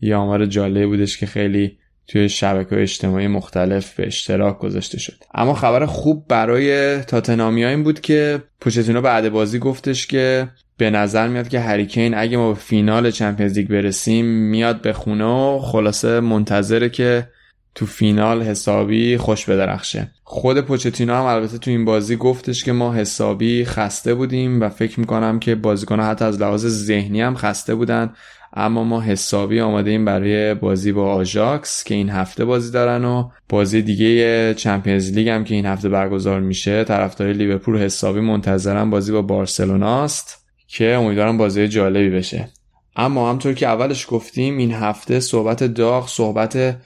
یه 0.00 0.16
آمار 0.16 0.46
جالب 0.46 0.88
بودش 0.88 1.18
که 1.18 1.26
خیلی 1.26 1.78
توی 2.06 2.28
شبکه 2.28 2.82
اجتماعی 2.82 3.26
مختلف 3.26 3.94
به 3.94 4.06
اشتراک 4.06 4.58
گذاشته 4.58 4.98
شد. 4.98 5.14
اما 5.34 5.54
خبر 5.54 5.86
خوب 5.86 6.28
برای 6.28 6.98
تاتنامی 7.00 7.64
این 7.64 7.82
بود 7.82 8.00
که 8.00 8.42
پوچتینو 8.60 9.00
بعد 9.00 9.28
بازی 9.28 9.58
گفتش 9.58 10.06
که 10.06 10.48
به 10.76 10.90
نظر 10.90 11.28
میاد 11.28 11.48
که 11.48 11.60
هری 11.60 11.83
کین 11.83 12.14
اگه 12.14 12.36
ما 12.36 12.52
به 12.52 12.58
فینال 12.58 13.10
Champions 13.10 13.58
League 13.58 13.68
برسیم 13.68 14.26
میاد 14.26 14.82
به 14.82 14.92
خونه 14.92 15.24
و 15.24 15.58
خلاصه 15.58 16.20
منتظره 16.20 16.88
که 16.88 17.28
تو 17.74 17.86
فینال 17.86 18.42
حسابی 18.42 19.16
خوش 19.16 19.44
بدرخشه. 19.44 20.10
خود 20.24 20.60
پوچتینو 20.60 21.14
هم 21.14 21.24
البته 21.24 21.58
تو 21.58 21.70
این 21.70 21.84
بازی 21.84 22.16
گفتش 22.16 22.64
که 22.64 22.72
ما 22.72 22.94
حسابی 22.94 23.64
خسته 23.64 24.14
بودیم 24.14 24.60
و 24.60 24.68
فکر 24.68 25.00
می‌کنم 25.00 25.38
که 25.40 25.54
بازیکنها 25.54 26.06
حتی 26.06 26.24
از 26.24 26.40
لحاظ 26.40 26.66
ذهنی 26.66 27.20
هم 27.20 27.36
خسته 27.36 27.74
بودن. 27.74 28.12
اما 28.52 28.84
ما 28.84 29.00
حسابی 29.00 29.60
آماده 29.60 29.90
ایم 29.90 30.04
برای 30.04 30.54
بازی 30.54 30.92
با 30.92 31.14
آژاکس 31.14 31.84
که 31.84 31.94
این 31.94 32.10
هفته 32.10 32.44
بازی 32.44 32.72
دارن 32.72 33.04
و 33.04 33.30
بازی 33.48 33.82
دیگه 33.82 34.54
Champions 34.54 35.12
League 35.12 35.28
هم 35.28 35.44
که 35.44 35.54
این 35.54 35.66
هفته 35.66 35.88
برگزار 35.88 36.40
میشه. 36.40 36.84
طرفدار 36.84 37.32
لیورپول 37.32 37.78
حسابی 37.78 38.20
منتظرن 38.20 38.90
بازی 38.90 39.12
با 39.12 39.22
بارسلوناست 39.22 40.46
که 40.68 40.86
امیدوارم 40.86 41.38
بازی 41.38 41.68
جالبی 41.68 42.10
بشه. 42.10 42.48
اما 42.96 43.30
همطور 43.30 43.54
که 43.54 43.66
اولش 43.66 44.06
گفتیم 44.10 44.58
این 44.58 44.72
هفته 44.72 45.20
صحبت 45.20 45.64
داغ 45.64 46.08
صحبت 46.08 46.76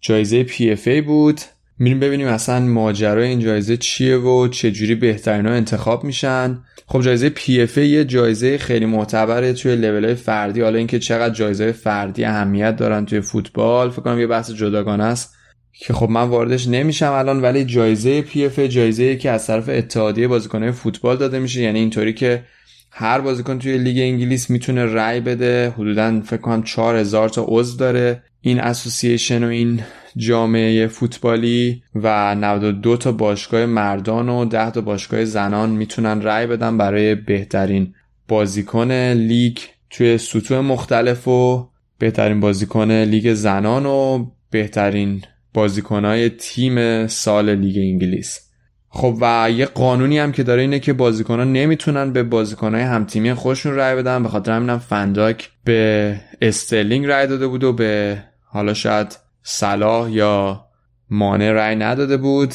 جایزه 0.00 0.42
PFA 0.42 1.00
بود. 1.00 1.40
میریم 1.78 2.00
ببینیم 2.00 2.26
اصلا 2.26 2.60
ماجرای 2.60 3.28
این 3.28 3.40
جایزه 3.40 3.76
چیه 3.76 4.16
و 4.16 4.48
چجوری 4.48 4.94
بهترین 4.94 5.46
ها 5.46 5.52
انتخاب 5.52 6.04
میشن. 6.04 6.58
خب 6.86 7.02
جایزه 7.02 7.30
PFA 7.30 7.78
یه 7.78 8.04
جایزه 8.04 8.58
خیلی 8.58 8.86
معتبره 8.86 9.52
توی 9.52 9.76
لول 9.76 10.14
فردی. 10.14 10.60
حالا 10.60 10.78
اینکه 10.78 10.98
چقدر 10.98 11.34
جایزه 11.34 11.72
فردی 11.72 12.24
اهمیت 12.24 12.76
دارن 12.76 13.06
توی 13.06 13.20
فوتبال 13.20 13.90
فکر 13.90 14.02
کنم 14.02 14.20
یه 14.20 14.26
بحث 14.26 14.50
جداگانه 14.50 15.04
است 15.04 15.34
که 15.72 15.92
خب 15.92 16.10
من 16.10 16.22
واردش 16.22 16.68
نمیشم 16.68 17.12
الان 17.12 17.42
ولی 17.42 17.64
جایزه 17.64 18.22
PFA 18.22 18.58
جایزه 18.58 19.16
که 19.16 19.30
از 19.30 19.46
طرف 19.46 19.68
اتحادیه 19.68 20.28
بازیکنان 20.28 20.70
فوتبال 20.70 21.16
داده 21.16 21.38
میشه. 21.38 21.60
یعنی 21.60 21.78
اینطوری 21.78 22.12
که 22.12 22.44
هر 22.90 23.20
بازیکن 23.20 23.58
توی 23.58 23.78
لیگ 23.78 23.98
انگلیس 23.98 24.50
می‌تونه 24.50 24.84
رأی 24.84 25.20
بده. 25.20 25.70
حدودا 25.70 26.20
فکر 26.20 26.40
کنم 26.40 26.62
4000 26.62 27.28
تا 27.28 27.44
عضو 27.48 27.76
داره. 27.78 28.22
این 28.40 28.60
association 28.60 29.44
و 29.44 29.48
این 29.48 29.80
جامعه 30.16 30.86
فوتبالی 30.86 31.82
و 31.94 32.34
92 32.34 32.96
تا 32.96 33.12
باشگاه 33.12 33.66
مردان 33.66 34.28
و 34.28 34.44
10 34.44 34.70
تا 34.70 34.80
باشگاه 34.80 35.24
زنان 35.24 35.70
می‌تونن 35.70 36.22
رأی 36.22 36.46
بدن 36.46 36.78
برای 36.78 37.14
بهترین 37.14 37.94
بازیکن 38.28 38.92
لیگ 39.12 39.58
توی 39.90 40.18
سطوح 40.18 40.60
مختلف 40.60 41.28
و 41.28 41.68
بهترین 41.98 42.40
بازیکن 42.40 42.90
لیگ 42.90 43.34
زنان 43.34 43.86
و 43.86 44.26
بهترین 44.50 45.22
بازیکنهای 45.54 46.28
تیم 46.28 47.06
سال 47.06 47.54
لیگ 47.54 47.76
انگلیس. 47.78 48.40
خب 48.88 49.18
و 49.20 49.50
یه 49.50 49.66
قانونی 49.66 50.18
هم 50.18 50.32
که 50.32 50.42
داره 50.42 50.62
اینه 50.62 50.78
که 50.78 50.92
بازیکنان 50.92 51.52
نمی‌تونن 51.52 52.12
به 52.12 52.22
بازیکنهای 52.22 52.82
همتیمی 52.82 53.34
خودشون 53.34 53.74
رای 53.74 53.96
بدن 53.96 54.22
به 54.22 54.28
خاطر 54.28 54.52
همینم 54.52 54.78
فن 54.78 55.02
دایک 55.02 55.50
به 55.64 56.20
استرلینگ 56.42 57.06
رای 57.06 57.26
داده 57.26 57.46
بود 57.46 57.64
و 57.64 57.72
به 57.72 58.22
حالا 58.52 58.74
شاید 58.74 59.18
صلاح 59.42 60.10
یا 60.10 60.64
مانه 61.10 61.50
رای 61.50 61.76
نداده 61.76 62.16
بود 62.16 62.54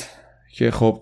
که 0.53 0.71
خب 0.71 1.01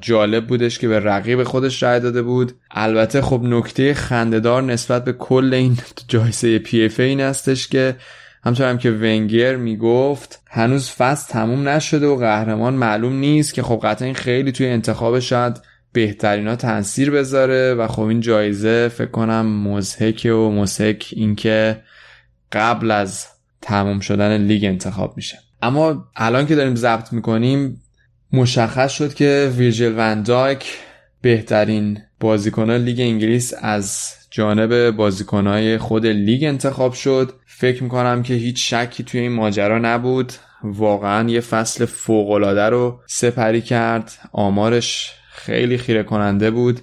جالب 0.00 0.46
بودش 0.46 0.78
که 0.78 0.88
به 0.88 1.00
رقیب 1.00 1.44
خودش 1.44 1.82
رای 1.82 2.00
داده 2.00 2.22
بود. 2.22 2.52
البته 2.70 3.22
خب 3.22 3.40
نکته 3.42 3.94
خندهدار 3.94 4.62
نسبت 4.62 5.04
به 5.04 5.12
کل 5.12 5.54
این 5.54 5.78
جایزه 6.08 6.58
PFA 6.58 7.00
این 7.00 7.20
هستش 7.20 7.68
که 7.68 7.96
همطور 8.44 8.70
هم 8.70 8.78
که 8.78 8.90
ونگر 8.90 9.56
می‌گفت 9.56 10.42
هنوز 10.50 10.90
فصل 10.90 11.32
تموم 11.32 11.68
نشده 11.68 12.06
و 12.06 12.16
قهرمان 12.16 12.74
معلوم 12.74 13.12
نیست 13.12 13.54
که 13.54 13.62
خب 13.62 13.80
قطعا 13.82 14.06
این 14.06 14.14
خیلی 14.14 14.52
توی 14.52 14.68
انتخاب 14.68 15.18
شاید 15.18 15.60
بهترین 15.92 16.48
ها 16.48 16.56
تاثیر 16.56 17.10
بذاره 17.10 17.74
و 17.74 17.88
خب 17.88 18.02
این 18.02 18.20
جایزه 18.20 18.88
فکر 18.88 19.10
کنم 19.10 19.46
مزهک 19.46 20.26
و 20.30 20.50
مزهک 20.50 21.08
اینکه 21.12 21.82
قبل 22.52 22.90
از 22.90 23.26
تموم 23.62 24.00
شدن 24.00 24.40
لیگ 24.40 24.64
انتخاب 24.64 25.16
میشه. 25.16 25.38
اما 25.62 26.04
الان 26.16 26.46
که 26.46 26.54
داریم 26.54 26.74
ضبط 26.74 27.12
می‌کنیم 27.12 27.82
مشخص 28.32 28.92
شد 28.92 29.14
که 29.14 29.52
ویرجل 29.56 29.94
وندایک 29.96 30.78
بهترین 31.22 31.98
بازیکن 32.20 32.70
لیگ 32.70 33.00
انگلیس 33.00 33.54
از 33.60 34.02
جانب 34.30 34.90
بازیکنهای 34.90 35.78
خود 35.78 36.06
لیگ 36.06 36.44
انتخاب 36.44 36.92
شد. 36.92 37.32
فکر 37.46 37.82
می‌کنم 37.82 38.22
که 38.22 38.34
هیچ 38.34 38.74
شکی 38.74 39.02
توی 39.02 39.20
این 39.20 39.32
ماجرا 39.32 39.78
نبود. 39.78 40.32
واقعا 40.64 41.28
یه 41.28 41.40
فصل 41.40 41.84
فوقالعاده 41.84 42.62
رو 42.62 43.00
سپری 43.06 43.60
کرد. 43.60 44.12
آمارش 44.32 45.12
خیلی 45.32 45.78
خیره 45.78 46.02
کننده 46.02 46.50
بود. 46.50 46.80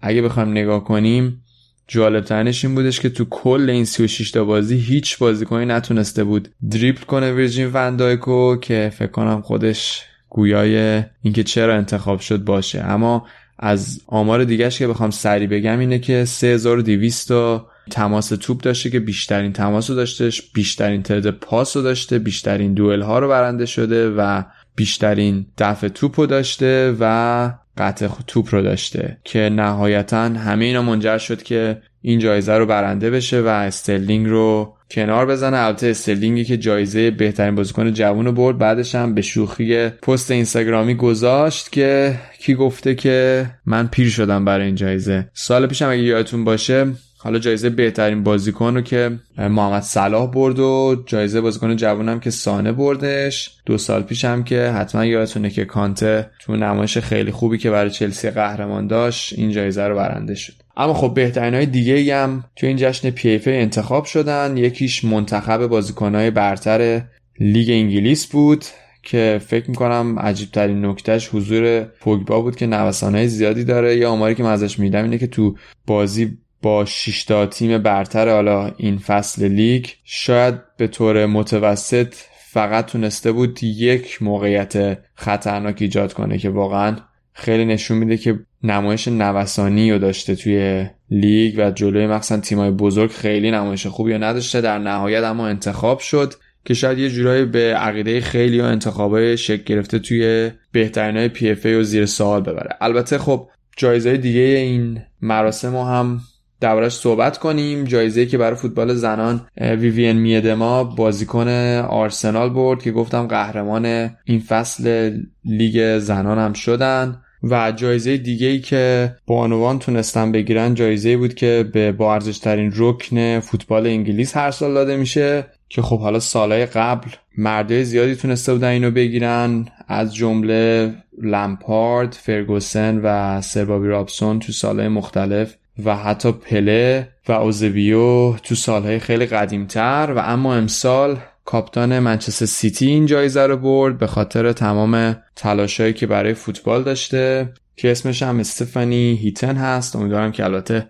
اگه 0.00 0.22
بخوایم 0.22 0.50
نگاه 0.50 0.84
کنیم 0.84 1.42
جالب 1.88 2.32
این 2.32 2.74
بودش 2.74 3.00
که 3.00 3.08
تو 3.08 3.24
کل 3.24 3.70
این 3.70 3.84
36 3.84 4.30
تا 4.30 4.44
بازی 4.44 4.76
هیچ 4.76 5.18
بازیکنی 5.18 5.66
نتونسته 5.66 6.24
بود 6.24 6.48
دریپل 6.70 7.04
کنه 7.04 7.32
ویرجین 7.32 7.70
وندایکو 7.72 8.56
که 8.56 8.92
فکر 8.98 9.10
کنم 9.10 9.40
خودش 9.40 10.02
گویای 10.28 11.02
اینکه 11.22 11.44
چرا 11.44 11.76
انتخاب 11.76 12.20
شد 12.20 12.44
باشه. 12.44 12.80
اما 12.80 13.26
از 13.58 14.00
آمار 14.06 14.44
دیگهش 14.44 14.78
که 14.78 14.88
بخوام 14.88 15.10
سری 15.10 15.46
بگم 15.46 15.78
اینه 15.78 15.98
که 15.98 16.24
3200 16.24 17.28
تا 17.28 17.66
تماس 17.90 18.28
توپ 18.28 18.60
داشته 18.60 18.90
که 18.90 19.00
بیشترین 19.00 19.52
تماس 19.52 19.90
رو 19.90 19.96
داشتش 19.96 20.42
بیشترین 20.52 21.02
تعداد 21.02 21.34
پاس 21.34 21.76
رو 21.76 21.82
داشته 21.82 22.18
بیشترین 22.18 22.74
دوئل 22.74 23.02
ها 23.02 23.18
رو 23.18 23.28
برنده 23.28 23.66
شده 23.66 24.10
و 24.10 24.42
بیشترین 24.76 25.46
دفع 25.58 25.88
توپ 25.88 26.20
رو 26.20 26.26
داشته 26.26 26.96
و 27.00 27.52
قطع 27.78 28.08
توپ 28.26 28.54
رو 28.54 28.62
داشته 28.62 29.18
که 29.24 29.38
نهایتا 29.38 30.22
همه 30.22 30.64
اینا 30.64 30.82
منجر 30.82 31.18
شد 31.18 31.42
که 31.42 31.82
این 32.02 32.18
جایزه 32.18 32.52
رو 32.52 32.66
برنده 32.66 33.10
بشه 33.10 33.40
و 33.40 33.46
استرلینگ 33.46 34.26
رو 34.26 34.76
کنار 34.90 35.26
بزنه. 35.26 35.56
البته 35.56 35.86
استرلینگی 35.86 36.44
که 36.44 36.56
جایزه 36.56 37.10
بهترین 37.10 37.54
بازیکن 37.54 37.92
جوون 37.92 38.26
رو 38.26 38.32
برد 38.32 38.58
بعدش 38.58 38.94
هم 38.94 39.14
به 39.14 39.22
شوخی 39.22 39.88
پست 39.88 40.30
اینستاگرامی 40.30 40.94
گذاشت 40.94 41.72
که 41.72 42.18
کی 42.38 42.54
گفته 42.54 42.94
که 42.94 43.46
من 43.66 43.86
پیر 43.86 44.08
شدم 44.08 44.44
برای 44.44 44.66
این 44.66 44.74
جایزه. 44.74 45.28
سال 45.32 45.66
پیشم 45.66 45.88
اگه 45.88 46.02
یادتون 46.02 46.44
باشه 46.44 46.86
حالا 47.26 47.38
جایزه 47.38 47.70
بهترین 47.70 48.22
بازیکن 48.22 48.74
رو 48.74 48.80
که 48.80 49.18
محمد 49.38 49.82
صلاح 49.82 50.30
برد 50.30 50.58
و 50.58 51.02
جایزه 51.06 51.40
بازیکن 51.40 51.76
جوانم 51.76 52.20
که 52.20 52.30
سانه 52.30 52.72
بردش. 52.72 53.50
دو 53.66 53.78
سال 53.78 54.02
پیش 54.02 54.24
هم 54.24 54.44
که 54.44 54.62
حتما 54.62 55.04
یادتونه 55.04 55.50
که 55.50 55.64
کانته 55.64 56.30
تو 56.40 56.56
نمایش 56.56 56.98
خیلی 56.98 57.30
خوبی 57.30 57.58
که 57.58 57.70
برای 57.70 57.90
چلسی 57.90 58.30
قهرمان 58.30 58.86
داشت 58.86 59.38
این 59.38 59.50
جایزه 59.50 59.82
رو 59.82 59.96
برنده 59.96 60.34
شد. 60.34 60.52
اما 60.76 60.94
خب 60.94 61.14
بهترین 61.14 61.54
های 61.54 61.66
دیگه 61.66 62.16
هم 62.16 62.44
تو 62.56 62.66
این 62.66 62.76
جشن 62.76 63.10
PFA 63.10 63.40
انتخاب 63.46 64.04
شدن. 64.04 64.56
یکیش 64.56 65.04
منتخب 65.04 65.66
بازیکنهای 65.66 66.30
برتر 66.30 67.02
لیگ 67.40 67.70
انگلیس 67.70 68.26
بود 68.26 68.64
که 69.02 69.40
فکر 69.46 69.70
می‌کنم 69.70 70.18
عجیب 70.18 70.50
ترین 70.50 70.84
نکتهش 70.84 71.28
حضور 71.32 71.82
پوگبا 71.82 72.40
بود 72.40 72.56
که 72.56 72.66
نوسانهای 72.66 73.28
زیادی 73.28 73.64
داره. 73.64 73.96
یا 73.96 74.10
آماری 74.10 74.34
که 74.34 74.42
من 74.42 74.52
ازش 74.52 74.78
میدم 74.78 75.02
اینه 75.02 75.18
که 75.18 75.26
تو 75.26 75.56
بازی 75.86 76.38
با 76.62 76.84
6 76.84 77.24
تا 77.24 77.46
تیم 77.46 77.78
برتر 77.78 78.28
حالا 78.28 78.72
این 78.76 78.98
فصل 78.98 79.48
لیگ 79.48 79.86
شاید 80.04 80.54
به 80.76 80.86
طور 80.86 81.26
متوسط 81.26 82.14
فقط 82.50 82.86
تونسته 82.86 83.32
بود 83.32 83.62
یک 83.62 84.22
موقعیت 84.22 84.98
خطرناک 85.14 85.76
ایجاد 85.78 86.12
کنه 86.12 86.38
که 86.38 86.50
واقعا 86.50 86.96
خیلی 87.32 87.64
نشون 87.64 87.98
میده 87.98 88.16
که 88.16 88.38
نمایش 88.62 89.08
نوسانی 89.08 89.92
رو 89.92 89.98
داشته 89.98 90.34
توی 90.34 90.86
لیگ 91.10 91.54
و 91.58 91.70
جلوی 91.70 92.06
مخصوصا 92.06 92.40
تیمای 92.40 92.70
بزرگ 92.70 93.10
خیلی 93.10 93.50
نمایش 93.50 93.86
خوبی 93.86 94.12
رو 94.12 94.24
نداشته 94.24 94.60
در 94.60 94.78
نهایت 94.78 95.24
اما 95.24 95.46
انتخاب 95.46 95.98
شد 95.98 96.34
که 96.64 96.74
شاید 96.74 96.98
یه 96.98 97.10
جورایی 97.10 97.44
به 97.44 97.74
عقیده 97.74 98.20
خیلی 98.20 98.60
ها 98.60 98.68
انتخابای 98.68 99.36
شکل 99.36 99.62
گرفته 99.64 99.98
توی 99.98 100.50
بهترین 100.72 101.16
های 101.16 101.28
PFA 101.28 101.66
و 101.66 101.82
زیر 101.82 102.06
سوال 102.06 102.40
ببره. 102.40 102.76
البته 102.80 103.18
خب 103.18 103.48
جایزه 103.76 104.16
دیگه 104.16 104.40
این 104.40 105.02
مراسم 105.22 105.76
هم 105.76 106.20
دربارش 106.60 106.92
صحبت 106.92 107.38
کنیم. 107.38 107.84
جایزه 107.84 108.26
که 108.26 108.38
برای 108.38 108.56
فوتبال 108.56 108.94
زنان 108.94 109.46
ویوین 109.60 110.16
میدما 110.16 110.84
بازیکن 110.84 111.48
آرسنال 111.88 112.50
برد 112.50 112.82
که 112.82 112.92
گفتم 112.92 113.26
قهرمان 113.26 114.10
این 114.24 114.40
فصل 114.40 115.12
لیگ 115.44 115.98
زنان 115.98 116.38
هم 116.38 116.52
شدن. 116.52 117.22
و 117.42 117.72
جایزه 117.72 118.16
دیگه 118.16 118.46
ای 118.46 118.60
که 118.60 119.14
بانوان 119.26 119.78
تونستن 119.78 120.32
بگیرن 120.32 120.74
جایزه 120.74 121.16
بود 121.16 121.34
که 121.34 121.70
به 121.72 121.92
با 121.92 122.14
ارزش 122.14 122.38
ترین 122.38 122.72
رکن 122.76 123.40
فوتبال 123.40 123.86
انگلیس 123.86 124.36
هر 124.36 124.50
سال 124.50 124.74
داده 124.74 124.96
میشه 124.96 125.46
که 125.68 125.82
خب 125.82 126.00
حالا 126.00 126.20
سالهای 126.20 126.66
قبل 126.66 127.08
مرده 127.38 127.84
زیادی 127.84 128.14
تونسته 128.14 128.52
بودن 128.52 128.68
اینو 128.68 128.90
بگیرن. 128.90 129.66
از 129.88 130.14
جمله 130.14 130.94
لمپارد، 131.22 132.12
فرگوسن 132.12 133.00
و 133.02 133.40
سربابی 133.40 133.88
رابسون 133.88 134.38
تو 134.38 134.52
سالهای 134.52 134.88
مختلف 134.88 135.54
و 135.84 135.96
حتی 135.96 136.32
پله 136.32 137.08
و 137.28 137.32
اوزبیو 137.32 138.32
تو 138.32 138.54
سالهای 138.54 138.98
خیلی 138.98 139.26
قدیمتر. 139.26 140.12
و 140.16 140.18
اما 140.18 140.54
امسال 140.54 141.18
کاپتان 141.44 141.98
منچستر 141.98 142.46
سیتی 142.46 142.86
این 142.86 143.06
جایزه 143.06 143.46
رو 143.46 143.56
برد 143.56 143.98
به 143.98 144.06
خاطر 144.06 144.52
تمام 144.52 145.16
تلاشایی 145.36 145.92
که 145.92 146.06
برای 146.06 146.34
فوتبال 146.34 146.82
داشته 146.82 147.52
که 147.76 147.90
اسمش 147.90 148.22
هم 148.22 148.40
استفانی 148.40 149.16
هیتن 149.22 149.56
هست. 149.56 149.96
امیدوارم 149.96 150.32
که 150.32 150.44
البته 150.44 150.88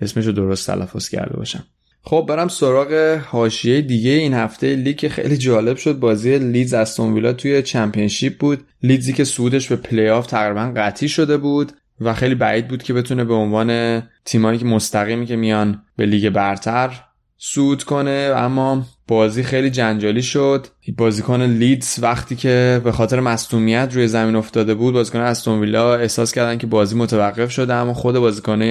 اسمش 0.00 0.26
رو 0.26 0.32
درست 0.32 0.66
تلفظ 0.66 1.08
کرده 1.08 1.36
باشم. 1.36 1.64
خب 2.02 2.26
برم 2.28 2.48
سراغ 2.48 3.20
حاشیه 3.26 3.80
دیگه. 3.80 4.10
این 4.10 4.34
هفته 4.34 4.76
لیگ 4.76 5.08
خیلی 5.08 5.36
جالب 5.36 5.76
شد. 5.76 5.98
بازی 5.98 6.38
لیدز 6.38 6.74
استون 6.74 7.14
ویلا 7.14 7.32
توی 7.32 7.62
Championship 7.62 8.38
بود. 8.38 8.64
لیدزی 8.82 9.12
که 9.12 9.24
صعودش 9.24 9.68
به 9.68 9.76
پلی 9.76 10.08
آف 10.08 10.26
تقریبا 10.26 10.72
قطعی 10.76 11.08
شده 11.08 11.36
بود. 11.36 11.72
و 12.00 12.14
خیلی 12.14 12.34
بعید 12.34 12.68
بود 12.68 12.82
که 12.82 12.92
بتونه 12.92 13.24
به 13.24 13.34
عنوان 13.34 14.02
تیمایی 14.24 14.58
که 14.58 14.64
مستقیمی 14.64 15.26
که 15.26 15.36
میان 15.36 15.82
به 15.96 16.06
لیگ 16.06 16.28
برتر 16.28 16.90
صعود 17.38 17.84
کنه. 17.84 18.32
اما 18.36 18.86
بازی 19.08 19.42
خیلی 19.42 19.70
جنجالی 19.70 20.22
شد. 20.22 20.66
بازیکن 20.96 21.42
لیدز 21.42 21.98
وقتی 22.02 22.36
که 22.36 22.80
به 22.84 22.92
خاطر 22.92 23.20
مصدومیت 23.20 23.88
روی 23.92 24.08
زمین 24.08 24.36
افتاده 24.36 24.74
بود 24.74 24.94
بازیکن 24.94 25.20
استون 25.20 25.60
ویلا 25.60 25.94
احساس 25.94 26.32
کردن 26.32 26.58
که 26.58 26.66
بازی 26.66 26.96
متوقف 26.96 27.50
شده 27.50 27.74
اما 27.74 27.94
خود 27.94 28.18
بازیکن 28.18 28.62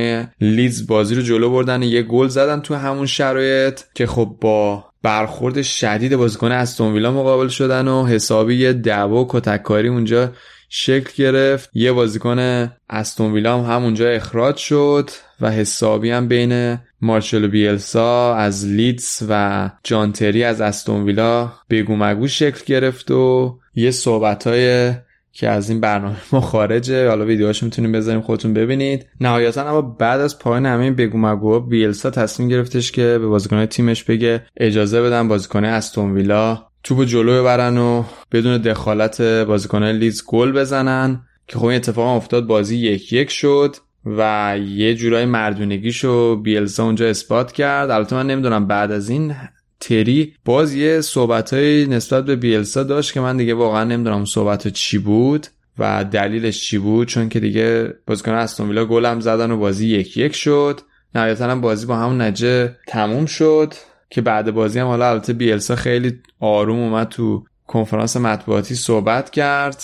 لیدز 0.41 0.87
بازی 0.87 1.15
رو 1.15 1.21
جلو 1.21 1.49
بردن 1.49 1.83
یه 1.83 2.01
گل 2.01 2.27
زدن 2.27 2.59
تو 2.59 2.75
همون 2.75 3.05
شرایط 3.05 3.81
که 3.93 4.07
خب 4.07 4.35
با 4.41 4.85
برخورد 5.03 5.61
شدید 5.61 6.15
بازیکن 6.15 6.51
استون 6.51 6.93
ویلا 6.93 7.11
مقابل 7.11 7.47
شدن 7.47 7.87
و 7.87 8.05
حسابی 8.05 8.55
یه 8.55 8.73
دعوا 8.73 9.21
و 9.21 9.27
کتککاری 9.29 9.87
اونجا 9.87 10.31
شکل 10.77 11.23
گرفت. 11.23 11.69
یه 11.73 11.91
بازیکن 11.91 12.71
استون 12.89 13.33
ویلا 13.33 13.57
هم 13.57 13.75
همونجا 13.75 14.09
اخراج 14.09 14.57
شد 14.57 15.09
و 15.41 15.51
حسابی 15.51 16.11
هم 16.11 16.27
بین 16.27 16.79
مارشلو 17.01 17.47
بیلسا 17.47 18.35
از 18.35 18.65
لیدز 18.65 19.23
و 19.29 19.69
جانتری 19.83 20.43
از 20.43 20.61
استون 20.61 21.03
ویلا 21.03 21.51
بگو 21.69 21.95
مگو 21.95 22.27
شکل 22.27 22.61
گرفت 22.65 23.11
و 23.11 23.57
یه 23.75 23.91
صحبت 23.91 24.47
های 24.47 24.93
که 25.31 25.49
از 25.49 25.69
این 25.69 25.79
برنامه 25.79 26.15
ما 26.31 26.41
خارجه. 26.41 27.09
حالا 27.09 27.25
ویدیوهاش 27.25 27.63
می‌تونیم 27.63 27.91
بذاریم 27.91 28.21
خودتون 28.21 28.53
ببینید. 28.53 29.05
نهایتا 29.21 29.69
اما 29.69 29.81
بعد 29.81 30.21
از 30.21 30.39
پایان 30.39 30.65
همه 30.65 30.91
بگو 30.91 31.17
مگو 31.17 31.59
بیلسا 31.59 32.09
تصمیم 32.09 32.49
گرفتش 32.49 32.91
که 32.91 33.01
به 33.01 33.27
بازیکنهای 33.27 33.67
تیمش 33.67 34.03
بگه 34.03 34.45
اجازه 34.57 35.01
بدن 35.01 35.27
بازیکن 35.27 35.65
استون 35.65 36.13
ویلا 36.13 36.67
توپ 36.85 37.03
جلو 37.03 37.41
ببرن 37.41 37.77
و 37.77 38.03
بدون 38.31 38.57
دخالت 38.57 39.21
بازیکنان 39.21 39.95
لیز 39.95 40.23
گل 40.27 40.51
بزنن. 40.51 41.21
که 41.47 41.59
خب 41.59 41.65
این 41.65 41.75
اتفاق 41.75 42.15
افتاد 42.15 42.47
بازی 42.47 42.77
یک 42.77 43.13
یک 43.13 43.29
شد 43.29 43.75
و 44.05 44.55
یه 44.67 44.95
جورای 44.95 45.25
مردونگیشو 45.25 46.35
بیلسا 46.35 46.83
اونجا 46.83 47.07
اثبات 47.07 47.51
کرد. 47.51 47.91
البته 47.91 48.15
من 48.15 48.27
نمی‌دونم 48.27 48.67
بعد 48.67 48.91
از 48.91 49.09
این 49.09 49.35
تری 49.79 50.33
باز 50.45 50.73
یه 50.73 51.01
صحبت 51.01 51.53
نسبت 51.53 52.25
به 52.25 52.35
بیلسا 52.35 52.83
داشت 52.83 53.13
که 53.13 53.19
من 53.19 53.37
دیگه 53.37 53.53
واقعا 53.53 53.83
نمی‌دونم 53.83 54.25
صحبت 54.25 54.67
چی 54.67 54.97
بود 54.97 55.47
و 55.79 56.05
دلیلش 56.11 56.61
چی 56.61 56.77
بود 56.77 57.07
چون 57.07 57.29
که 57.29 57.39
دیگه 57.39 57.93
بازیکن 58.07 58.31
استون 58.31 58.69
ویلا 58.69 58.85
گلم 58.85 59.19
زدن 59.19 59.51
و 59.51 59.57
بازی 59.57 59.87
یک 59.87 60.17
یک 60.17 60.35
شد. 60.35 60.81
نهایتا 61.15 61.49
هم 61.51 61.61
بازی 61.61 61.85
با 61.85 61.95
همون 61.95 62.21
نجه 62.21 62.75
تموم 62.87 63.25
شد. 63.25 63.73
که 64.15 64.21
بعد 64.21 64.51
بازی 64.51 64.79
هم 64.79 64.87
حالا 64.87 65.09
البته 65.09 65.33
بیلسا 65.33 65.75
خیلی 65.75 66.19
آروم 66.39 66.79
اومد 66.79 67.07
تو 67.07 67.43
کنفرانس 67.67 68.17
مطبوعاتی 68.17 68.75
صحبت 68.75 69.29
کرد. 69.29 69.83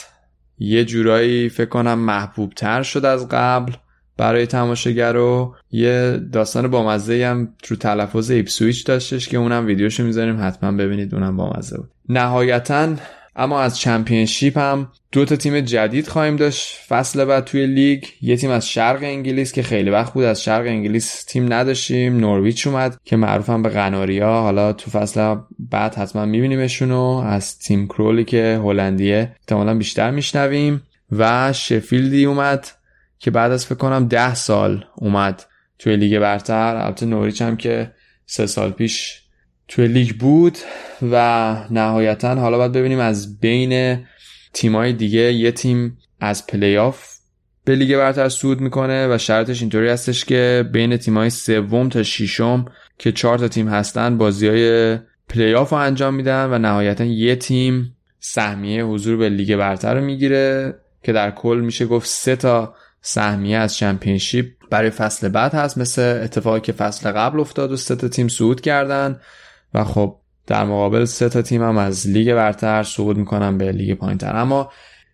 یه 0.59 0.85
جورایی 0.85 1.49
فکر 1.49 1.69
کنم 1.69 1.99
محبوب 1.99 2.53
تر 2.53 2.83
شد 2.83 3.05
از 3.05 3.27
قبل 3.31 3.73
برای 4.17 4.45
تماشاگرا 4.45 5.13
و 5.13 5.55
یه 5.71 6.21
داستان 6.31 6.67
بامزه 6.67 7.25
هم 7.25 7.53
تو 7.63 7.75
تلفظ 7.75 8.31
ایپسویچ 8.31 8.85
داشتش 8.85 9.29
که 9.29 9.37
اونم 9.37 9.65
ویدیوشو 9.65 10.03
می‌ذاریم 10.03 10.37
حتما 10.41 10.71
ببینید 10.71 11.15
اونم 11.15 11.37
بامزه 11.37 11.77
بود. 11.77 11.89
نهایتا 12.09 12.89
اما 13.35 13.61
از 13.61 13.79
Championship 13.79 14.57
هم 14.57 14.91
دو 15.11 15.25
تا 15.25 15.35
تیم 15.35 15.59
جدید 15.59 16.07
خواهیم 16.07 16.35
داشت. 16.35 16.77
فصل 16.87 17.25
بعد 17.25 17.45
توی 17.45 17.67
لیگ 17.67 18.03
یه 18.21 18.37
تیم 18.37 18.49
از 18.49 18.69
شرق 18.69 19.03
انگلیس 19.03 19.51
که 19.51 19.63
خیلی 19.63 19.89
وقت 19.89 20.13
بود 20.13 20.23
از 20.23 20.43
شرق 20.43 20.65
انگلیس 20.65 21.23
تیم 21.23 21.53
نداشتیم. 21.53 22.17
نورویچ 22.17 22.67
اومد 22.67 22.97
که 23.05 23.15
معروفم 23.15 23.61
به 23.61 23.69
قناریا. 23.69 24.31
حالا 24.31 24.73
تو 24.73 24.91
فصل 24.91 25.35
بعد 25.59 25.95
حتما 25.95 26.25
میبینیمشونو. 26.25 27.23
از 27.25 27.59
تیم 27.59 27.87
کرولی 27.87 28.23
که 28.23 28.59
هلندیه 28.63 29.35
احتمالا 29.39 29.77
بیشتر 29.77 30.11
میشنویم. 30.11 30.81
و 31.11 31.53
شفیلدی 31.53 32.25
اومد 32.25 32.67
که 33.19 33.31
بعد 33.31 33.51
از 33.51 33.65
فکر 33.65 33.75
کنم 33.75 34.07
ده 34.07 34.35
سال 34.35 34.85
اومد 34.95 35.43
توی 35.79 35.95
لیگ 35.95 36.19
برتر. 36.19 36.75
البته 36.75 37.05
نورویچ 37.05 37.41
هم 37.41 37.57
که 37.57 37.91
سه 38.25 38.45
سال 38.45 38.71
پیش 38.71 39.21
توی 39.71 39.87
لیگ 39.87 40.11
بود 40.11 40.57
و 41.11 41.55
نهایتا 41.69 42.35
حالا 42.35 42.57
باید 42.57 42.71
ببینیم 42.71 42.99
از 42.99 43.39
بین 43.39 44.03
تیمای 44.53 44.93
دیگه 44.93 45.33
یه 45.33 45.51
تیم 45.51 45.97
از 46.19 46.47
پلی 46.47 46.77
آف 46.77 47.11
به 47.65 47.75
لیگ 47.75 47.97
برتر 47.97 48.29
صعود 48.29 48.61
می‌کنه 48.61 49.15
و 49.15 49.17
شرطش 49.17 49.61
اینطوری 49.61 49.89
هستش 49.89 50.25
که 50.25 50.69
بین 50.73 50.97
تیمای 50.97 51.29
سوم 51.29 51.89
تا 51.89 52.03
ششم 52.03 52.65
که 52.97 53.11
چهار 53.11 53.37
تا 53.37 53.47
تیم 53.47 53.67
هستن 53.67 54.17
بازی 54.17 54.47
های 54.47 54.97
پلی 55.29 55.53
آف 55.53 55.69
رو 55.69 55.77
انجام 55.77 56.13
میدن 56.13 56.47
و 56.51 56.57
نهایتا 56.57 57.03
یه 57.03 57.35
تیم 57.35 57.95
سهمیه 58.19 58.83
حضور 58.83 59.17
به 59.17 59.29
لیگ 59.29 59.55
برتر 59.55 59.95
رو 59.95 60.01
می‌گیره 60.01 60.75
که 61.03 61.13
در 61.13 61.31
کل 61.31 61.61
میشه 61.65 61.85
گفت 61.85 62.07
سه 62.07 62.35
تا 62.35 62.75
سهمیه 63.01 63.57
از 63.57 63.77
Championship 63.77 64.45
برای 64.69 64.89
فصل 64.89 65.29
بعد 65.29 65.53
هست 65.53 65.77
مثل 65.77 66.01
اتفاقی 66.23 66.59
که 66.59 66.71
فصل 66.71 67.11
قبل 67.11 67.39
افتاد 67.39 67.71
و 67.71 67.77
سه 67.77 67.95
تا 67.95 68.07
تیم 68.07 68.27
صعود 68.27 68.61
کردن. 68.61 69.19
و 69.73 69.83
خب 69.83 70.15
در 70.47 70.65
مقابل 70.65 71.05
سه 71.05 71.29
تا 71.29 71.41
تیم 71.41 71.63
هم 71.63 71.77
از 71.77 72.07
لیگ 72.07 72.33
برتر 72.33 72.83
صعود 72.83 73.17
می‌کنن 73.17 73.57
به 73.57 73.71
لیگ 73.71 73.93
پایینتر. 73.93 74.35
اما 74.35 74.71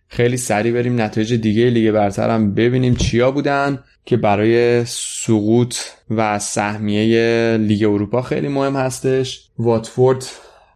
خیلی 0.08 0.36
سریع 0.36 0.72
بریم 0.72 1.00
نتایج 1.00 1.34
دیگه 1.34 1.70
لیگ 1.70 1.90
برتر 1.90 2.30
هم 2.30 2.54
ببینیم 2.54 2.94
چیا 2.94 3.30
بودن 3.30 3.78
که 4.04 4.16
برای 4.16 4.84
سقوط 4.84 5.76
و 6.10 6.38
سهمیه 6.38 7.56
لیگ 7.60 7.84
اروپا 7.84 8.22
خیلی 8.22 8.48
مهم 8.48 8.76
هستش. 8.76 9.48
واتفورد 9.58 10.26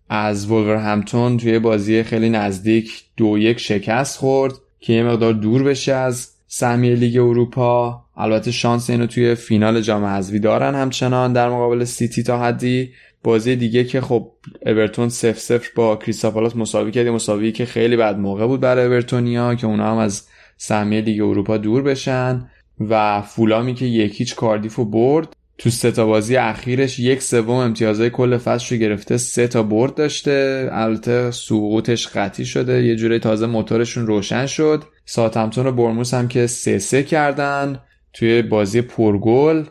از 0.09 0.51
ولورهمپتون 0.51 1.37
توی 1.37 1.59
بازی 1.59 2.03
خیلی 2.03 2.29
نزدیک 2.29 3.05
دو 3.17 3.39
یک 3.39 3.59
شکست 3.59 4.19
خورد 4.19 4.53
که 4.81 4.93
یه 4.93 5.03
مقدار 5.03 5.33
دور 5.33 5.63
بشه 5.63 5.93
از 5.93 6.29
سهمیه 6.47 6.95
لیگ 6.95 7.17
اروپا. 7.17 8.05
البته 8.17 8.51
شانس 8.51 8.91
اینو 8.91 9.07
توی 9.07 9.35
فینال 9.35 9.81
جام 9.81 10.05
حذفی 10.05 10.39
دارن 10.39 10.75
همچنان 10.75 11.33
در 11.33 11.49
مقابل 11.49 11.85
سیتی 11.85 12.23
تا 12.23 12.39
حدی. 12.43 12.91
بازی 13.23 13.57
دیگه 13.57 13.85
که 13.85 14.01
خب 14.01 14.33
اورتون 14.67 15.09
0 15.09 15.33
0 15.33 15.63
با 15.75 15.97
کریستال 15.97 16.39
پالاس 16.39 16.57
مساوی 16.57 16.91
کرد 16.91 17.09
مساوی 17.09 17.53
که 17.53 17.65
خیلی 17.65 17.97
بد 17.97 18.19
موقع 18.19 18.47
بود 18.47 18.61
برای 18.61 18.87
اورتونیا 18.87 19.55
که 19.55 19.67
اونا 19.67 19.91
هم 19.91 19.99
از 19.99 20.27
سهمیه 20.57 21.01
لیگ 21.01 21.21
اروپا 21.21 21.57
دور 21.57 21.83
بشن 21.83 22.49
و 22.81 23.23
فولامی 23.23 23.75
که 23.75 23.85
یک 23.85 24.06
هیچ 24.06 24.35
کاردیف 24.35 24.79
و 24.79 24.85
برد. 24.85 25.37
تو 25.59 25.71
سه 25.71 25.91
تا 25.91 26.07
بازی 26.07 26.37
اخیرش 26.37 26.99
یک 26.99 27.23
سوم 27.23 27.51
امتیازهای 27.51 28.11
کل 28.11 28.37
فصل 28.37 28.75
رو 28.75 28.81
گرفته 28.81 29.17
سه 29.17 29.49
تا 29.49 29.63
برد 29.63 29.95
داشته. 29.95 30.69
البته 30.73 31.31
سقوطش 31.31 32.07
قطعی 32.09 32.45
شده 32.45 32.85
یه 32.85 32.97
جوری 32.97 33.19
تازه 33.19 33.47
موتورشون 33.47 34.07
روشن 34.07 34.47
شد. 34.47 34.85
ساوتهمپتون 35.05 35.67
و 35.67 35.73
بورنموث 35.73 36.15
هم 36.15 36.29
که 36.29 36.47
سه 36.47 36.79
سه 36.79 37.03
کردن. 37.03 37.81
توی 38.13 38.43
بازی 38.43 38.81
پرگل 38.81 39.65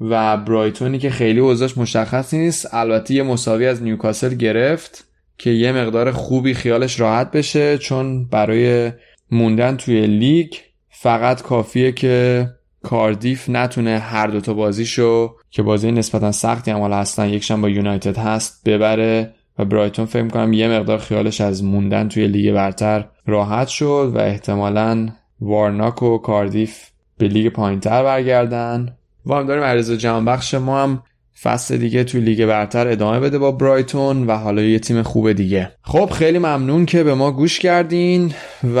و 0.00 0.36
برایتونی 0.36 0.98
که 0.98 1.10
خیلی 1.10 1.40
اوضاعش 1.40 1.78
مشخص 1.78 2.34
نیست. 2.34 2.74
البته 2.74 3.14
یه 3.14 3.22
مساوی 3.22 3.66
از 3.66 3.82
نیوکاسل 3.82 4.34
گرفت 4.34 5.04
که 5.38 5.50
یه 5.50 5.72
مقدار 5.72 6.12
خوبی 6.12 6.54
خیالش 6.54 7.00
راحت 7.00 7.30
بشه 7.30 7.78
چون 7.78 8.28
برای 8.28 8.92
موندن 9.30 9.76
توی 9.76 10.06
لیگ 10.06 10.52
فقط 10.88 11.42
کافیه 11.42 11.92
که 11.92 12.46
کاردیف 12.82 13.48
نتونه 13.48 13.98
هر 13.98 14.26
دوتا 14.26 14.54
بازیشو 14.54 15.36
که 15.50 15.62
بازی 15.62 15.92
نسبتا 15.92 16.32
سختی 16.32 16.70
هم 16.70 16.92
هستن 16.92 17.28
یکیشون 17.28 17.60
با 17.60 17.68
یونایتد 17.68 18.18
هست 18.18 18.68
ببره 18.68 19.34
و 19.58 19.64
برایتون 19.64 20.04
فکر 20.04 20.22
می‌کنم 20.22 20.52
یه 20.52 20.68
مقدار 20.68 20.98
خیالش 20.98 21.40
از 21.40 21.64
موندن 21.64 22.08
توی 22.08 22.26
لیگ 22.26 22.54
برتر 22.54 23.04
راحت 23.26 23.68
شد 23.68 24.12
و 24.14 24.18
احتمالا 24.18 25.08
وارناک 25.40 26.02
و 26.02 26.18
کاردیف 26.18 26.90
به 27.18 27.28
لیگ 27.28 27.52
پایینتر 27.52 28.02
برگردن. 28.02 28.96
و 29.30 29.34
هم 29.34 29.46
داریم 29.46 29.64
عریض 29.64 29.90
جهان 29.90 30.24
بخش 30.24 30.54
ما 30.54 30.82
هم 30.82 31.02
فصل 31.42 31.76
دیگه 31.76 32.04
توی 32.04 32.20
لیگ 32.20 32.46
برتر 32.46 32.88
ادامه 32.88 33.20
بده 33.20 33.38
با 33.38 33.52
برایتون 33.52 34.26
و 34.26 34.36
حالا 34.36 34.62
یه 34.62 34.78
تیم 34.78 35.02
خوب 35.02 35.32
دیگه. 35.32 35.72
خب 35.82 36.10
خیلی 36.10 36.38
ممنون 36.38 36.86
که 36.86 37.02
به 37.02 37.14
ما 37.14 37.32
گوش 37.32 37.58
کردین 37.58 38.34
و 38.76 38.78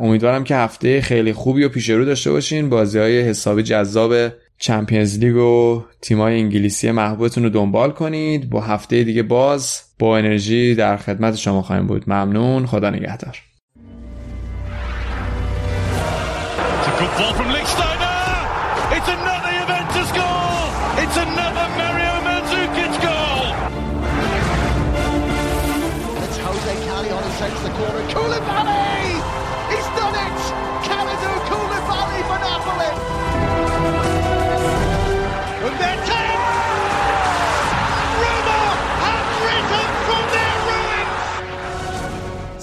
امیدوارم 0.00 0.44
که 0.44 0.56
هفته 0.56 1.00
خیلی 1.00 1.32
خوبی 1.32 1.64
و 1.64 1.68
پیش 1.68 1.90
رو 1.90 2.04
داشته 2.04 2.30
باشین. 2.30 2.70
بازی 2.70 2.98
های 2.98 3.20
حسابی 3.20 3.62
جذاب 3.62 4.14
چمپیونز 4.58 5.18
لیگ 5.18 5.36
و 5.36 5.82
تیمای 6.02 6.40
انگلیسی 6.40 6.90
محبوبتون 6.90 7.44
رو 7.44 7.50
دنبال 7.50 7.90
کنید. 7.90 8.50
با 8.50 8.60
هفته 8.60 9.04
دیگه 9.04 9.22
باز 9.22 9.82
با 9.98 10.18
انرژی 10.18 10.74
در 10.74 10.96
خدمت 10.96 11.36
شما 11.36 11.62
خواهیم 11.62 11.86
بود. 11.86 12.04
ممنون. 12.06 12.66
خدا 12.66 12.90
نگهدار. 12.90 13.36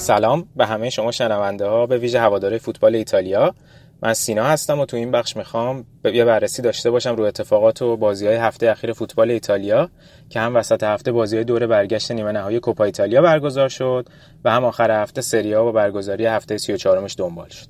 سلام 0.03 0.47
به 0.55 0.65
همه 0.65 0.89
شما 0.89 1.11
شنونده 1.11 1.65
ها 1.65 1.85
به 1.85 1.97
ویژه 1.97 2.19
هواداره 2.19 2.57
فوتبال 2.57 2.95
ایتالیا. 2.95 3.55
من 4.01 4.13
سینا 4.13 4.43
هستم 4.43 4.79
و 4.79 4.85
تو 4.85 4.97
این 4.97 5.11
بخش 5.11 5.37
می‌خوام 5.37 5.85
یه 6.05 6.25
بررسی 6.25 6.61
داشته 6.61 6.91
باشم 6.91 7.15
رو 7.15 7.23
اتفاقات 7.23 7.81
و 7.81 7.97
بازی 7.97 8.27
های 8.27 8.35
هفته 8.35 8.71
اخیر 8.71 8.93
فوتبال 8.93 9.31
ایتالیا 9.31 9.89
که 10.29 10.39
هم 10.39 10.55
وسط 10.55 10.83
هفته 10.83 11.11
بازی 11.11 11.35
های 11.35 11.45
دور 11.45 11.67
برگشت 11.67 12.11
نیمه 12.11 12.31
نهایی 12.31 12.59
کوپا 12.59 12.83
ایتالیا 12.83 13.21
برگزار 13.21 13.69
شد 13.69 14.09
و 14.45 14.51
هم 14.51 14.65
آخر 14.65 15.01
هفته 15.01 15.21
سریا 15.21 15.65
و 15.65 15.71
برگزاری 15.71 16.25
هفته 16.25 16.57
34 16.57 16.99
مش 16.99 17.15
دنبال 17.17 17.49
شد. 17.49 17.69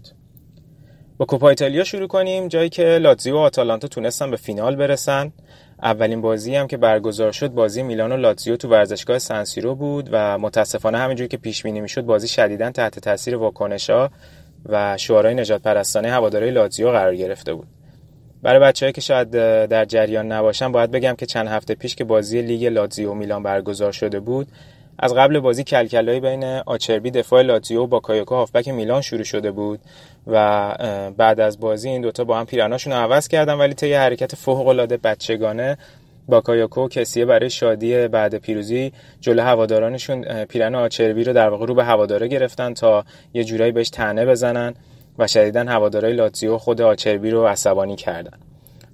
با 1.17 1.25
کوپا 1.25 1.49
ایتالیا 1.49 1.83
شروع 1.83 2.07
کنیم. 2.07 2.47
جایی 2.47 2.69
که 2.69 2.83
لاتزیو 2.83 3.35
و 3.35 3.37
آتالانتا 3.37 3.87
تونستن 3.87 4.31
به 4.31 4.37
فینال 4.37 4.75
برسن. 4.75 5.31
اولین 5.83 6.21
بازی 6.21 6.55
هم 6.55 6.67
که 6.67 6.77
برگزار 6.77 7.31
شد 7.31 7.47
بازی 7.47 7.83
میلان 7.83 8.11
و 8.11 8.17
لاتزیو 8.17 8.55
تو 8.55 8.69
ورزشگاه 8.69 9.19
سنسیرو 9.19 9.75
بود 9.75 10.09
و 10.11 10.37
متاسفانه 10.37 10.97
همینجوری 10.97 11.27
که 11.27 11.37
پیش 11.37 11.63
بینی 11.63 11.81
می‌شد 11.81 12.01
بازی 12.01 12.27
شدیدا 12.27 12.71
تحت 12.71 12.99
تاثیر 12.99 13.35
واکنشا 13.35 14.09
و 14.65 14.97
شعارهای 14.97 15.35
نژادپرستانه 15.35 16.11
هوادارای 16.11 16.51
لاتزیو 16.51 16.91
قرار 16.91 17.15
گرفته 17.15 17.53
بود. 17.53 17.67
برای 18.43 18.59
بچههایی 18.59 18.93
که 18.93 19.01
شاید 19.01 19.31
در 19.67 19.85
جریان 19.85 20.31
نباشن 20.31 20.71
باید 20.71 20.91
بگم 20.91 21.15
که 21.17 21.25
چند 21.25 21.47
هفته 21.47 21.75
پیش 21.75 21.95
که 21.95 22.03
بازی 22.03 22.41
لیگ 22.41 22.65
لاتزیو 22.65 23.13
میلان 23.13 23.43
برگزار 23.43 23.91
شده 23.91 24.19
بود 24.19 24.47
از 24.99 25.13
قبل 25.13 25.39
بازی 25.39 25.63
کلکلایی 25.63 26.19
بین 26.19 26.43
آچربی 26.43 27.11
دفاع 27.11 27.41
لاتزیو 27.41 27.87
با 27.87 27.99
باکایوکو 27.99 28.35
هافبک 28.35 28.67
میلان 28.67 29.01
شروع 29.01 29.23
شده 29.23 29.51
بود 29.51 29.79
و 30.27 30.67
بعد 31.17 31.39
از 31.39 31.59
بازی 31.59 31.89
این 31.89 32.01
دوتا 32.01 32.23
با 32.23 32.39
هم 32.39 32.45
پیرناشون 32.45 32.93
عوض 32.93 33.27
کردن 33.27 33.53
ولی 33.53 33.73
طی 33.73 33.93
حرکت 33.93 34.35
فوق 34.35 34.67
العاده 34.67 34.97
بچگانه 34.97 35.77
باکایوکو 36.27 36.81
و 36.81 36.87
کسیه 36.87 37.25
برای 37.25 37.49
شادی 37.49 38.07
بعد 38.07 38.37
پیروزی 38.37 38.91
جلو 39.21 39.43
هوادارانشون 39.43 40.45
پیرن 40.45 40.75
آچربی 40.75 41.23
رو 41.23 41.33
در 41.33 41.49
واقع 41.49 41.65
رو 41.65 41.73
به 41.73 41.83
هواداره 41.83 42.27
گرفتن 42.27 42.73
تا 42.73 43.05
یه 43.33 43.43
جورایی 43.43 43.71
بهش 43.71 43.89
تنه 43.89 44.25
بزنن 44.25 44.73
و 45.17 45.27
شدیدا 45.27 45.63
هوادارهای 45.63 46.13
لاتزیو 46.13 46.57
خود 46.57 46.81
آچربی 46.81 47.29
رو 47.29 47.45
عصبانی 47.45 47.95
کردن. 47.95 48.39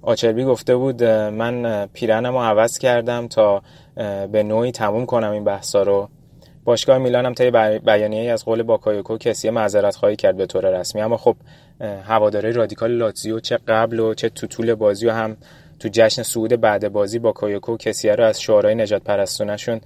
آچربی 0.02 0.44
گفته 0.44 0.76
بود 0.76 1.04
من 1.04 1.86
پیرنم 1.86 2.32
رو 2.32 2.42
عوض 2.42 2.78
کردم 2.78 3.28
تا 3.28 3.62
به 4.32 4.42
نوعی 4.42 4.72
تموم 4.72 5.06
کنم 5.06 5.30
این 5.30 5.44
بحثا 5.44 5.82
رو. 5.82 6.08
باشگاه 6.64 6.98
میلان 6.98 7.26
هم 7.26 7.34
طی 7.34 7.50
بیانیه‌ای 7.78 8.30
از 8.30 8.44
قول 8.44 8.62
باکایوکو 8.62 9.18
کسی 9.18 9.50
معذرت 9.50 9.96
خواهی 9.96 10.16
کرد 10.16 10.36
به 10.36 10.46
طور 10.46 10.80
رسمی. 10.80 11.02
اما 11.02 11.16
خب 11.16 11.36
هواداره 11.80 12.50
رادیکال 12.50 12.90
لاتزیو 12.90 13.40
چه 13.40 13.58
قبل 13.68 14.00
و 14.00 14.14
چه 14.14 14.28
تو 14.28 14.46
طول 14.46 14.74
بازی 14.74 15.06
و 15.06 15.12
هم 15.12 15.36
تو 15.78 15.88
جشن 15.92 16.22
صعود 16.22 16.60
بعد 16.60 16.92
بازی 16.92 17.18
باکایوکو 17.18 17.76
کسیه 17.76 18.14
رو 18.14 18.24
از 18.24 18.42
شعارهای 18.42 18.74
نژادپرستونشون 18.74 19.80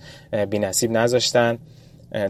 بی‌نصیب 0.50 0.90
نذاشتن. 0.90 1.58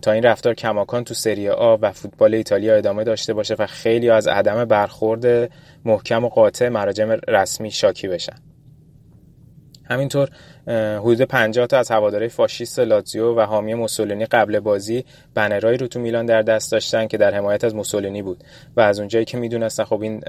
تا 0.02 0.12
این 0.12 0.22
رفتار 0.22 0.54
کماکان 0.54 1.04
تو 1.04 1.14
سری 1.14 1.48
آ 1.48 1.76
و 1.80 1.92
فوتبال 1.92 2.34
ایتالیا 2.34 2.76
ادامه 2.76 3.04
داشته 3.04 3.34
باشه 3.34 3.54
و 3.58 3.66
خیلی 3.66 4.10
از 4.10 4.26
عدم 4.26 4.64
برخورد 4.64 5.50
محکم 5.84 6.24
و 6.24 6.28
قاطع 6.28 6.68
مراجع 6.68 7.16
رسمی 7.28 7.70
شاکی 7.70 8.08
بشن. 8.08 8.36
همینطور 9.84 10.28
حدود 10.98 11.22
50 11.22 11.66
تا 11.66 11.78
از 11.78 11.90
هواداره 11.90 12.28
فاشیست 12.28 12.78
لاتزیو 12.78 13.34
و 13.34 13.40
حامی 13.40 13.74
موسولینی 13.74 14.26
قبل 14.26 14.60
بازی 14.60 15.04
بنرایی 15.34 15.78
رو 15.78 15.86
تو 15.86 16.00
میلان 16.00 16.26
در 16.26 16.42
دست 16.42 16.72
داشتن 16.72 17.06
که 17.06 17.16
در 17.16 17.34
حمایت 17.34 17.64
از 17.64 17.74
موسولینی 17.74 18.22
بود. 18.22 18.44
و 18.76 18.80
از 18.80 18.98
اونجایی 18.98 19.24
که 19.24 19.36
می‌دونستن 19.36 19.84
خب 19.84 20.02
این 20.02 20.20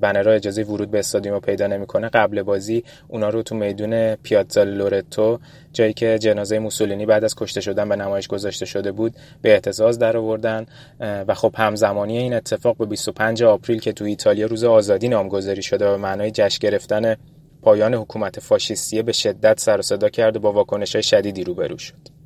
بنرها 0.00 0.32
اجازه 0.32 0.62
ورود 0.62 0.90
به 0.90 0.98
استادیوم 0.98 1.40
پیدا 1.40 1.66
نمی‌کنه 1.66 2.08
قبل 2.08 2.42
بازی 2.42 2.84
اونا 3.08 3.28
رو 3.28 3.42
تو 3.42 3.54
میدون 3.54 4.14
پیازا 4.14 4.62
لورتو 4.62 5.38
جایی 5.72 5.92
که 5.92 6.18
جنازه 6.18 6.58
موسولینی 6.58 7.06
بعد 7.06 7.24
از 7.24 7.34
کشته 7.34 7.60
شدن 7.60 7.88
به 7.88 7.96
نمایش 7.96 8.28
گذاشته 8.28 8.66
شده 8.66 8.92
بود 8.92 9.14
به 9.42 9.50
اعتزاز 9.50 9.98
در 9.98 10.16
آوردن 10.16 10.66
و 11.00 11.34
خب 11.34 11.54
همزمانی 11.56 12.18
این 12.18 12.34
اتفاق 12.34 12.76
به 12.76 12.86
25 12.86 13.42
آپریل 13.42 13.80
که 13.80 13.92
تو 13.92 14.04
ایتالیا 14.04 14.46
روز 14.46 14.64
آزادی 14.64 15.08
نامگذاری 15.08 15.62
شده 15.62 15.88
و 15.88 15.96
معنای 15.96 16.30
جشن 16.30 16.58
گرفتن 16.60 17.16
پایان 17.62 17.94
حکومت 17.94 18.40
فاشیستی 18.40 19.02
به 19.02 19.12
شدت 19.12 19.60
سر 19.60 19.78
و 19.78 19.82
صدا 19.82 20.08
کرد 20.08 20.36
و 20.36 20.40
با 20.40 20.52
واکنش 20.52 20.94
های 20.94 21.02
شدیدی 21.02 21.44
روبرو 21.44 21.78
شد. 21.78 22.22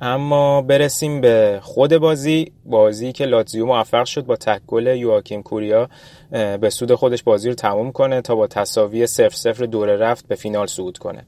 اما 0.00 0.62
برسیم 0.62 1.20
به 1.20 1.58
خود 1.62 1.96
بازی 1.96 2.52
بازی 2.64 3.12
که 3.12 3.26
لاتزیو 3.26 3.66
موفق 3.66 4.04
شد 4.04 4.26
با 4.26 4.36
تکل 4.36 4.96
یواکیم 4.96 5.42
کوریا 5.42 5.88
به 6.30 6.70
سود 6.70 6.94
خودش 6.94 7.22
بازی 7.22 7.48
رو 7.48 7.54
تموم 7.54 7.92
کنه 7.92 8.20
تا 8.20 8.34
با 8.34 8.46
تساوی 8.46 9.06
صفر 9.06 9.36
صفر 9.36 9.64
دوره 9.64 9.96
رفت 9.96 10.28
به 10.28 10.34
فینال 10.34 10.66
صعود 10.66 10.98
کنه. 10.98 11.26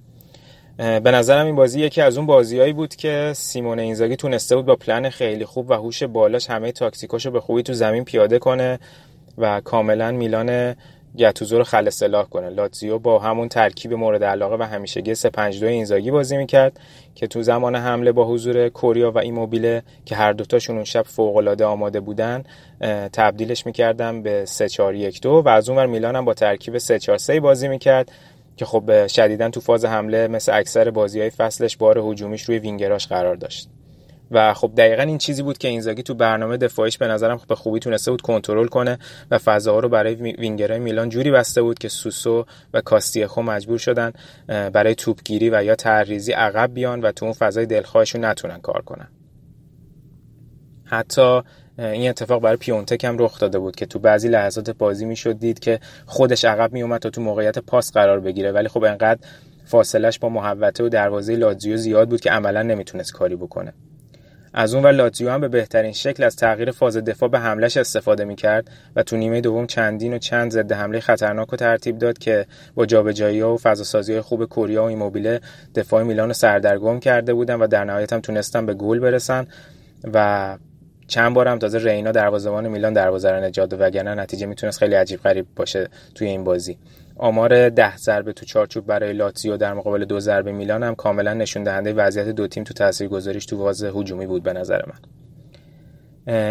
به 0.79 1.11
نظرم 1.11 1.47
این 1.47 1.57
بازی 1.57 1.81
یکی 1.81 2.01
از 2.01 2.16
اون 2.16 2.26
بازیهایی 2.26 2.72
بود 2.72 2.97
که 2.97 3.33
سیمون 3.37 3.79
اینزاگی 3.79 4.16
تونسته 4.16 4.57
بود 4.57 4.66
با 4.66 4.76
پلن 4.76 5.11
خیلی 5.11 5.45
خوب 5.45 5.70
و 5.70 5.74
هوش 5.74 6.03
بالاش 6.03 6.51
همه 6.51 6.72
تاکتیکاشو 6.72 7.31
به 7.31 7.41
خوبی 7.41 7.62
تو 7.62 7.72
زمین 7.72 8.05
پیاده 8.05 8.39
کنه 8.39 8.79
و 9.39 9.61
کاملا 9.61 10.12
میلان 10.12 10.74
گتوزو 11.19 11.59
رو 11.59 11.65
خل 11.65 11.87
اصلاح 11.87 12.29
کنه. 12.29 12.51
لاتزیو 12.51 12.99
با 12.99 13.19
همون 13.19 13.49
ترکیب 13.49 13.95
مورد 13.95 14.25
علاقه 14.25 14.57
و 14.57 14.63
همیشگی 14.63 15.15
352 15.15 15.67
اینزاگی 15.67 16.11
بازی 16.11 16.37
می‌کرد 16.37 16.81
که 17.15 17.27
تو 17.27 17.43
زمان 17.43 17.77
حمله 17.77 18.13
با 18.13 18.25
حضور 18.25 18.69
کوریا 18.69 19.11
و 19.11 19.19
ایموبیله 19.19 19.83
که 20.05 20.17
هر 20.17 20.33
دوتاشون 20.33 20.77
اون 20.77 20.85
شب 20.85 21.03
فوق 21.03 21.37
العاده 21.37 21.65
آماده 21.65 22.01
بودن 22.01 22.45
تبدیلش 23.13 23.67
می‌کردم 23.67 24.23
به 24.23 24.45
3 24.45 24.69
4 24.69 24.95
1 24.95 25.21
2 25.21 25.43
و 25.45 25.49
از 25.49 25.69
اونور 25.69 25.87
میلان 25.87 26.17
هم 26.17 26.25
با 26.25 26.35
ترکیب 26.35 26.79
3 26.79 26.99
4 26.99 27.19
3 27.19 27.41
بازی 27.41 27.69
می‌کرد 27.69 28.13
که 28.57 28.65
خب 28.65 29.07
شدیدا 29.07 29.51
تو 29.51 29.61
فاز 29.61 29.85
حمله 29.85 30.29
مثل 30.29 30.53
اکثر 30.55 30.91
بازی 30.91 31.21
های 31.21 31.31
فصلش 31.31 31.77
بار 31.77 31.99
هجومیش 31.99 32.43
روی 32.43 32.59
وینگراش 32.59 33.07
قرار 33.07 33.37
داشت. 33.37 33.69
و 34.31 34.55
خب 34.55 34.72
دقیقا 34.76 35.03
این 35.03 35.18
چیزی 35.18 35.43
بود 35.43 35.59
که 35.59 35.68
اینزاگی 35.68 36.03
تو 36.03 36.14
برنامه 36.14 36.57
دفاعیش 36.57 36.99
به 36.99 37.09
نظرم 37.09 37.41
به 37.49 37.55
خوبی 37.55 37.79
تونسته 37.79 38.11
بود 38.11 38.20
کنترل 38.20 38.66
کنه 38.66 38.99
و 39.31 39.39
فضاها 39.39 39.81
رو 39.81 39.89
برای 39.89 40.14
وینگرهای 40.14 40.81
میلان 40.81 41.09
جوری 41.09 41.31
بسته 41.31 41.62
بود 41.62 41.79
که 41.79 41.89
سوسو 41.89 42.45
و 42.74 42.81
کاستیخو 42.81 43.43
مجبور 43.43 43.79
شدن 43.79 44.12
برای 44.47 44.95
توپگیری 44.95 45.51
و 45.51 45.64
یا 45.64 45.74
تعریزی 45.74 46.33
عقب 46.33 46.74
بیان 46.74 47.01
و 47.01 47.12
تو 47.12 47.24
اون 47.24 47.35
فضای 47.35 47.66
دلخواهشون 47.66 48.24
نتونن 48.24 48.61
کار 48.61 48.83
کنن. 48.83 49.09
حتی 50.85 51.41
این 51.79 52.11
اتفاق 52.11 52.43
برای 52.43 52.57
پیونتک 52.57 53.05
هم 53.05 53.18
رخ 53.18 53.39
داده 53.39 53.59
بود 53.59 53.76
که 53.76 53.87
تو 53.87 53.99
بعضی 53.99 54.29
لحظات 54.29 54.70
بازی 54.70 55.05
می‌شد 55.05 55.39
دید 55.39 55.59
که 55.59 55.81
خودش 56.07 56.45
عقب 56.45 56.72
میومد 56.72 57.01
تا 57.01 57.11
تو 57.11 57.20
موقعیت 57.20 57.59
پاس 57.59 57.93
قرار 57.93 58.20
بگیره. 58.20 58.53
ولی 58.53 58.68
خب 58.68 58.85
انقدر 58.85 59.20
فاصلش 59.64 60.18
با 60.18 60.29
محوطه 60.29 60.85
و 60.85 60.89
دروازه 60.89 61.37
لاتزیو 61.37 61.76
زیاد 61.76 62.09
بود 62.09 62.20
که 62.20 62.31
عملا 62.31 62.62
نمی‌تونست 62.62 63.12
کاری 63.12 63.37
بکنه. 63.37 63.72
از 64.55 64.74
اون 64.74 64.84
و 64.84 64.88
لاتزیو 64.88 65.30
هم 65.30 65.40
به 65.40 65.49
بهترین 65.49 65.92
شکل 65.92 66.24
از 66.24 66.36
تغییر 66.36 66.70
فاز 66.70 66.96
دفاع 66.96 67.28
به 67.28 67.38
حملش 67.38 67.76
استفاده 67.76 68.24
می‌کرد 68.24 68.70
و 68.96 69.03
تو 69.03 69.16
نیمه 69.16 69.40
دوم 69.40 69.66
چندین 69.66 70.14
و 70.14 70.18
چند 70.18 70.51
ضد 70.51 70.72
حمله 70.72 71.01
خطرناک 71.01 71.53
و 71.53 71.57
ترتیب 71.57 71.99
داد 71.99 72.18
که 72.18 72.46
با 72.74 72.86
جابجایی 72.86 73.42
و 73.42 73.57
فضاسازی 73.57 74.20
خوب 74.20 74.44
کوریا 74.44 74.82
و 74.82 74.86
ایموبیله 74.86 75.40
دفاع 75.74 76.03
میلان 76.03 76.28
رو 76.28 76.34
سردرگم 76.34 77.01
کرده 77.01 77.34
بودن 77.34 77.55
و 77.55 77.66
در 77.66 77.84
نهایت 77.84 78.12
هم 78.12 78.20
تونستن 78.20 78.66
به 78.66 78.74
گل 78.74 78.99
برسن 78.99 79.46
و 80.14 80.57
چند 81.07 81.34
بار 81.34 81.49
هم 81.49 81.59
تازه 81.59 81.78
رینا 81.78 82.12
دروازه‌بان 82.12 82.68
میلان 82.68 82.92
دروازه 82.92 83.30
رو 83.30 83.40
نجات 83.44 83.70
داد 83.70 83.80
وگرنه 83.80 84.14
نتیجه 84.14 84.46
می‌تونست 84.46 84.78
خیلی 84.78 84.94
عجیب 84.94 85.20
غریب 85.20 85.46
باشه 85.57 85.88
توی 86.14 86.28
این 86.28 86.44
بازی. 86.44 86.78
آمار 87.19 87.69
ده 87.69 87.97
ضربه 87.97 88.33
تو 88.33 88.47
چارچوب 88.47 88.87
برای 88.87 89.12
لاتزیو 89.12 89.57
در 89.57 89.75
مقابل 89.75 90.05
دو 90.05 90.21
ضربه 90.21 90.53
میلان 90.53 90.83
هم 90.83 90.95
کاملا 90.95 91.35
نشون 91.35 91.62
دهنده 91.62 91.93
وضعیت 91.93 92.29
دو 92.29 92.47
تیم 92.47 92.64
تو 92.64 92.75
تاثیرگذاریش 92.75 93.47
تو 93.47 93.59
فاز 93.59 93.85
هجومی 93.85 94.27
بود 94.27 94.43
به 94.43 94.53
نظر 94.53 94.83
من. 94.87 94.99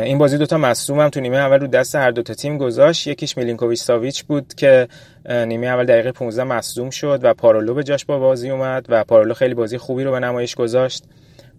این 0.03 0.17
بازی 0.17 0.37
دوتا 0.37 0.57
مصدوم 0.57 0.99
هم 0.99 1.09
تو 1.09 1.19
نیمه 1.19 1.37
اول 1.37 1.59
رو 1.59 1.67
دست 1.67 1.95
هر 1.95 2.11
دوتا 2.11 2.33
تیم 2.33 2.57
گذاشت. 2.57 3.07
یکیش 3.07 3.37
میلینکوویچ 3.37 3.79
ساویچ 3.79 4.23
بود 4.23 4.53
که 4.53 4.87
نیمه 5.29 5.67
اول 5.67 5.85
دقیقه 5.85 6.11
15 6.11 6.43
مصدوم 6.43 6.89
شد 6.89 7.19
و 7.23 7.33
پارولو 7.33 7.73
به 7.73 7.83
جاش 7.83 8.05
با 8.05 8.19
بازی 8.19 8.49
اومد 8.49 8.85
و 8.89 9.03
پارولو 9.03 9.33
خیلی 9.33 9.53
بازی 9.53 9.77
خوبی 9.77 10.03
رو 10.03 10.11
به 10.11 10.19
نمایش 10.19 10.55
گذاشت. 10.55 11.03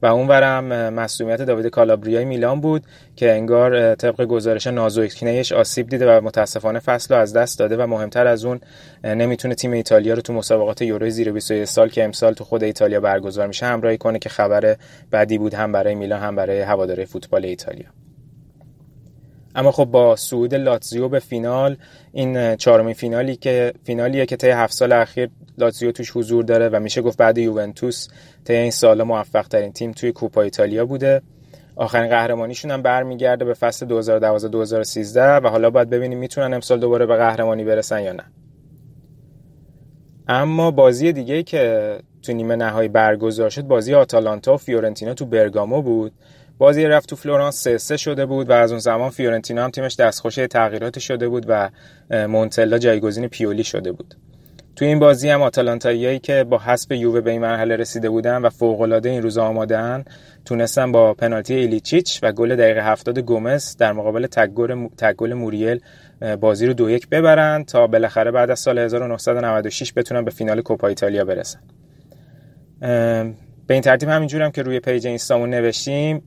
و 0.02 0.06
اونورم 0.06 0.94
مسئولیت 0.94 1.42
داوید 1.42 1.66
کالابریای 1.66 2.24
میلان 2.24 2.60
بود 2.60 2.82
که 3.16 3.32
انگار 3.32 3.94
طبق 3.94 4.24
گزارش 4.24 4.66
نازوکنیش 4.66 5.52
آسیب 5.52 5.88
دیده 5.88 6.18
و 6.18 6.24
متاسفانه 6.24 6.78
فصل 6.78 7.14
رو 7.14 7.20
از 7.20 7.32
دست 7.32 7.58
داده 7.58 7.76
و 7.76 7.86
مهمتر 7.86 8.26
از 8.26 8.44
اون 8.44 8.60
نمی‌تونه 9.04 9.54
تیم 9.54 9.72
ایتالیا 9.72 10.14
رو 10.14 10.20
تو 10.20 10.32
مسابقات 10.32 10.82
یورو 10.82 11.10
زیر 11.10 11.32
21 11.32 11.64
سال 11.64 11.88
که 11.88 12.04
امسال 12.04 12.32
تو 12.32 12.44
خود 12.44 12.64
ایتالیا 12.64 13.00
برگزار 13.00 13.46
میشه 13.46 13.66
همراهی 13.66 13.98
کنه 13.98 14.18
که 14.18 14.28
خبر 14.28 14.76
بدی 15.12 15.38
بود 15.38 15.54
هم 15.54 15.72
برای 15.72 15.94
میلان 15.94 16.20
هم 16.20 16.36
برای 16.36 16.60
هواداره 16.60 17.04
فوتبال 17.04 17.44
ایتالیا. 17.44 18.07
اما 19.58 19.70
خب 19.70 19.84
با 19.84 20.16
صعود 20.16 20.54
لاتزیو 20.54 21.08
به 21.08 21.18
فینال 21.18 21.76
این 22.12 22.56
چهارمین 22.56 22.94
فینالی 22.94 23.36
که 23.36 23.72
فینالیه 23.84 24.26
که 24.26 24.36
طی 24.36 24.50
هفت 24.50 24.74
سال 24.74 24.92
اخیر 24.92 25.30
لاتزیو 25.58 25.92
توش 25.92 26.10
حضور 26.16 26.44
داره 26.44 26.68
و 26.68 26.80
میشه 26.80 27.02
گفت 27.02 27.18
بعد 27.18 27.38
یوونتوس 27.38 28.08
طی 28.44 28.54
این 28.54 28.70
سال 28.70 29.02
موفق 29.02 29.48
ترین 29.48 29.72
تیم 29.72 29.92
توی 29.92 30.12
کوپا 30.12 30.42
ایتالیا 30.42 30.86
بوده. 30.86 31.22
آخرین 31.76 32.08
قهرمانیشون 32.08 32.70
هم 32.70 32.82
برمیگرده 32.82 33.44
به 33.44 33.54
فصل 33.54 33.86
2012 33.86 34.48
2013 34.48 35.22
و 35.22 35.48
حالا 35.48 35.70
باید 35.70 35.90
ببینیم 35.90 36.18
می‌تونن 36.18 36.54
امسال 36.54 36.80
دوباره 36.80 37.06
به 37.06 37.16
قهرمانی 37.16 37.64
برسن 37.64 38.02
یا 38.02 38.12
نه. 38.12 38.24
اما 40.28 40.70
بازی 40.70 41.12
دیگه 41.12 41.42
که 41.42 41.96
تو 42.22 42.32
نیمه 42.32 42.56
نهایی 42.56 42.88
برگزار 42.88 43.50
شد 43.50 43.62
بازی 43.62 43.94
آتالانتا 43.94 44.54
و 44.54 44.56
فیورنتینا 44.56 45.14
تو 45.14 45.26
برگامو 45.26 45.82
بود. 45.82 46.12
بازی 46.58 46.84
رفت 46.84 47.08
تو 47.08 47.16
فلورانس 47.16 47.62
سه 47.62 47.78
سه 47.78 47.96
شده 47.96 48.26
بود 48.26 48.50
و 48.50 48.52
از 48.52 48.70
اون 48.70 48.80
زمان 48.80 49.10
فیورنتینا 49.10 49.64
هم 49.64 49.70
تیمش 49.70 49.96
دستخوش 49.96 50.34
تغییرات 50.34 50.98
شده 50.98 51.28
بود 51.28 51.46
و 51.48 51.70
مونتلا 52.10 52.78
جایگزین 52.78 53.28
پیولی 53.28 53.64
شده 53.64 53.92
بود. 53.92 54.14
تو 54.76 54.84
این 54.84 54.98
بازی 54.98 55.28
هم 55.28 55.42
آتالانتاییایی 55.42 56.18
که 56.18 56.44
با 56.44 56.58
حسب 56.58 56.92
یووه 56.92 57.20
به 57.20 57.30
این 57.30 57.40
مرحله 57.40 57.76
رسیده 57.76 58.10
بودن 58.10 58.42
و 58.42 58.50
فوق‌العاده 58.50 59.08
این 59.08 59.22
روزا 59.22 59.44
آماده‌ان 59.44 60.04
تونستن 60.44 60.92
با 60.92 61.14
پنالتی 61.14 61.54
ایلیچیچ 61.54 62.20
و 62.22 62.32
گل 62.32 62.56
دقیقه 62.56 62.84
70 62.84 63.18
گومز 63.18 63.76
در 63.76 63.92
مقابل 63.92 64.26
تک 64.96 65.18
گل 65.18 65.32
موریل 65.32 65.80
بازی 66.40 66.66
رو 66.66 66.72
دو 66.72 66.90
یک 66.90 67.08
ببرن 67.08 67.64
تا 67.64 67.86
بالاخره 67.86 68.30
بعد 68.30 68.50
از 68.50 68.60
سال 68.60 68.78
1996 68.78 69.92
بتونن 69.96 70.24
به 70.24 70.30
فینال 70.30 70.62
کوپا 70.62 70.88
ایتالیا 70.88 71.24
برسن. 71.24 71.60
به 73.66 73.74
این 73.74 73.82
ترتیب 73.82 74.08
همینجور 74.08 74.42
هم 74.42 74.50
که 74.50 74.62
روی 74.62 74.80
پیج 74.80 75.06
اینستامون 75.06 75.50
نوشتیم. 75.50 76.22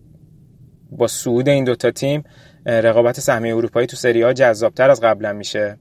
با 0.92 1.08
صعود 1.08 1.50
این 1.50 1.64
دوتا 1.64 1.92
تیم 1.92 2.24
رقابت 2.66 3.20
سهمیه 3.20 3.56
اروپایی 3.56 3.88
تو 3.88 3.98
سری 3.98 4.22
آ 4.22 4.34
جذابتر 4.34 4.89
از 4.89 5.02
قبلا 5.02 5.34
میشه. 5.34 5.78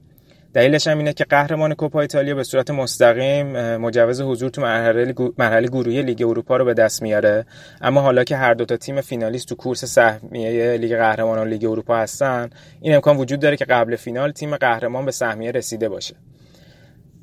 دلیلش 0.53 0.87
هم 0.87 0.97
اینه 0.97 1.13
که 1.13 1.23
قهرمان 1.23 1.73
کوپا 1.73 2.01
ایتالیا 2.01 2.35
به 2.35 2.43
صورت 2.43 2.71
مستقیم 2.71 3.77
مجوز 3.77 4.21
حضور 4.21 4.49
تو 4.49 4.61
مرحله 4.61 5.13
مرحله 5.37 5.67
گروهی 5.67 6.01
لیگ 6.01 6.21
اروپا 6.21 6.57
رو 6.57 6.65
به 6.65 6.73
دست 6.73 7.01
میاره. 7.01 7.45
اما 7.81 8.01
حالا 8.01 8.23
که 8.23 8.37
هر 8.37 8.53
دو 8.53 8.65
تا 8.65 8.77
تیم 8.77 9.01
فینالیست 9.01 9.47
تو 9.47 9.55
کورس 9.55 9.85
سهمیه 9.85 10.77
لیگ 10.77 10.95
قهرمانان 10.95 11.47
لیگ 11.47 11.65
اروپا 11.65 11.97
هستن 11.97 12.49
این 12.81 12.95
امکان 12.95 13.17
وجود 13.17 13.39
داره 13.39 13.57
که 13.57 13.65
قبل 13.65 13.95
فینال 13.95 14.31
تیم 14.31 14.55
قهرمان 14.55 15.05
به 15.05 15.11
سهمیه 15.11 15.51
رسیده 15.51 15.89
باشه. 15.89 16.15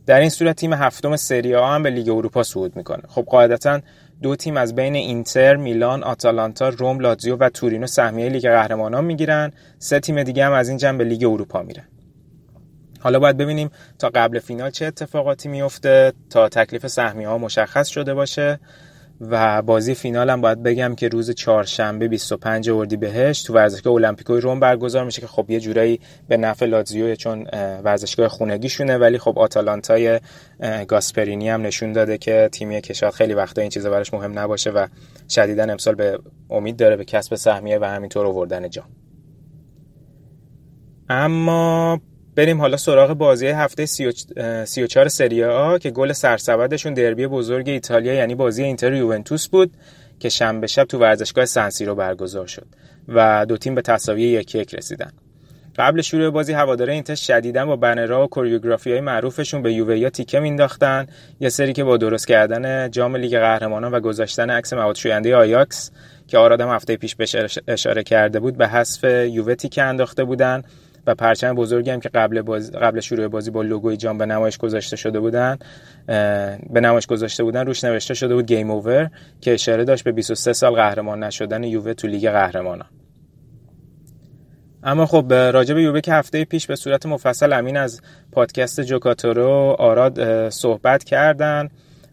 در 0.06 0.20
این 0.20 0.30
صورت 0.30 0.56
تیم 0.56 0.72
هفتم 0.72 1.16
سری 1.16 1.45
آ 1.45 1.54
هم 1.54 1.82
به 1.82 1.90
لیگ 1.90 2.08
اروپا 2.08 2.42
صعود 2.42 2.76
می‌کنه. 2.76 3.02
خب 3.08 3.22
قاعدتا 3.22 3.80
دو 4.22 4.36
تیم 4.36 4.56
از 4.56 4.74
بین 4.74 4.94
اینتر، 4.94 5.56
میلان، 5.56 6.02
آتالانتا، 6.02 6.68
رم، 6.68 7.00
لاتزیو 7.00 7.36
و 7.36 7.48
تورینو 7.48 7.86
سهمیه 7.86 8.28
لیگ 8.28 8.42
قهرمانان 8.42 9.04
می‌گیرن. 9.04 9.52
سه 9.78 10.00
تیم 10.00 10.22
دیگه 10.22 10.44
هم 10.44 10.52
از 10.52 10.68
این 10.68 10.78
جنب 10.78 10.98
به 10.98 11.04
لیگ 11.04 11.24
اروپا 11.24 11.62
میرن. 11.62 11.88
حالا 13.00 13.18
باید 13.18 13.36
ببینیم 13.36 13.70
تا 13.98 14.10
قبل 14.14 14.38
فینال 14.38 14.70
چه 14.70 14.86
اتفاقاتی 14.86 15.48
میفته 15.48 16.12
تا 16.30 16.48
تکلیف 16.48 16.86
سهمیه 16.86 17.28
ها 17.28 17.38
مشخص 17.38 17.88
شده 17.88 18.14
باشه. 18.14 18.60
و 19.20 19.62
بازی 19.62 19.94
فینال 19.94 20.30
هم 20.30 20.40
باید 20.40 20.62
بگم 20.62 20.94
که 20.94 21.08
روز 21.08 21.30
چهارشنبه 21.30 22.08
25 22.08 22.70
بهش 22.70 23.42
تو 23.42 23.54
ورزشگاه 23.54 23.94
المپیکوی 23.94 24.40
روم 24.40 24.60
برگزار 24.60 25.04
میشه 25.04 25.20
که 25.20 25.26
خب 25.26 25.50
یه 25.50 25.60
جورایی 25.60 26.00
به 26.28 26.36
نفع 26.36 26.66
لاتزیو 26.66 27.14
چون 27.14 27.46
ورزشگاه 27.84 28.28
خونگیشونه 28.28 28.98
ولی 28.98 29.18
خب 29.18 29.38
آتالانتای 29.38 30.20
گاسپرینی 30.88 31.48
هم 31.48 31.62
نشون 31.62 31.92
داده 31.92 32.18
که 32.18 32.48
تیمی 32.52 32.80
کشات 32.80 33.14
خیلی 33.14 33.34
وقتا 33.34 33.60
این 33.60 33.70
چیزا 33.70 33.90
براش 33.90 34.14
مهم 34.14 34.38
نباشه 34.38 34.70
و 34.70 34.86
شدیدا 35.28 35.62
امسال 35.62 35.94
به 35.94 36.18
امید 36.50 36.76
داره 36.76 36.96
به 36.96 37.04
کسب 37.04 37.34
سهمیه 37.34 37.78
و 37.78 37.84
همینطور 37.84 38.26
آوردن 38.26 38.70
جام. 38.70 38.86
اما 41.08 42.00
بریم 42.38 42.60
حالا 42.60 42.76
سراغ 42.76 43.12
بازی 43.12 43.46
هفته 43.46 43.86
34 43.86 45.08
سری 45.08 45.44
آ 45.44 45.78
که 45.78 45.90
گل 45.90 46.12
سرسبدشون 46.12 46.94
دربی 46.94 47.26
بزرگ 47.26 47.68
ایتالیا 47.68 48.14
یعنی 48.14 48.34
بازی 48.34 48.62
اینتر 48.62 48.92
یوونتوس 48.92 49.48
بود 49.48 49.70
که 50.20 50.28
شنبه 50.28 50.66
شب 50.66 50.84
تو 50.84 50.98
ورزشگاه 50.98 51.44
سنسیرو 51.44 51.94
برگزار 51.94 52.46
شد 52.46 52.66
و 53.08 53.46
دو 53.48 53.56
تیم 53.56 53.74
به 53.74 53.82
تساوی 53.82 54.22
یک 54.22 54.54
یک 54.54 54.74
رسیدن. 54.74 55.12
قبل 55.78 56.00
شروع 56.00 56.30
بازی 56.30 56.52
هواداره 56.52 56.92
اینتر 56.92 57.14
شدیدا 57.14 57.66
با 57.66 57.76
بنرها 57.76 58.24
و 58.24 58.26
کوریوگرافی 58.26 58.92
های 58.92 59.00
معروفشون 59.00 59.62
به 59.62 59.72
یوویا 59.72 60.10
تیکه 60.10 60.40
مینداختن 60.40 61.06
یه 61.40 61.48
سری 61.48 61.72
که 61.72 61.84
با 61.84 61.96
درست 61.96 62.26
کردن 62.28 62.90
جام 62.90 63.16
لیگ 63.16 63.38
قهرمانان 63.38 63.94
و 63.94 64.00
گذاشتن 64.00 64.50
عکس 64.50 64.72
مواد 64.72 64.96
شوینده 64.96 65.36
آیاکس 65.36 65.90
که 66.28 66.38
آرادم 66.38 66.70
هفته 66.70 66.96
پیش 66.96 67.14
بهش 67.14 67.36
اشاره 67.68 68.02
کرده 68.02 68.40
بود 68.40 68.56
به 68.56 68.68
حذف 68.68 69.04
یووه 69.04 69.54
تیکه 69.54 69.82
انداخته 69.82 70.24
بودن. 70.24 70.62
و 71.08 71.14
پرچم 71.14 71.54
بزرگی 71.54 71.90
هم 71.90 72.00
که 72.00 72.08
قبل 72.08 72.42
قبل 72.82 73.00
شروع 73.00 73.28
بازی 73.28 73.50
با 73.50 73.62
لوگوی 73.62 73.96
جام 73.96 74.18
به 74.18 74.26
نمایش 74.26 74.58
گذاشته 74.58 74.96
شده 74.96 75.20
بودن 75.20 75.58
به 76.70 76.80
نمایش 76.80 77.06
گذاشته 77.06 77.44
بودن 77.44 77.66
روش 77.66 77.84
نوشته 77.84 78.14
شده 78.14 78.34
بود 78.34 78.46
Game 78.46 78.70
Over 78.70 79.10
که 79.40 79.54
اشاره 79.54 79.84
داشت 79.84 80.04
به 80.04 80.12
23 80.12 80.52
سال 80.52 80.74
قهرمان 80.74 81.24
نشدن 81.24 81.64
یووه 81.64 81.94
تو 81.94 82.08
لیگ 82.08 82.30
قهرمانان 82.30 82.88
اما 84.82 85.06
خب 85.06 85.32
راجع 85.32 85.74
به 85.74 85.82
یووه 85.82 86.00
که 86.00 86.12
هفته 86.12 86.44
پیش 86.44 86.66
به 86.66 86.76
صورت 86.76 87.06
مفصل 87.06 87.52
امین 87.52 87.76
از 87.76 88.00
پادکست 88.32 88.80
جوکاتورو 88.80 89.76
آراد 89.78 90.48
صحبت 90.48 91.04
کردن. 91.04 91.68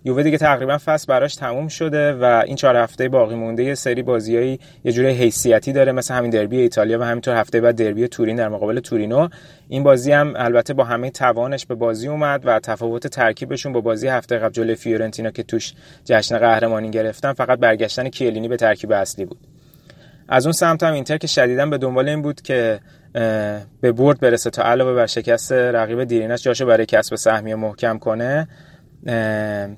یووه 0.06 0.24
دیگه 0.24 0.38
تقریبا 0.38 0.78
فصل 0.86 1.06
براش 1.08 1.36
تموم 1.36 1.68
شده 1.68 2.14
و 2.14 2.43
این 2.45 2.56
چهار 2.56 2.76
هفته 2.76 3.10
باقی 3.10 3.36
مونده. 3.36 3.64
یه 3.64 3.76
سری 3.76 4.03
بازیایی 4.03 4.60
یه 4.84 4.91
جوری 4.91 5.10
حیثیتی 5.10 5.74
داره 5.74 5.91
مثل 5.91 6.14
همین 6.14 6.32
دربی 6.32 6.58
ایتالیا 6.58 6.99
و 6.99 7.03
همینطور 7.03 7.36
هفته 7.36 7.62
بعد 7.62 7.76
دربی 7.76 8.08
تورین 8.08 8.36
در 8.36 8.49
مقابل 8.49 8.80
تورینو. 8.80 9.30
این 9.68 9.84
بازی 9.84 10.12
هم 10.12 10.34
البته 10.36 10.74
با 10.74 10.84
همه 10.84 11.10
توانش 11.10 11.66
به 11.66 11.76
بازی 11.76 12.08
اومد 12.08 12.41
و 12.45 12.60
تفاوت 12.60 13.08
ترکیبشون 13.08 13.74
با 13.74 13.82
بازی 13.82 14.08
هفته 14.08 14.38
قبل 14.38 14.51
جلوی 14.51 14.76
فیورنتینا 14.76 15.32
که 15.32 15.43
توش 15.43 15.74
جشن 16.06 16.38
قهرمانی 16.38 16.91
گرفتن 16.91 17.34
فقط 17.34 17.60
برگشتن 17.60 18.10
کیلینی 18.10 18.47
به 18.47 18.58
ترکیب 18.58 18.91
اصلی 18.91 19.26
بود. 19.26 19.38
از 20.28 20.45
اون 20.45 20.53
سمت 20.53 20.84
هم 20.84 20.93
اینتر 20.93 21.18
که 21.18 21.28
شدیدا 21.28 21.66
به 21.66 21.78
دنبال 21.78 22.10
این 22.10 22.22
بود 22.22 22.41
که 22.41 22.80
به 23.82 23.91
برد 23.91 24.20
برسه 24.20 24.49
تا 24.49 24.64
علاوه 24.64 24.93
بر 24.93 25.06
شکست 25.06 25.51
رقیب 25.51 26.03
دیرینش 26.03 26.43
جاشو 26.43 26.66
برای 26.66 26.86
کسب 26.86 27.16
سهمیه 27.16 27.56
محکم 27.56 27.97
کنه. 27.97 28.47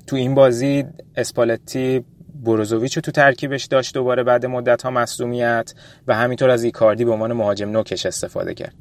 تو 0.07 0.15
این 0.15 0.35
بازی 0.35 0.85
اسپالتی 1.15 2.05
بروزوویچ 2.43 2.95
رو 2.95 3.01
تو 3.01 3.11
ترکیبش 3.11 3.65
داشت 3.65 3.93
دوباره 3.93 4.23
بعد 4.23 4.45
مدت 4.45 4.81
ها 4.81 4.89
مصدومیت 4.89 5.73
و 6.07 6.15
همینطور 6.15 6.49
از 6.49 6.63
ایکاردی 6.63 7.05
به 7.05 7.11
عنوان 7.11 7.33
مهاجم 7.33 7.69
نوکش 7.69 8.05
استفاده 8.05 8.53
کرد. 8.53 8.75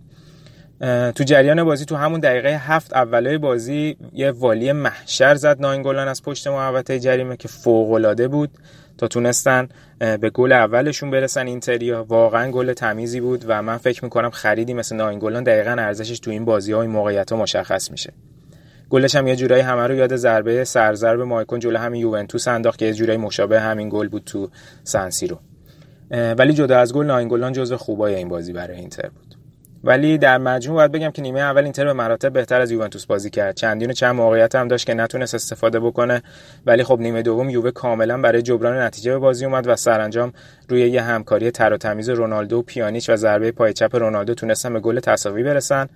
تو 1.12 1.24
جریان 1.24 1.64
بازی 1.64 1.84
تو 1.84 1.96
همون 1.96 2.20
دقیقه 2.20 2.48
هفت 2.48 2.92
اولای 2.92 3.38
بازی 3.38 3.96
یه 4.12 4.30
والی 4.30 4.72
محشر 4.72 5.34
زد 5.34 5.60
ناینگولان 5.60 6.08
از 6.08 6.22
پشت 6.22 6.46
محوطه 6.46 6.98
جریمه 6.98 7.36
که 7.36 7.48
فوق 7.48 8.26
بود. 8.26 8.50
تا 8.98 9.08
تونستن 9.08 9.68
به 9.98 10.30
گل 10.30 10.52
اولشون 10.52 11.10
برسن 11.10 11.46
اینتریا 11.46 12.04
واقعا 12.08 12.50
گل 12.50 12.72
تمیزی 12.72 13.20
بود 13.20 13.44
و 13.48 13.62
من 13.62 13.76
فکر 13.76 14.04
می‌کنم 14.04 14.30
خریدی 14.30 14.74
مثل 14.74 14.96
ناینگولان 14.96 15.44
دقیقا 15.44 15.70
ارزشش 15.70 16.18
تو 16.18 16.30
این 16.30 16.44
بازی 16.44 16.72
های 16.72 16.86
موقعیت 16.86 17.32
ها 17.32 17.38
مشخص 17.38 17.90
میشه. 17.90 18.12
گلش 18.90 19.16
هم 19.16 19.26
یه 19.26 19.36
جورایی 19.36 19.62
همه 19.62 19.86
رو 19.86 19.94
یاد 19.94 20.16
ضربه 20.16 20.64
سرضرب 20.64 21.20
مایکون 21.20 21.60
جلو 21.60 21.78
همین 21.78 22.00
یوونتوس 22.00 22.48
انداخت 22.48 22.78
که 22.78 22.84
یه 22.84 22.92
جورایی 22.92 23.18
مشابه 23.18 23.60
همین 23.60 23.88
گل 23.88 24.08
بود 24.08 24.22
تو 24.24 24.50
سنسیرو 24.84 25.38
ولی 26.10 26.52
جدا 26.52 26.78
از 26.78 26.94
گل 26.94 27.06
ناینگولان 27.06 27.52
جزو 27.52 27.76
خوبای 27.76 28.14
این 28.14 28.28
بازی 28.28 28.52
برای 28.52 28.76
اینتر 28.76 29.08
بود. 29.08 29.36
ولی 29.84 30.18
در 30.18 30.38
مجموع 30.38 30.76
باید 30.76 30.92
بگم 30.92 31.10
که 31.10 31.22
نیمه 31.22 31.40
اول 31.40 31.62
اینتر 31.62 31.84
به 31.84 31.92
مراتب 31.92 32.32
بهتر 32.32 32.60
از 32.60 32.70
یوونتوس 32.70 33.06
بازی 33.06 33.30
کرد. 33.30 33.54
چندین 33.54 33.90
و 33.90 33.92
چند 33.92 34.14
موقعیت 34.14 34.54
هم 34.54 34.68
داشت 34.68 34.86
که 34.86 34.94
نتونست 34.94 35.34
استفاده 35.34 35.80
بکنه 35.80 36.22
ولی 36.66 36.84
خب 36.84 37.00
نیمه 37.00 37.22
دوم 37.22 37.50
یووه 37.50 37.70
کاملا 37.70 38.20
برای 38.20 38.42
جبران 38.42 38.78
نتیجه 38.78 39.12
به 39.12 39.18
بازی 39.18 39.44
اومد 39.44 39.68
و 39.68 39.76
سرانجام 39.76 40.32
روی 40.68 40.80
یه 40.90 41.02
همکاری 41.02 41.50
تر 41.50 41.72
و 41.72 41.76
تمیز 41.76 42.08
رونالدو 42.08 42.58
و 42.58 42.62
پیانیچ 42.62 43.10
و 43.10 43.16
ضربه 43.16 43.52
پای 43.52 43.72
چپ 43.72 43.96
رونالدو 43.96 44.34
تونستن 44.34 44.72
به 44.72 44.80
گل 44.80 45.00
تساوی 45.00 45.42
برسن. 45.42 45.88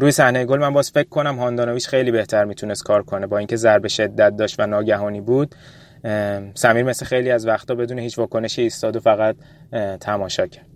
روی 0.00 0.10
صحنه 0.10 0.44
گل 0.44 0.58
من 0.58 0.72
باز 0.72 0.90
فکر 0.90 1.08
کنم 1.08 1.38
هاندانویچ 1.38 1.88
خیلی 1.88 2.10
بهتر 2.10 2.44
می‌تونست 2.44 2.82
کار 2.82 3.02
کنه. 3.02 3.26
با 3.26 3.38
اینکه 3.38 3.56
ضربه 3.56 3.88
شدت 3.88 4.36
داشت 4.36 4.60
و 4.60 4.66
ناگهانی 4.66 5.20
بود 5.20 5.54
سمیر 6.54 6.82
مثل 6.82 7.06
خیلی 7.06 7.30
از 7.30 7.46
وقتا 7.46 7.74
بدون 7.74 7.98
هیچ 7.98 8.18
واکنشی 8.18 8.62
ایستاد 8.62 8.96
و 8.96 9.00
فقط 9.00 9.36
تماشا 10.00 10.46
کرد. 10.46 10.66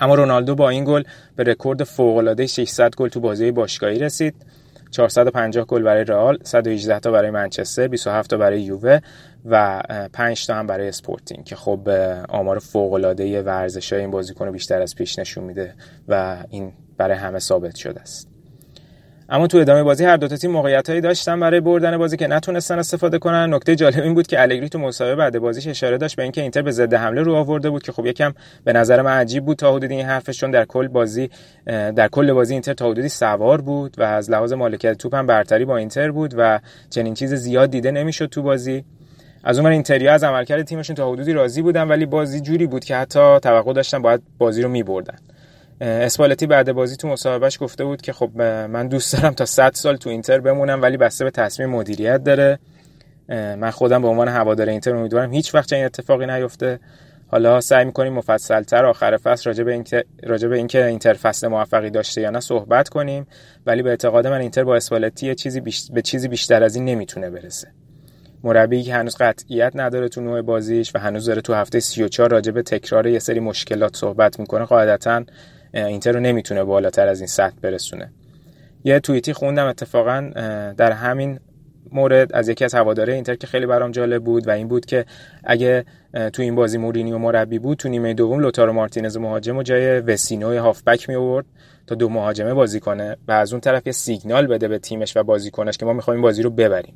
اما 0.00 0.14
رونالدو 0.14 0.54
با 0.54 0.68
این 0.68 0.84
گل 0.84 1.02
به 1.36 1.44
رکورد 1.44 1.84
فوق 1.84 2.16
العاده 2.16 2.46
600 2.46 2.94
گل 2.94 3.08
تو 3.08 3.20
بازی 3.20 3.50
باشگاهی 3.50 3.98
رسید. 3.98 4.34
450 4.90 5.64
گل 5.64 5.82
برای 5.82 6.04
رئال 6.04 6.38
118 6.42 7.00
تا 7.00 7.10
برای 7.10 7.30
منچستر 7.30 7.88
27 7.88 8.30
تا 8.30 8.36
برای 8.36 8.60
یووه 8.62 8.98
و 9.44 9.82
5 10.12 10.46
تا 10.46 10.54
هم 10.54 10.66
برای 10.66 10.88
اسپورتینگ 10.88 11.44
که 11.44 11.56
خب 11.56 11.88
آمار 12.28 12.58
فوق 12.58 12.92
العاده 12.92 13.42
ارزشای 13.42 14.00
این 14.00 14.10
بازیکن 14.10 14.50
بیشتر 14.50 14.82
از 14.82 14.94
پیش 14.94 15.18
نشون 15.18 15.44
میده 15.44 15.74
و 16.08 16.36
این 16.50 16.72
برای 17.00 17.16
همه 17.16 17.38
ثابت 17.38 17.76
شده 17.76 18.00
است. 18.00 18.28
اما 19.28 19.46
تو 19.46 19.58
ادامه 19.58 19.82
بازی 19.82 20.04
هر 20.04 20.16
دو 20.16 20.28
تا 20.28 20.36
تیم 20.36 20.50
موقعیتایی 20.50 21.00
داشتن 21.00 21.40
برای 21.40 21.60
بردن 21.60 21.98
بازی 21.98 22.16
که 22.16 22.26
نتونستن 22.26 22.78
استفاده 22.78 23.18
کنن. 23.18 23.54
نکته 23.54 23.76
جالب 23.76 24.02
این 24.02 24.14
بود 24.14 24.26
که 24.26 24.42
الگری 24.42 24.68
تو 24.68 24.78
مسابقه 24.78 25.16
بعد 25.16 25.38
بازیش 25.38 25.66
اشاره 25.66 25.98
داشت 25.98 26.16
به 26.16 26.22
اینکه 26.22 26.42
اینتر 26.42 26.62
به 26.62 26.70
ضد 26.70 26.94
حمله 26.94 27.22
رو 27.22 27.34
آورده 27.34 27.70
بود 27.70 27.82
که 27.82 27.92
خب 27.92 28.06
یکم 28.06 28.34
به 28.64 28.72
نظر 28.72 29.02
من 29.02 29.10
عجیب 29.10 29.44
بود 29.44 29.56
تا 29.56 29.74
حدودی 29.74 29.94
این 29.94 30.06
حرفش 30.06 30.40
چون 30.40 30.50
در 30.50 30.64
کل 30.64 30.88
بازی 30.88 31.30
در 31.66 32.08
کل 32.08 32.32
بازی 32.32 32.52
اینتر 32.52 32.72
تا 32.72 32.90
حدودی 32.90 33.08
سوار 33.08 33.60
بود 33.60 33.94
و 33.98 34.02
از 34.02 34.30
لحاظ 34.30 34.52
مالکیت 34.52 34.98
توپ 34.98 35.14
هم 35.14 35.26
برتری 35.26 35.64
با 35.64 35.76
اینتر 35.76 36.10
بود 36.10 36.34
و 36.36 36.60
چنین 36.90 37.14
چیز 37.14 37.34
زیاد 37.34 37.70
دیده 37.70 37.90
نمی‌شد 37.90 38.26
تو 38.26 38.42
بازی. 38.42 38.84
از 39.44 39.58
اون 39.58 39.66
اینتریا 39.66 40.12
از 40.12 40.24
عملکرد 40.24 40.62
تیمشون 40.62 40.96
تا 40.96 41.12
حدودی 41.12 41.32
راضی 41.32 41.62
بودن 41.62 41.88
ولی 41.88 42.06
بازی 42.06 42.40
جوری 42.40 42.66
بود 42.66 42.84
که 42.84 42.96
حتی 42.96 43.38
توقع 43.42 43.72
داشتن 43.72 44.02
باید 44.02 44.20
بازی 44.38 44.62
رو 44.62 44.68
میبردن. 44.68 45.18
اسپالتی 45.80 46.46
بعد 46.46 46.72
بازی 46.72 46.96
تو 46.96 47.08
مصاحبهش 47.08 47.58
گفته 47.60 47.84
بود 47.84 48.02
که 48.02 48.12
خب 48.12 48.30
من 48.42 48.88
دوست 48.88 49.16
دارم 49.16 49.34
تا 49.34 49.44
100 49.44 49.70
سال 49.74 49.96
تو 49.96 50.10
اینتر 50.10 50.40
بمونم 50.40 50.82
ولی 50.82 50.96
بسته 50.96 51.24
به 51.24 51.30
تصمیم 51.30 51.68
مدیریت 51.68 52.24
داره. 52.24 52.58
من 53.28 53.70
خودم 53.70 54.02
به 54.02 54.08
عنوان 54.08 54.28
هوادار 54.28 54.68
اینتر 54.68 54.96
امیدوارم 54.96 55.32
هیچ 55.32 55.54
وقت 55.54 55.72
این 55.72 55.84
اتفاقی 55.84 56.26
نیفته. 56.26 56.80
حالا 57.26 57.60
سعی 57.60 57.84
می‌کنیم 57.84 58.12
مفصلتر 58.12 58.86
آخر 58.86 59.16
فصل 59.16 59.50
راجع 59.50 59.64
به 59.64 59.72
اینکه 59.72 60.04
راجع 60.22 60.48
به 60.48 60.56
اینکه 60.56 60.86
اینتر 60.86 61.12
فصل 61.12 61.48
موفقی 61.48 61.90
داشته 61.90 62.20
یا 62.20 62.30
نه 62.30 62.40
صحبت 62.40 62.88
کنیم. 62.88 63.26
ولی 63.66 63.82
به 63.82 63.90
اعتقاد 63.90 64.26
من 64.26 64.40
اینتر 64.40 64.64
با 64.64 64.76
اسپالتی 64.76 65.34
چیزی 65.34 65.62
به 65.92 66.02
چیزی 66.02 66.28
بیشتر 66.28 66.62
از 66.62 66.76
این 66.76 66.84
نمی‌تونه 66.84 67.30
برسه. 67.30 67.68
مربی 68.44 68.82
که 68.82 68.94
هنوز 68.94 69.16
قطعیت 69.16 69.72
نداره 69.74 70.08
تو 70.08 70.20
نوع 70.20 70.42
بازیش 70.42 70.94
و 70.94 70.98
هنوز 70.98 71.26
داره 71.26 71.40
تو 71.40 71.54
هفته 71.54 71.80
34 71.80 72.30
راجع 72.30 72.52
به 72.52 72.62
تکرار 72.62 73.06
یه 73.06 73.18
سری 73.18 73.40
مشکلات 73.40 73.96
صحبت 73.96 74.40
می‌کنه. 74.40 74.64
قاعدتا 74.64 75.24
اینتر 75.74 76.12
رو 76.12 76.20
نمی‌تونه 76.20 76.64
بالاتر 76.64 77.08
از 77.08 77.20
این 77.20 77.26
سطح 77.26 77.56
برسونه. 77.62 78.12
یه 78.84 79.00
توییتی 79.00 79.32
خوندم 79.32 79.66
اتفاقا 79.66 80.30
در 80.76 80.92
همین 80.92 81.40
مورد 81.92 82.32
از 82.32 82.48
یکی 82.48 82.64
از 82.64 82.74
هواداره 82.74 83.14
اینتر 83.14 83.34
که 83.34 83.46
خیلی 83.46 83.66
برام 83.66 83.90
جالب 83.90 84.24
بود 84.24 84.48
و 84.48 84.50
این 84.50 84.68
بود 84.68 84.86
که 84.86 85.04
اگه 85.44 85.84
تو 86.32 86.42
این 86.42 86.54
بازی 86.54 86.78
مورینیو 86.78 87.18
مربی 87.18 87.58
بود 87.58 87.78
تو 87.78 87.88
نیمه 87.88 88.14
دوم 88.14 88.40
لوتارو 88.40 88.72
مارتینز 88.72 89.16
مهاجم 89.16 89.56
و 89.56 89.62
جای 89.62 90.00
وسینو 90.00 90.58
هافبک 90.58 91.08
می 91.08 91.14
آورد 91.14 91.46
تا 91.86 91.94
دو 91.94 92.08
مهاجمه 92.08 92.54
بازی 92.54 92.80
کنه 92.80 93.16
و 93.28 93.32
از 93.32 93.52
اون 93.52 93.60
طرف 93.60 93.86
یه 93.86 93.92
سیگنال 93.92 94.46
بده 94.46 94.68
به 94.68 94.78
تیمش 94.78 95.16
و 95.16 95.22
بازیکنش 95.22 95.76
که 95.76 95.86
ما 95.86 95.92
می‌خوایم 95.92 96.22
بازی 96.22 96.42
رو 96.42 96.50
ببریم. 96.50 96.94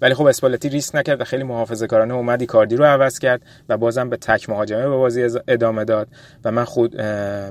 ولی 0.00 0.14
خب 0.14 0.26
اسپالتی 0.26 0.68
ریسک 0.68 0.94
نکرد 0.94 1.20
و 1.20 1.24
خیلی 1.24 1.42
محافظه 1.42 1.86
کارانه 1.86 2.14
اومد 2.14 2.42
ایکاردی 2.42 2.76
رو 2.76 2.84
عوض 2.84 3.18
کرد 3.18 3.42
و 3.68 3.76
بازم 3.76 4.10
به 4.10 4.16
تک 4.16 4.48
مهاجمه 4.48 4.88
به 4.88 4.96
بازی 4.96 5.38
ادامه 5.48 5.84
داد 5.84 6.08
و 6.44 6.52
من 6.52 6.64
خود 6.64 6.94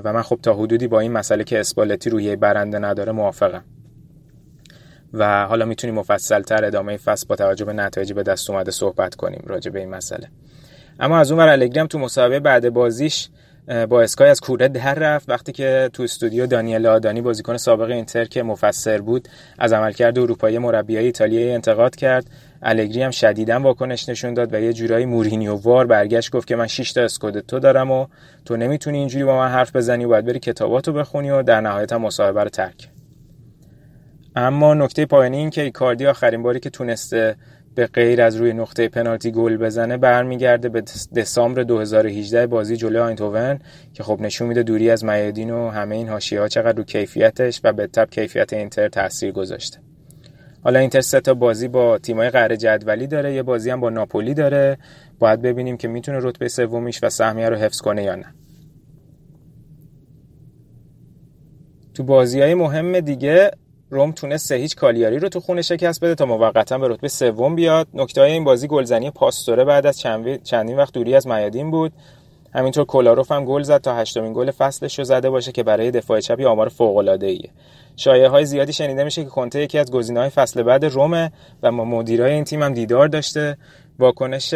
و 0.04 0.12
من 0.12 0.22
خب 0.22 0.38
تا 0.42 0.54
حدودی 0.54 0.86
با 0.88 1.00
این 1.00 1.12
مسئله 1.12 1.44
که 1.44 1.60
اسپالتی 1.60 2.10
روی 2.10 2.36
برنده 2.36 2.78
نداره 2.78 3.12
موافقم. 3.12 3.64
و 5.12 5.46
حالا 5.46 5.64
می‌تونیم 5.64 5.94
مفصل 5.96 6.42
تر 6.42 6.64
ادامه 6.64 6.96
فصل 6.96 7.26
با 7.28 7.36
توجه 7.36 7.64
به 7.64 7.72
نتایجی 7.72 8.14
به 8.14 8.22
دست 8.22 8.50
اومده 8.50 8.70
صحبت 8.70 9.14
کنیم 9.14 9.42
راجع 9.46 9.70
به 9.70 9.80
این 9.80 9.90
مسئله. 9.90 10.28
اما 11.00 11.18
از 11.18 11.30
اون 11.30 11.40
ور 11.40 11.48
الگری 11.48 11.88
تو 11.88 11.98
مسابقه 11.98 12.40
بعد 12.40 12.70
بازیش 12.70 13.28
با 13.88 14.02
اسکای 14.02 14.28
از 14.28 14.40
کوره 14.40 14.68
در 14.68 14.94
رفت. 14.94 15.30
وقتی 15.30 15.52
که 15.52 15.90
تو 15.92 16.02
استودیو 16.02 16.46
دانیل 16.46 16.86
آدانی 16.86 17.20
بازیکن 17.20 17.56
سابق 17.56 17.90
اینتر 17.90 18.24
که 18.24 18.42
مفسر 18.42 19.00
بود 19.00 19.28
از 19.58 19.72
عملکرد 19.72 20.18
اروپایی 20.18 20.58
مربیای 20.58 21.04
ایتالیایی 21.04 21.50
انتقاد 21.50 21.96
کرد. 21.96 22.30
الگری 22.62 23.02
هم 23.02 23.10
شدیدا 23.10 23.60
واکنش 23.60 24.08
نشون 24.08 24.34
داد 24.34 24.54
و 24.54 24.60
یه 24.60 24.72
جورایی 24.72 25.06
مورینیو 25.06 25.54
وار 25.54 25.86
برگشت 25.86 26.30
گفت 26.30 26.48
که 26.48 26.56
من 26.56 26.66
6 26.66 26.92
تا 26.92 27.00
اسکودتو 27.00 27.58
دارم 27.58 27.90
و 27.90 28.06
تو 28.44 28.56
نمی‌تونی 28.56 28.98
اینجوری 28.98 29.24
با 29.24 29.36
من 29.36 29.48
حرف 29.48 29.76
بزنی 29.76 30.04
و 30.04 30.08
باید 30.08 30.24
بری 30.24 30.38
کتاباتو 30.38 30.92
بخونی 30.92 31.30
و 31.30 31.42
در 31.42 31.60
نهایت 31.60 31.92
هم 31.92 32.02
مصاحبه 32.02 32.42
رو 32.42 32.48
ترک. 32.48 32.88
اما 34.36 34.74
نکته 34.74 35.06
پایانی 35.06 35.36
این 35.36 35.50
که 35.50 35.62
ایکاردی 35.62 36.06
آخرین 36.06 36.42
باری 36.42 36.60
که 36.60 36.70
تونسته 36.70 37.36
به 37.78 37.86
غیر 37.86 38.22
از 38.22 38.36
روی 38.36 38.52
نقطه 38.52 38.88
پنالتی 38.88 39.32
گل 39.32 39.56
بزنه 39.56 39.96
برمیگرده 39.96 40.68
به 40.68 40.82
دسامبر 41.16 41.62
2018 41.62 42.46
بازی 42.46 42.76
جلوی 42.76 42.98
آیندهوون 42.98 43.58
که 43.94 44.02
خب 44.02 44.20
نشون 44.20 44.48
میده 44.48 44.62
دوری 44.62 44.90
از 44.90 45.04
میادین 45.04 45.50
و 45.50 45.68
همه 45.68 45.94
این 45.96 46.08
حاشیه 46.08 46.40
ها 46.40 46.48
چقدر 46.48 46.78
رو 46.78 46.84
کیفیتش 46.84 47.60
و 47.64 47.72
به 47.72 47.86
تبع 47.86 48.10
کیفیت 48.10 48.52
اینتر 48.52 48.88
تاثیر 48.88 49.32
گذاشته. 49.32 49.78
حالا 50.64 50.78
اینتر 50.78 51.00
سه 51.00 51.20
تا 51.20 51.34
بازی 51.34 51.68
با 51.68 51.98
تیمای 51.98 52.30
قهر 52.30 52.56
جدولی 52.56 53.06
داره 53.06 53.34
یه 53.34 53.42
بازی 53.42 53.70
هم 53.70 53.80
با 53.80 53.90
ناپولی 53.90 54.34
داره. 54.34 54.78
باید 55.18 55.42
ببینیم 55.42 55.76
که 55.76 55.88
می‌تونه 55.88 56.18
رتبه 56.22 56.48
سومیش 56.48 57.04
و 57.04 57.08
سهمیه 57.08 57.48
رو 57.48 57.56
حفظ 57.56 57.80
کنه 57.80 58.02
یا 58.02 58.14
نه. 58.14 58.34
تو 61.94 62.02
بازی 62.04 62.40
های 62.40 62.54
مهم 62.54 63.00
دیگه 63.00 63.50
روم 63.90 64.12
تونست 64.12 64.46
سه 64.46 64.54
هیچ 64.54 64.76
کالیاری 64.76 65.18
رو 65.18 65.28
تو 65.28 65.40
خونه 65.40 65.62
شکست 65.62 66.04
بده 66.04 66.14
تا 66.14 66.26
موقتا 66.26 66.78
به 66.78 66.88
رتبه 66.88 67.08
سوم 67.08 67.54
بیاد. 67.54 67.88
نکته 67.94 68.20
این 68.20 68.44
بازی 68.44 68.68
گلزنی 68.68 69.10
پاستوره 69.10 69.64
بعد 69.64 69.86
از 69.86 70.00
چندین 70.44 70.76
وقت 70.76 70.94
دوری 70.94 71.14
از 71.14 71.26
میادین 71.26 71.70
بود. 71.70 71.92
همینطور 72.54 72.84
کولاروف 72.84 73.32
هم 73.32 73.44
گل 73.44 73.62
زد 73.62 73.80
تا 73.80 73.94
هشتمین 73.94 74.32
گل 74.32 74.50
فصلش 74.50 74.98
رو 74.98 75.04
زده 75.04 75.30
باشه 75.30 75.52
که 75.52 75.62
برای 75.62 75.90
دفاع 75.90 76.20
چپی 76.20 76.44
آمار 76.44 76.68
فوق 76.68 76.96
العاده 76.96 77.26
ایه 77.26 77.50
شایعه 77.96 78.28
های 78.28 78.44
زیادی 78.44 78.72
شنیده 78.72 79.04
میشه 79.04 79.24
که 79.24 79.30
کنته 79.30 79.62
یکی 79.62 79.78
از 79.78 79.90
گزینه‌های 79.90 80.30
فصل 80.30 80.62
بعد 80.62 80.84
رومه 80.84 81.32
و 81.62 81.72
ما 81.72 81.84
مدیرای 81.84 82.32
این 82.32 82.44
تیم 82.44 82.62
هم 82.62 82.74
دیدار 82.74 83.08
داشته. 83.08 83.56
واکنش 83.98 84.54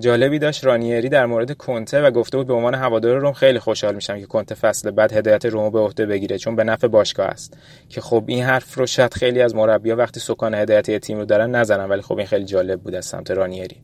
جالبی 0.00 0.38
داشت. 0.38 0.64
رانیری 0.64 1.08
در 1.08 1.26
مورد 1.26 1.52
کنته 1.52 2.02
و 2.02 2.10
گفته 2.10 2.36
بود 2.36 2.46
به 2.46 2.54
عنوان 2.54 2.74
هوادار 2.74 3.18
روم 3.18 3.32
خیلی 3.32 3.58
خوشحال 3.58 3.94
میشم 3.94 4.18
که 4.18 4.26
کنته 4.26 4.54
فصل 4.54 4.90
بعد 4.90 5.12
هدایت 5.12 5.46
روم 5.46 5.70
به 5.70 5.78
عهده 5.78 6.06
بگیره 6.06 6.38
چون 6.38 6.56
به 6.56 6.64
نفع 6.64 6.86
باشگاه 6.86 7.26
است. 7.26 7.58
که 7.88 8.00
خب 8.00 8.24
این 8.26 8.44
حرف 8.44 8.74
رو 8.74 8.86
شاید 8.86 9.14
خیلی 9.14 9.42
از 9.42 9.54
مربی‌ها 9.54 9.96
وقتی 9.96 10.20
سکان 10.20 10.54
هدایت 10.54 10.98
تیم 10.98 11.18
رو 11.18 11.24
دارن 11.24 11.50
نزنن 11.50 11.88
ولی 11.88 12.02
خب 12.02 12.18
این 12.18 12.26
خیلی 12.26 12.44
جالب 12.44 12.80
بود 12.80 12.94
از 12.94 13.06
سمت 13.06 13.30
رانیری. 13.30 13.76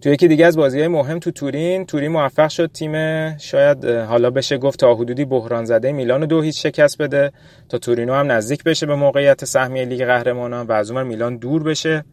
تو 0.00 0.08
یکی 0.08 0.28
دیگه 0.28 0.46
از 0.46 0.56
بازی 0.56 0.78
های 0.78 0.88
مهم 0.88 1.18
تو 1.18 1.30
تورین 1.30 1.86
تورین 1.86 2.12
موفق 2.12 2.48
شد 2.48 2.70
تیم 2.72 2.92
شاید 3.38 3.84
حالا 3.84 4.30
بشه 4.30 4.58
گفت 4.58 4.78
تا 4.78 4.94
حدودی 4.94 5.24
بحران 5.24 5.64
زده 5.64 5.92
میلان 5.92 6.26
دو 6.26 6.40
هیچ 6.40 6.62
شکست 6.62 7.02
بده 7.02 7.32
تا 7.68 7.78
تورینو 7.78 8.14
هم 8.14 8.32
نزدیک 8.32 8.64
بشه 8.64 8.86
به 8.86 8.94
موقعیت 8.94 9.44
سهمیه 9.44 9.84
لیگ 9.84 10.04
قهرمانان 10.04 10.66
و 10.66 10.72
از 10.72 10.90
اون 10.90 11.02
میلان 11.02 11.36
دور 11.36 11.62
بشه. 11.62 12.04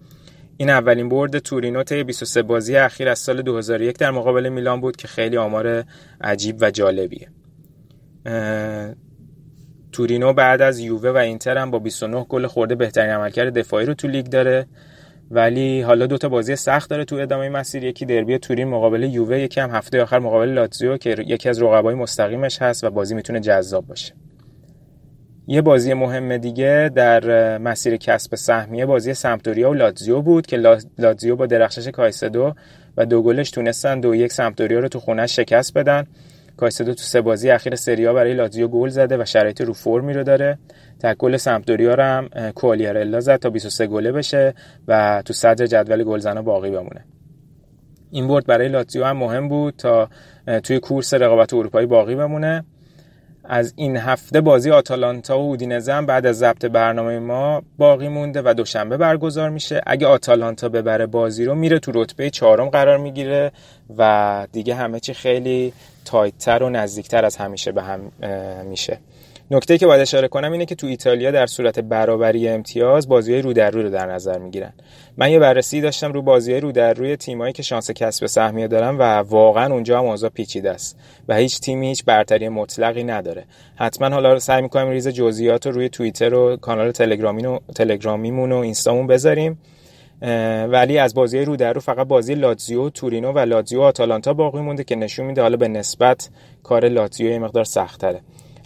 این 0.61 0.69
اولین 0.69 1.09
برد 1.09 1.39
تورینو 1.39 1.83
طی 1.83 2.03
23 2.03 2.41
بازی 2.41 2.77
اخیر 2.77 3.09
از 3.09 3.19
سال 3.19 3.41
2001 3.41 3.97
در 3.97 4.11
مقابل 4.11 4.49
میلان 4.49 4.81
بود 4.81 4.95
که 4.95 5.07
خیلی 5.07 5.37
آمار 5.37 5.83
عجیب 6.21 6.57
و 6.61 6.71
جالبیه. 6.71 7.27
تورینو 9.91 10.33
بعد 10.33 10.61
از 10.61 10.79
یووه 10.79 11.09
و 11.09 11.17
اینتر 11.17 11.57
هم 11.57 11.71
با 11.71 11.79
29 11.79 12.23
گل 12.23 12.47
خورده 12.47 12.75
بهترین 12.75 13.09
عملکرد 13.09 13.53
دفاعی 13.53 13.85
رو 13.85 13.93
تو 13.93 14.07
لیگ 14.07 14.25
داره 14.25 14.67
ولی 15.31 15.81
حالا 15.81 16.05
دو 16.05 16.17
تا 16.17 16.29
بازی 16.29 16.55
سخت 16.55 16.89
داره 16.89 17.05
تو 17.05 17.15
ادامه 17.15 17.49
مسیر. 17.49 17.83
یکی 17.83 18.05
دربی 18.05 18.37
تورین 18.37 18.67
مقابل 18.67 19.03
یووه 19.03 19.39
یکی 19.39 19.61
هم 19.61 19.69
هفته 19.69 20.01
آخر 20.01 20.19
مقابل 20.19 20.49
لاتزیو 20.49 20.97
که 20.97 21.15
یکی 21.27 21.49
از 21.49 21.61
رقبای 21.61 21.95
مستقیمش 21.95 22.61
هست 22.61 22.83
و 22.83 22.89
بازی 22.89 23.15
می‌تونه 23.15 23.39
جذاب 23.39 23.87
باشه. 23.87 24.13
یه 25.51 25.61
بازی 25.61 25.93
مهم 25.93 26.37
دیگه 26.37 26.91
در 26.95 27.57
مسیر 27.57 27.97
کسب 27.97 28.35
سهمیه 28.35 28.85
بازی 28.85 29.13
سمپدوریا 29.13 29.69
و 29.69 29.73
لاتزیو 29.73 30.21
بود 30.21 30.47
که 30.47 30.57
لاتزیو 30.97 31.35
با 31.35 31.45
درخشش 31.45 31.87
کایسدو 31.87 32.53
و 32.97 33.05
دو 33.05 33.21
گلش 33.21 33.51
تونستن 33.51 33.99
دو 33.99 34.15
یک 34.15 34.33
سمپدوریا 34.33 34.79
رو 34.79 34.87
تو 34.87 34.99
خونه 34.99 35.27
شکست 35.27 35.77
بدن. 35.77 36.07
کایسدو 36.57 36.93
تو 36.93 37.03
سه 37.03 37.21
بازی 37.21 37.49
اخیر 37.49 37.75
سریا 37.75 38.13
برای 38.13 38.33
لاتزیو 38.33 38.67
گل 38.67 38.89
زده 38.89 39.17
و 39.17 39.25
شرایط 39.25 39.61
رو 39.61 39.73
فرمی 39.73 40.13
رو 40.13 40.23
داره. 40.23 40.57
تا 40.99 41.13
گل 41.13 41.37
سمپدوریا 41.37 41.95
رو 41.95 42.03
هم 42.03 42.29
کوالیارلا 42.55 43.19
زد 43.19 43.35
تا 43.35 43.49
23 43.49 43.87
گله 43.87 44.11
بشه 44.11 44.53
و 44.87 45.21
تو 45.25 45.33
صدر 45.33 45.65
جدول 45.65 46.03
گلزنا 46.03 46.41
باقی 46.41 46.69
بمونه. 46.69 47.05
این 48.11 48.27
برد 48.27 48.45
برای 48.45 48.67
لاتزیو 48.67 49.03
هم 49.03 49.17
مهم 49.17 49.49
بود 49.49 49.73
تا 49.77 50.09
توی 50.63 50.79
کورس 50.79 51.13
رقابت 51.13 51.53
اروپایی 51.53 51.87
باقی 51.87 52.15
بمونه. 52.15 52.63
از 53.51 53.73
این 53.75 53.97
هفته 53.97 54.41
بازی 54.41 54.71
آتالانتا 54.71 55.39
و 55.39 55.41
اودینزه 55.41 55.93
هم 55.93 56.05
بعد 56.05 56.25
از 56.25 56.37
ضبط 56.37 56.65
برنامه 56.65 57.19
ما 57.19 57.61
باقی 57.77 58.07
مونده 58.07 58.41
و 58.45 58.53
دوشنبه 58.53 58.97
برگزار 58.97 59.49
میشه. 59.49 59.81
اگه 59.87 60.07
آتالانتا 60.07 60.69
ببره 60.69 61.05
بازی 61.05 61.45
رو 61.45 61.55
میره 61.55 61.79
تو 61.79 61.91
رتبه 61.95 62.29
چهارم 62.29 62.69
قرار 62.69 62.97
می‌گیره 62.97 63.51
و 63.97 64.47
دیگه 64.51 64.75
همه 64.75 64.99
چی 64.99 65.13
خیلی 65.13 65.73
تایتتر 66.05 66.63
و 66.63 66.69
نزدیکتر 66.69 67.25
از 67.25 67.37
همیشه 67.37 67.71
به 67.71 67.81
هم 67.83 68.11
میشه. 68.65 68.99
نکته 69.51 69.77
که 69.77 69.85
باید 69.85 70.01
اشاره 70.01 70.27
کنم 70.27 70.51
اینه 70.51 70.65
که 70.65 70.75
تو 70.75 70.87
ایتالیا 70.87 71.31
در 71.31 71.45
صورت 71.45 71.79
برابری 71.79 72.47
امتیاز 72.47 73.07
بازی 73.07 73.41
رو 73.41 73.53
در 73.53 73.69
رو 73.69 73.81
رو 73.81 73.89
در 73.89 74.11
نظر 74.11 74.37
می‌گیرن. 74.37 74.73
من 75.17 75.31
یه 75.31 75.39
بررسی 75.39 75.81
داشتم 75.81 76.11
رو 76.11 76.21
بازی 76.21 76.59
رو 76.59 76.71
در 76.71 76.93
روی 76.93 77.15
تیمایی 77.15 77.53
که 77.53 77.63
شانس 77.63 77.91
کسب 77.91 78.25
سهمیه 78.25 78.67
دارن 78.67 78.97
و 78.97 79.01
واقعا 79.03 79.73
اونجا 79.73 79.99
هم 79.99 80.05
اوضاع 80.05 80.29
پیچیده 80.29 80.71
است 80.71 80.99
و 81.27 81.35
هیچ 81.35 81.59
تیمی 81.59 81.87
هیچ 81.87 82.05
برتری 82.05 82.49
مطلقی 82.49 83.03
نداره. 83.03 83.45
حتما 83.75 84.09
حالا 84.09 84.39
سعی 84.39 84.61
می‌کنیم 84.61 84.89
ریز 84.89 85.07
جزئیات 85.07 85.67
رو 85.67 85.71
روی 85.71 85.89
توییتر 85.89 86.33
و 86.33 86.57
کانال 86.57 86.91
تلگرامی 86.91 87.45
و 87.45 87.59
تلگرامیمون 87.75 88.51
و 88.51 88.55
اینستامون 88.55 89.07
بذاریم. 89.07 89.59
ولی 90.71 90.97
از 90.97 91.13
بازی 91.13 91.39
رو 91.39 91.55
در 91.55 91.73
رو 91.73 91.81
فقط 91.81 92.07
بازی 92.07 92.35
لاتزیو 92.35 92.89
تورینو 92.89 93.31
و 93.31 93.39
لاتزیو 93.39 93.81
آتالانتا 93.81 94.33
باقی 94.33 94.61
مونده 94.61 94.83
که 94.83 94.95
نشون 94.95 95.25
میده 95.25 95.41
حالا 95.41 95.57
به 95.57 95.67
نسبت 95.67 96.29
کار 96.63 96.87
لاتزیو 96.87 97.39
مقدار 97.39 97.63
سخت‌تره. 97.63 98.21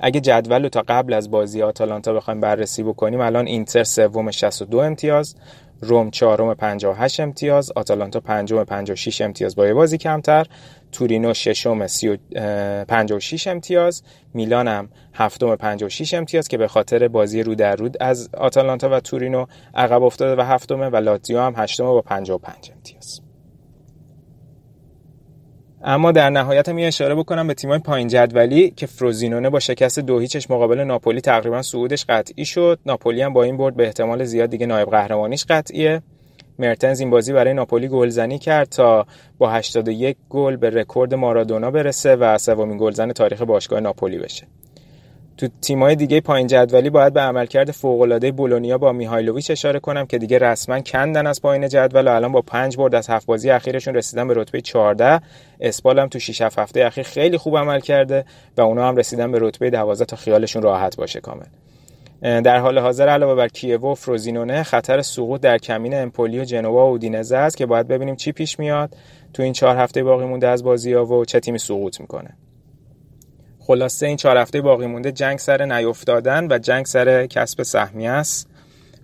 اگه 0.06 0.20
جدول 0.20 0.64
رو 0.64 0.70
تا 0.70 0.84
قبل 0.88 1.14
از 1.14 1.32
بازی 1.32 1.62
آتالانتا 1.62 2.14
بخوایم 2.14 2.40
بررسی 2.40 2.84
بکنیم 2.84 3.22
الان 3.22 3.48
اینتر 3.48 3.84
سوم 3.84 4.32
62 4.32 4.78
امتیاز 4.78 5.36
روم 5.82 6.12
چهارم 6.12 6.54
58 6.54 7.20
امتیاز 7.20 7.72
آتالانتا 7.76 8.20
پنجم 8.20 8.64
56 8.64 9.22
امتیاز. 9.22 9.56
با 9.56 9.68
یه 9.68 9.74
بازی 9.74 9.98
کمتر 9.98 10.48
تورینو 10.92 11.34
ششم 11.34 11.86
56 12.88 13.48
امتیاز 13.48 14.04
میلان 14.34 14.68
هم 14.68 14.90
هفتم 15.14 15.56
56 15.56 16.14
امتیاز 16.14 16.48
که 16.48 16.58
به 16.58 16.68
خاطر 16.68 17.08
بازی 17.08 17.44
رو 17.44 17.56
در 17.56 17.76
رود 17.76 17.98
از 18.00 18.30
آتالانتا 18.38 18.90
و 18.90 19.00
تورینو 19.00 19.46
عقب 19.76 20.04
افتاده 20.04 20.42
و 20.42 20.46
هفتمه 20.46 20.90
و 20.90 20.96
لاتزیو 20.96 21.40
هم 21.40 21.54
هشتم 21.58 21.84
با 21.84 22.02
55 22.02 22.72
امتیاز. 22.76 23.22
اما 25.86 26.12
در 26.12 26.30
نهایت 26.30 26.70
می 26.70 26.86
اشاره 26.86 27.16
بکنم 27.16 27.48
به 27.48 27.54
تیمای 27.54 27.80
پایین 27.80 28.08
جدولی 28.08 28.70
که 28.70 28.86
فروزینونه 28.86 29.50
با 29.50 29.60
شکست 29.60 30.00
دو 30.00 30.20
هیچش 30.20 30.52
مقابل 30.52 30.80
ناپولی 30.84 31.22
تقریبا 31.22 31.62
صعودش 31.62 32.06
قطعی 32.10 32.46
شد. 32.46 32.80
ناپولی 32.86 33.22
هم 33.22 33.34
با 33.34 33.44
این 33.44 33.58
برد 33.58 33.76
به 33.76 33.86
احتمال 33.86 34.24
زیاد 34.24 34.50
دیگه 34.50 34.66
نایب 34.66 34.90
قهرمانیش 34.90 35.46
قطعیه. 35.50 36.02
مرتنز 36.60 37.00
این 37.00 37.10
بازی 37.10 37.34
برای 37.34 37.54
ناپولی 37.54 37.88
گلزنی 37.88 38.40
کرد 38.40 38.70
تا 38.70 39.06
با 39.38 39.52
81 39.52 40.18
گل 40.30 40.56
به 40.56 40.70
رکورد 40.70 41.14
مارادونا 41.14 41.72
برسه 41.72 42.16
و 42.16 42.38
سومین 42.38 42.78
گلزن 42.78 43.12
تاریخ 43.12 43.42
باشگاه 43.42 43.80
ناپولی 43.80 44.18
بشه. 44.18 44.48
تو 45.38 45.48
تیمای 45.62 45.96
دیگه 45.96 46.22
پایین 46.22 46.48
جدولی 46.48 46.90
باید 46.90 47.14
به 47.14 47.22
عملکرد 47.22 47.72
فوق‌العاده 47.72 48.32
بولونیا 48.32 48.78
با 48.78 48.92
میهایلوویچ 48.92 49.52
اشاره 49.52 49.80
کنم 49.80 50.06
که 50.06 50.18
دیگه 50.18 50.38
رسما 50.38 50.80
کندن 50.80 51.28
از 51.28 51.42
پایین 51.42 51.68
جدول 51.70 52.08
و 52.08 52.12
الان 52.12 52.32
با 52.32 52.42
پنج 52.42 52.78
برد 52.78 52.96
از 52.96 53.10
هفت 53.10 53.26
بازی 53.26 53.50
اخیرشون 53.50 53.96
رسیدن 53.96 54.28
به 54.28 54.34
رتبه 54.38 54.62
14 54.62 55.22
اسپال 55.60 56.00
هم 56.00 56.08
تو 56.08 56.20
6 56.20 56.42
7 56.42 56.60
هفته 56.60 56.86
اخیر 56.86 57.04
خیلی 57.04 57.38
خوب 57.38 57.58
عمل 57.58 57.80
کرده 57.80 58.26
و 58.58 58.62
اونا 58.62 58.88
هم 58.88 58.96
رسیدن 58.96 59.32
به 59.32 59.38
رتبه 59.42 59.70
12 59.70 60.06
تا 60.06 60.16
خیالشون 60.16 60.62
راحت 60.62 60.98
باشه 60.98 61.20
کامل. 61.20 61.46
در 62.22 62.60
حال 62.60 62.80
حاضر 62.80 63.10
علاوه 63.10 63.36
بر 63.36 63.48
کیوو 63.48 63.92
و 63.92 63.96
فروزینونه 63.96 64.64
خطر 64.64 65.02
سقوط 65.02 65.42
در 65.42 65.58
کمین 65.58 65.94
امپولی 65.96 66.40
و 66.40 66.44
جنوا 66.44 66.86
و 66.88 66.90
اودینزه 66.90 67.38
است 67.38 67.58
که 67.58 67.66
باید 67.66 67.88
ببینیم 67.88 68.16
چی 68.16 68.32
پیش 68.32 68.60
میاد. 68.60 68.96
تو 69.34 69.44
این 69.44 69.54
چهار 69.54 69.78
هفته 69.78 70.04
باقی 70.04 70.26
مونده 70.26 70.48
از 70.48 70.64
بازی 70.64 70.94
ها 70.94 71.06
و 71.06 71.26
چه 71.26 71.40
تیمی 71.40 71.60
سقوط 71.60 72.02
می‌کنه. 72.02 72.30
خلاصه 73.66 74.06
این 74.08 74.18
چهار 74.18 74.38
هفته 74.38 74.62
باقی 74.62 74.88
مونده 74.88 75.12
جنگ 75.12 75.40
سر 75.40 75.66
نیفتادن 75.66 76.48
و 76.52 76.60
جنگ 76.60 76.86
سر 76.86 77.26
کسب 77.26 77.64
سهمیه 77.64 78.10
است 78.10 78.50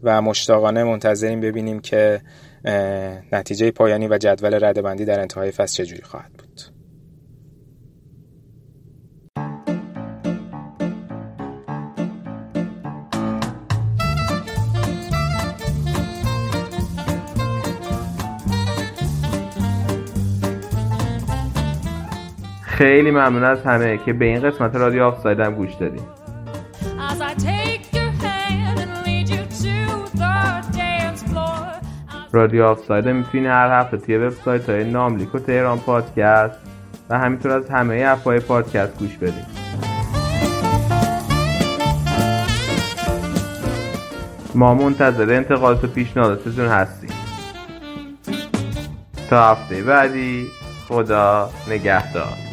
و 0.03 0.21
مشتاقانه 0.21 0.83
منتظریم 0.83 1.41
ببینیم 1.41 1.79
که 1.79 2.21
نتیجه 3.31 3.71
پایانی 3.71 4.07
و 4.07 4.17
جدول 4.17 4.65
ردبندی 4.65 5.05
در 5.05 5.19
انتهای 5.19 5.51
فصل 5.51 5.83
چجوری 5.83 6.01
خواهد 6.01 6.38
خیلی 22.79 23.11
ممنون 23.11 23.43
از 23.43 23.63
همه 23.63 23.97
که 23.97 24.13
به 24.13 24.25
این 24.25 24.41
قسمت 24.41 24.75
رادیو 24.75 25.03
آفساید 25.03 25.39
هم 25.39 25.55
گوش 25.55 25.73
دادیم. 25.73 26.07
رادیو 32.31 32.63
آفساید 32.63 33.07
می‌تونی 33.07 33.47
هر 33.47 33.79
هفته 33.79 33.97
توی 33.97 34.17
وبسایت 34.17 34.69
های 34.69 34.91
ناملیک 34.91 35.35
و 35.35 35.39
تهران 35.39 35.79
پادکست 35.79 36.59
و 37.09 37.19
همینطور 37.19 37.51
از 37.51 37.69
همه 37.69 38.03
اپهای 38.07 38.39
پادکست 38.39 38.99
گوش 38.99 39.17
بدید 39.17 39.45
ما 44.55 44.73
منتظر 44.73 45.33
انتقادات 45.33 45.83
و 45.83 45.87
پیشنهاداتتون 45.87 46.67
هستیم. 46.67 47.11
تا 49.29 49.51
هفته 49.51 49.83
بعدی 49.83 50.47
خدا 50.87 51.49
نگهدار. 51.69 52.48